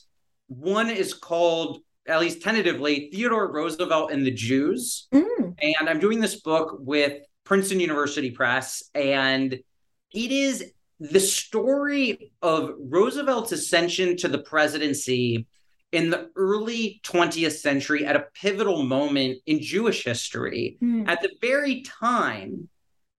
One 0.47 0.89
is 0.89 1.13
called, 1.13 1.83
at 2.09 2.21
least 2.21 2.41
tentatively, 2.41 3.11
Theodore 3.13 3.53
Roosevelt 3.53 4.13
and 4.13 4.25
the 4.25 4.31
Jews. 4.31 5.09
Mm. 5.13 5.57
And 5.61 5.91
I'm 5.91 6.01
doing 6.01 6.21
this 6.21 6.41
book 6.41 6.79
with 6.81 7.21
Princeton 7.45 7.81
University 7.81 8.31
Press, 8.31 8.83
and 8.95 9.53
it 9.53 10.33
is 10.33 10.73
the 11.11 11.21
story 11.21 12.33
of 12.43 12.75
Roosevelt's 12.79 13.53
ascension 13.53 14.17
to 14.19 14.29
the 14.29 14.39
presidency 14.39 15.47
in 15.91 16.11
the 16.11 16.31
early 16.37 17.01
20th 17.05 17.59
century 17.59 18.07
at 18.07 18.17
a 18.17 18.27
pivotal 18.35 18.85
moment 18.85 19.39
in 19.47 19.61
Jewish 19.61 20.05
history, 20.05 20.79
mm. 20.83 21.07
at 21.09 21.21
the 21.21 21.33
very 21.41 21.83
time 21.83 22.69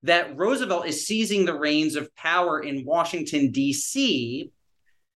that 0.01 0.35
Roosevelt 0.37 0.87
is 0.87 1.05
seizing 1.05 1.45
the 1.45 1.57
reins 1.57 1.95
of 1.95 2.13
power 2.15 2.61
in 2.61 2.85
Washington, 2.85 3.51
D.C., 3.51 4.49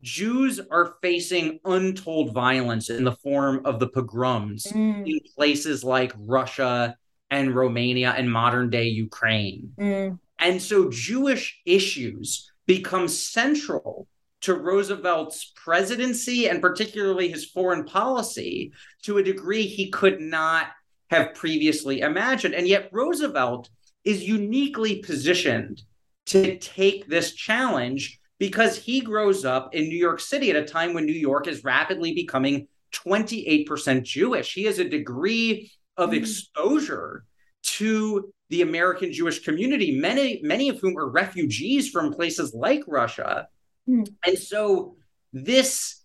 Jews 0.02 0.60
are 0.70 0.96
facing 1.02 1.58
untold 1.64 2.34
violence 2.34 2.90
in 2.90 3.02
the 3.02 3.12
form 3.12 3.62
of 3.64 3.80
the 3.80 3.88
pogroms 3.88 4.64
mm. 4.64 5.06
in 5.06 5.20
places 5.34 5.82
like 5.82 6.12
Russia 6.18 6.96
and 7.30 7.54
Romania 7.54 8.10
and 8.10 8.30
modern 8.30 8.70
day 8.70 8.84
Ukraine. 8.84 9.72
Mm. 9.78 10.18
And 10.38 10.60
so 10.60 10.90
Jewish 10.90 11.60
issues 11.64 12.52
become 12.66 13.08
central 13.08 14.08
to 14.42 14.54
Roosevelt's 14.54 15.52
presidency 15.56 16.48
and 16.48 16.60
particularly 16.60 17.28
his 17.28 17.44
foreign 17.44 17.84
policy 17.84 18.72
to 19.02 19.18
a 19.18 19.22
degree 19.22 19.66
he 19.66 19.90
could 19.90 20.20
not 20.20 20.68
have 21.10 21.34
previously 21.34 22.00
imagined. 22.00 22.54
And 22.54 22.66
yet, 22.66 22.90
Roosevelt 22.92 23.70
is 24.04 24.22
uniquely 24.22 24.96
positioned 24.96 25.82
to 26.26 26.58
take 26.58 27.06
this 27.06 27.32
challenge 27.32 28.20
because 28.38 28.76
he 28.76 29.00
grows 29.00 29.44
up 29.44 29.74
in 29.74 29.88
New 29.88 29.96
York 29.96 30.20
City 30.20 30.50
at 30.50 30.56
a 30.56 30.64
time 30.64 30.92
when 30.92 31.06
New 31.06 31.12
York 31.12 31.46
is 31.46 31.64
rapidly 31.64 32.14
becoming 32.14 32.68
28% 32.92 34.02
Jewish. 34.02 34.52
He 34.52 34.64
has 34.64 34.78
a 34.78 34.88
degree 34.88 35.70
of 35.96 36.10
mm. 36.10 36.16
exposure 36.16 37.24
to 37.62 38.32
the 38.48 38.62
American 38.62 39.12
Jewish 39.12 39.44
community, 39.44 39.98
many, 39.98 40.40
many 40.42 40.68
of 40.68 40.78
whom 40.80 40.96
are 40.96 41.08
refugees 41.08 41.90
from 41.90 42.12
places 42.12 42.54
like 42.54 42.82
Russia. 42.86 43.48
Mm. 43.88 44.08
And 44.24 44.38
so 44.38 44.96
this 45.32 46.02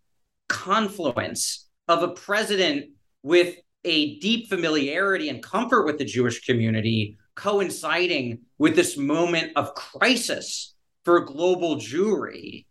confluence 0.49 1.69
of 1.87 2.03
a 2.03 2.09
president 2.09 2.91
with 3.23 3.55
a 3.83 4.19
deep 4.19 4.49
familiarity 4.49 5.29
and 5.29 5.41
comfort 5.41 5.85
with 5.85 5.97
the 5.97 6.05
Jewish 6.05 6.45
community 6.45 7.17
coinciding 7.35 8.39
with 8.57 8.75
this 8.75 8.97
moment 8.97 9.51
of 9.55 9.73
crisis 9.73 10.75
for 11.05 11.21
global 11.21 11.77
Jewry 11.77 12.65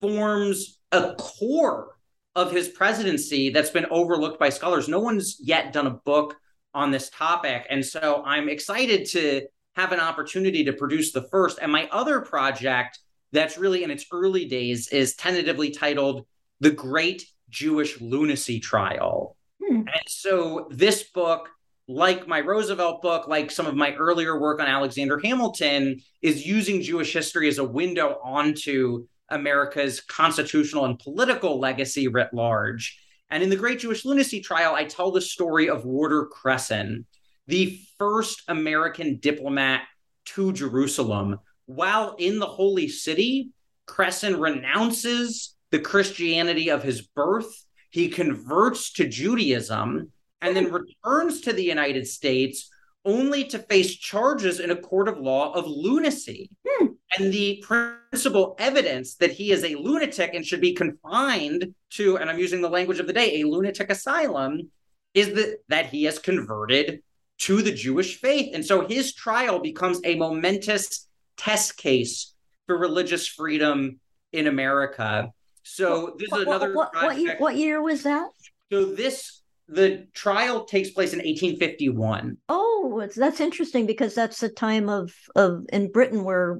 forms 0.00 0.78
a 0.92 1.14
core 1.14 1.96
of 2.34 2.52
his 2.52 2.68
presidency 2.68 3.50
that's 3.50 3.70
been 3.70 3.86
overlooked 3.90 4.38
by 4.38 4.48
scholars. 4.48 4.88
No 4.88 5.00
one's 5.00 5.38
yet 5.40 5.72
done 5.72 5.86
a 5.86 5.90
book 5.90 6.36
on 6.74 6.90
this 6.90 7.10
topic. 7.10 7.66
And 7.70 7.84
so 7.84 8.22
I'm 8.24 8.48
excited 8.48 9.06
to 9.10 9.46
have 9.76 9.92
an 9.92 10.00
opportunity 10.00 10.64
to 10.64 10.72
produce 10.72 11.12
the 11.12 11.22
first. 11.30 11.58
And 11.60 11.70
my 11.70 11.88
other 11.90 12.20
project 12.20 12.98
that's 13.32 13.58
really 13.58 13.84
in 13.84 13.90
its 13.90 14.06
early 14.12 14.46
days 14.46 14.88
is 14.88 15.14
tentatively 15.14 15.70
titled 15.70 16.26
The 16.60 16.70
Great 16.70 17.26
Jewish 17.48 18.00
Lunacy 18.00 18.60
Trial. 18.60 19.36
Hmm. 19.62 19.80
And 19.80 20.02
so 20.08 20.68
this 20.70 21.04
book, 21.04 21.48
like 21.88 22.26
my 22.26 22.40
Roosevelt 22.40 23.02
book, 23.02 23.28
like 23.28 23.50
some 23.50 23.66
of 23.66 23.74
my 23.74 23.94
earlier 23.94 24.38
work 24.40 24.60
on 24.60 24.66
Alexander 24.66 25.18
Hamilton, 25.22 26.00
is 26.22 26.46
using 26.46 26.82
Jewish 26.82 27.12
history 27.12 27.48
as 27.48 27.58
a 27.58 27.64
window 27.64 28.18
onto 28.22 29.06
America's 29.28 30.00
constitutional 30.00 30.84
and 30.84 30.98
political 30.98 31.60
legacy 31.60 32.08
writ 32.08 32.32
large. 32.32 32.98
And 33.30 33.42
in 33.42 33.50
the 33.50 33.56
Great 33.56 33.80
Jewish 33.80 34.04
Lunacy 34.04 34.40
Trial, 34.40 34.74
I 34.74 34.84
tell 34.84 35.12
the 35.12 35.20
story 35.20 35.68
of 35.68 35.84
Warder 35.84 36.26
Cresson, 36.26 37.06
the 37.46 37.80
first 37.98 38.42
American 38.48 39.18
diplomat 39.18 39.82
to 40.26 40.52
Jerusalem. 40.52 41.38
While 41.66 42.16
in 42.18 42.38
the 42.38 42.46
holy 42.46 42.88
city, 42.88 43.50
Cresson 43.86 44.40
renounces 44.40 45.54
the 45.70 45.78
Christianity 45.78 46.70
of 46.70 46.82
his 46.82 47.02
birth. 47.02 47.50
He 47.90 48.08
converts 48.08 48.92
to 48.94 49.08
Judaism 49.08 50.10
and 50.40 50.56
then 50.56 50.72
returns 50.72 51.42
to 51.42 51.52
the 51.52 51.64
United 51.64 52.06
States 52.06 52.68
only 53.04 53.44
to 53.44 53.58
face 53.58 53.96
charges 53.96 54.60
in 54.60 54.70
a 54.70 54.76
court 54.76 55.08
of 55.08 55.18
law 55.18 55.52
of 55.52 55.66
lunacy. 55.66 56.50
Hmm. 56.66 56.86
And 57.18 57.32
the 57.32 57.62
principal 57.66 58.54
evidence 58.58 59.16
that 59.16 59.32
he 59.32 59.50
is 59.50 59.64
a 59.64 59.74
lunatic 59.74 60.34
and 60.34 60.46
should 60.46 60.60
be 60.60 60.74
confined 60.74 61.74
to, 61.90 62.18
and 62.18 62.30
I'm 62.30 62.38
using 62.38 62.60
the 62.60 62.68
language 62.68 63.00
of 63.00 63.06
the 63.06 63.12
day, 63.12 63.40
a 63.40 63.46
lunatic 63.46 63.90
asylum, 63.90 64.70
is 65.14 65.34
that, 65.34 65.58
that 65.68 65.86
he 65.86 66.04
has 66.04 66.18
converted 66.18 67.02
to 67.38 67.62
the 67.62 67.72
Jewish 67.72 68.20
faith. 68.20 68.54
And 68.54 68.64
so 68.64 68.86
his 68.86 69.12
trial 69.12 69.58
becomes 69.58 70.00
a 70.04 70.14
momentous 70.14 71.08
test 71.36 71.76
case 71.76 72.34
for 72.66 72.78
religious 72.78 73.26
freedom 73.26 73.98
in 74.32 74.46
America. 74.46 75.32
So 75.62 76.14
this 76.18 76.30
what, 76.30 76.40
is 76.42 76.46
another. 76.46 76.74
What, 76.74 76.94
what, 76.94 77.04
what, 77.04 77.18
year, 77.18 77.36
what 77.38 77.56
year 77.56 77.82
was 77.82 78.04
that? 78.04 78.30
So 78.70 78.84
this 78.84 79.39
the 79.70 80.06
trial 80.14 80.64
takes 80.64 80.90
place 80.90 81.12
in 81.12 81.20
1851. 81.20 82.36
Oh, 82.48 83.08
that's 83.14 83.40
interesting 83.40 83.86
because 83.86 84.14
that's 84.14 84.40
the 84.40 84.48
time 84.48 84.88
of 84.88 85.14
of 85.36 85.64
in 85.72 85.92
Britain 85.92 86.24
where 86.24 86.58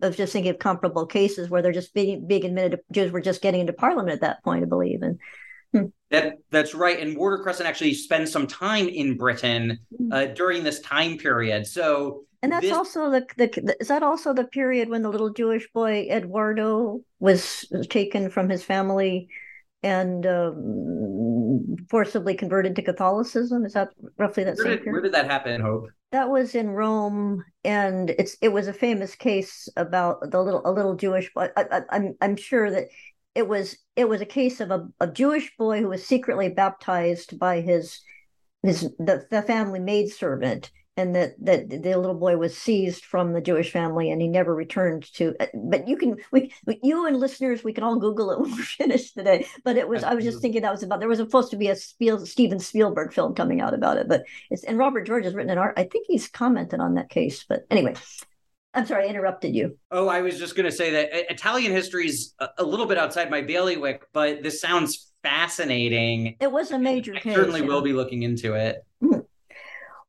was 0.00 0.16
just 0.16 0.32
thinking 0.32 0.50
of 0.50 0.58
comparable 0.58 1.06
cases 1.06 1.48
where 1.48 1.62
they're 1.62 1.72
just 1.72 1.94
being 1.94 2.26
being 2.26 2.44
admitted 2.44 2.80
Jews 2.90 3.12
were 3.12 3.20
just 3.20 3.40
getting 3.40 3.60
into 3.60 3.72
Parliament 3.72 4.10
at 4.10 4.20
that 4.22 4.42
point, 4.42 4.64
I 4.64 4.66
believe, 4.66 5.02
and. 5.02 5.18
Hmm. 5.74 5.88
That 6.10 6.38
that's 6.50 6.74
right, 6.74 6.98
and 6.98 7.14
Warder 7.14 7.42
Cresson 7.42 7.66
actually 7.66 7.92
spends 7.92 8.32
some 8.32 8.46
time 8.46 8.88
in 8.88 9.18
Britain 9.18 9.78
hmm. 9.94 10.10
uh, 10.10 10.24
during 10.24 10.64
this 10.64 10.80
time 10.80 11.18
period. 11.18 11.66
So, 11.66 12.24
and 12.42 12.50
that's 12.50 12.62
this... 12.62 12.72
also 12.72 13.10
the, 13.10 13.26
the 13.36 13.76
is 13.78 13.88
that 13.88 14.02
also 14.02 14.32
the 14.32 14.44
period 14.44 14.88
when 14.88 15.02
the 15.02 15.10
little 15.10 15.28
Jewish 15.28 15.70
boy 15.74 16.08
Eduardo 16.10 17.02
was 17.20 17.70
taken 17.90 18.30
from 18.30 18.48
his 18.48 18.64
family 18.64 19.28
and 19.82 20.26
um, 20.26 21.76
forcibly 21.88 22.34
converted 22.34 22.76
to 22.76 22.82
Catholicism. 22.82 23.64
Is 23.64 23.74
that 23.74 23.90
roughly 24.18 24.44
that 24.44 24.56
where 24.56 24.64
same 24.76 24.84
did. 24.84 24.92
Where 24.92 25.00
did 25.00 25.12
that 25.12 25.30
happen, 25.30 25.60
Hope? 25.60 25.88
That 26.10 26.30
was 26.30 26.54
in 26.54 26.70
Rome, 26.70 27.44
and 27.64 28.10
it's 28.10 28.36
it 28.40 28.48
was 28.48 28.68
a 28.68 28.72
famous 28.72 29.14
case 29.14 29.68
about 29.76 30.30
the 30.30 30.42
little 30.42 30.62
a 30.64 30.72
little 30.72 30.96
Jewish 30.96 31.32
boy. 31.32 31.48
I, 31.56 31.64
I, 31.70 31.80
I'm 31.90 32.14
I'm 32.20 32.36
sure 32.36 32.70
that 32.70 32.88
it 33.34 33.46
was 33.46 33.76
it 33.94 34.08
was 34.08 34.20
a 34.20 34.26
case 34.26 34.60
of 34.60 34.70
a, 34.70 34.88
a 35.00 35.06
Jewish 35.06 35.52
boy 35.56 35.80
who 35.80 35.88
was 35.88 36.04
secretly 36.04 36.48
baptized 36.48 37.38
by 37.38 37.60
his 37.60 38.00
his 38.62 38.82
the, 38.98 39.26
the 39.30 39.42
family 39.42 39.80
maidservant 39.80 40.70
and 40.98 41.14
that 41.14 41.34
that 41.38 41.70
the 41.70 41.96
little 41.96 42.14
boy 42.14 42.36
was 42.36 42.56
seized 42.56 43.04
from 43.04 43.32
the 43.32 43.40
Jewish 43.40 43.70
family 43.70 44.10
and 44.10 44.20
he 44.20 44.26
never 44.26 44.54
returned 44.54 45.10
to. 45.14 45.34
Uh, 45.38 45.46
but 45.54 45.86
you 45.86 45.96
can 45.96 46.16
we 46.32 46.52
you 46.82 47.06
and 47.06 47.18
listeners 47.18 47.62
we 47.62 47.72
can 47.72 47.84
all 47.84 47.96
Google 47.96 48.32
it 48.32 48.40
when 48.40 48.50
we're 48.50 48.62
finished 48.62 49.14
today. 49.14 49.46
But 49.64 49.76
it 49.76 49.88
was 49.88 50.02
I 50.02 50.14
was 50.14 50.24
just 50.24 50.42
thinking 50.42 50.62
that 50.62 50.72
was 50.72 50.82
about 50.82 50.98
there 50.98 51.08
was 51.08 51.18
supposed 51.18 51.52
to 51.52 51.56
be 51.56 51.68
a 51.68 51.76
Spiel, 51.76 52.26
Steven 52.26 52.58
Spielberg 52.58 53.12
film 53.12 53.34
coming 53.34 53.60
out 53.60 53.74
about 53.74 53.96
it, 53.96 54.08
but 54.08 54.24
it's 54.50 54.64
and 54.64 54.76
Robert 54.76 55.06
George 55.06 55.24
has 55.24 55.34
written 55.34 55.52
an 55.52 55.58
art. 55.58 55.74
I 55.78 55.84
think 55.84 56.06
he's 56.08 56.28
commented 56.28 56.80
on 56.80 56.94
that 56.94 57.08
case. 57.08 57.44
But 57.48 57.64
anyway. 57.70 57.94
I'm 58.74 58.84
sorry, 58.86 59.06
I 59.06 59.08
interrupted 59.08 59.56
you. 59.56 59.78
Oh, 59.90 60.08
I 60.08 60.20
was 60.20 60.38
just 60.38 60.54
going 60.54 60.66
to 60.66 60.70
say 60.70 60.90
that 60.90 61.32
Italian 61.32 61.72
history 61.72 62.06
is 62.06 62.34
a 62.58 62.62
little 62.62 62.84
bit 62.84 62.98
outside 62.98 63.30
my 63.30 63.40
bailiwick, 63.40 64.06
but 64.12 64.42
this 64.42 64.60
sounds 64.60 65.10
fascinating. 65.22 66.36
It 66.38 66.52
was 66.52 66.70
a 66.70 66.78
major 66.78 67.14
I 67.14 67.20
case. 67.20 67.34
Certainly 67.34 67.62
yeah. 67.62 67.66
will 67.66 67.82
be 67.82 67.94
looking 67.94 68.22
into 68.22 68.54
it. 68.54 68.84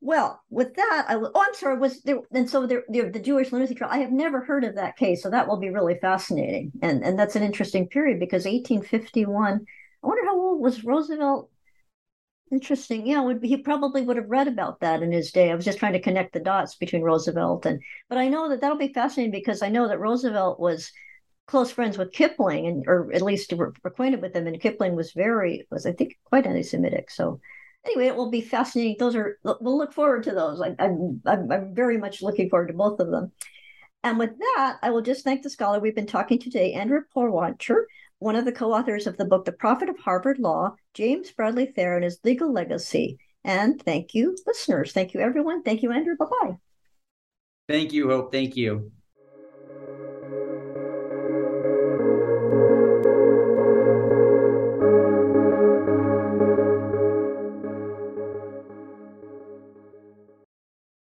Well, 0.01 0.41
with 0.49 0.75
that, 0.75 1.05
I 1.09 1.15
oh, 1.15 1.31
I'm 1.35 1.53
sorry, 1.53 1.77
was 1.77 2.01
there, 2.03 2.19
and 2.31 2.49
so 2.49 2.65
there, 2.65 2.83
the, 2.87 3.09
the 3.09 3.19
Jewish 3.19 3.51
lunacy 3.51 3.75
trial, 3.75 3.91
I 3.91 3.97
have 3.97 4.11
never 4.11 4.39
heard 4.41 4.63
of 4.63 4.75
that 4.75 4.95
case. 4.95 5.21
So 5.21 5.29
that 5.29 5.47
will 5.47 5.57
be 5.57 5.69
really 5.69 5.97
fascinating. 5.99 6.71
And, 6.81 7.03
and 7.03 7.19
that's 7.19 7.35
an 7.35 7.43
interesting 7.43 7.87
period 7.87 8.19
because 8.19 8.45
1851, 8.45 9.65
I 10.03 10.07
wonder 10.07 10.25
how 10.25 10.39
old 10.39 10.61
was 10.61 10.85
Roosevelt? 10.85 11.49
Interesting. 12.51 13.05
Yeah, 13.05 13.21
would 13.21 13.43
he 13.43 13.57
probably 13.57 14.01
would 14.01 14.17
have 14.17 14.29
read 14.29 14.47
about 14.47 14.79
that 14.79 15.03
in 15.03 15.11
his 15.11 15.31
day. 15.31 15.51
I 15.51 15.55
was 15.55 15.65
just 15.65 15.77
trying 15.77 15.93
to 15.93 16.01
connect 16.01 16.33
the 16.33 16.39
dots 16.39 16.75
between 16.75 17.03
Roosevelt 17.03 17.65
and, 17.65 17.79
but 18.07 18.17
I 18.17 18.27
know 18.27 18.49
that 18.49 18.61
that'll 18.61 18.77
be 18.77 18.93
fascinating 18.93 19.31
because 19.31 19.61
I 19.61 19.69
know 19.69 19.87
that 19.87 19.99
Roosevelt 19.99 20.59
was 20.59 20.91
close 21.45 21.71
friends 21.71 21.97
with 21.97 22.11
Kipling 22.11 22.65
and, 22.65 22.85
or 22.87 23.11
at 23.13 23.21
least 23.21 23.53
were 23.53 23.73
acquainted 23.83 24.21
with 24.21 24.35
him. 24.35 24.47
And 24.47 24.59
Kipling 24.59 24.95
was 24.95 25.11
very, 25.11 25.67
was 25.69 25.85
I 25.85 25.91
think 25.91 26.17
quite 26.23 26.47
anti-Semitic. 26.47 27.11
So 27.11 27.39
anyway, 27.85 28.07
it 28.07 28.15
will 28.15 28.29
be 28.29 28.41
fascinating. 28.41 28.95
Those 28.99 29.15
are 29.15 29.39
we'll 29.43 29.77
look 29.77 29.93
forward 29.93 30.23
to 30.23 30.31
those. 30.31 30.61
I, 30.61 30.75
am 30.79 31.21
I'm, 31.25 31.51
I'm 31.51 31.75
very 31.75 31.97
much 31.97 32.21
looking 32.21 32.49
forward 32.49 32.67
to 32.67 32.73
both 32.73 32.99
of 32.99 33.11
them. 33.11 33.31
And 34.03 34.17
with 34.17 34.37
that, 34.37 34.77
I 34.81 34.91
will 34.91 35.01
just 35.01 35.23
thank 35.23 35.41
the 35.41 35.49
scholar 35.49 35.79
we've 35.79 35.95
been 35.95 36.05
talking 36.05 36.39
today, 36.39 36.73
Andrew 36.73 37.01
Porwancher, 37.13 37.83
one 38.19 38.35
of 38.35 38.45
the 38.45 38.51
co-authors 38.51 39.07
of 39.07 39.17
the 39.17 39.25
book 39.25 39.43
The 39.43 39.51
Prophet 39.51 39.89
of 39.89 39.97
Harvard 39.99 40.39
Law, 40.39 40.75
James 40.93 41.31
Bradley 41.31 41.65
Thayer 41.65 41.95
and 41.95 42.05
His 42.05 42.19
Legal 42.23 42.51
Legacy. 42.51 43.17
And 43.43 43.81
thank 43.81 44.13
you, 44.13 44.37
listeners. 44.45 44.93
Thank 44.93 45.13
you, 45.13 45.19
everyone. 45.19 45.63
Thank 45.63 45.83
you, 45.83 45.91
Andrew. 45.91 46.15
Bye-bye. 46.17 46.57
Thank 47.67 47.91
you, 47.91 48.09
Hope. 48.09 48.31
Thank 48.31 48.55
you. 48.55 48.91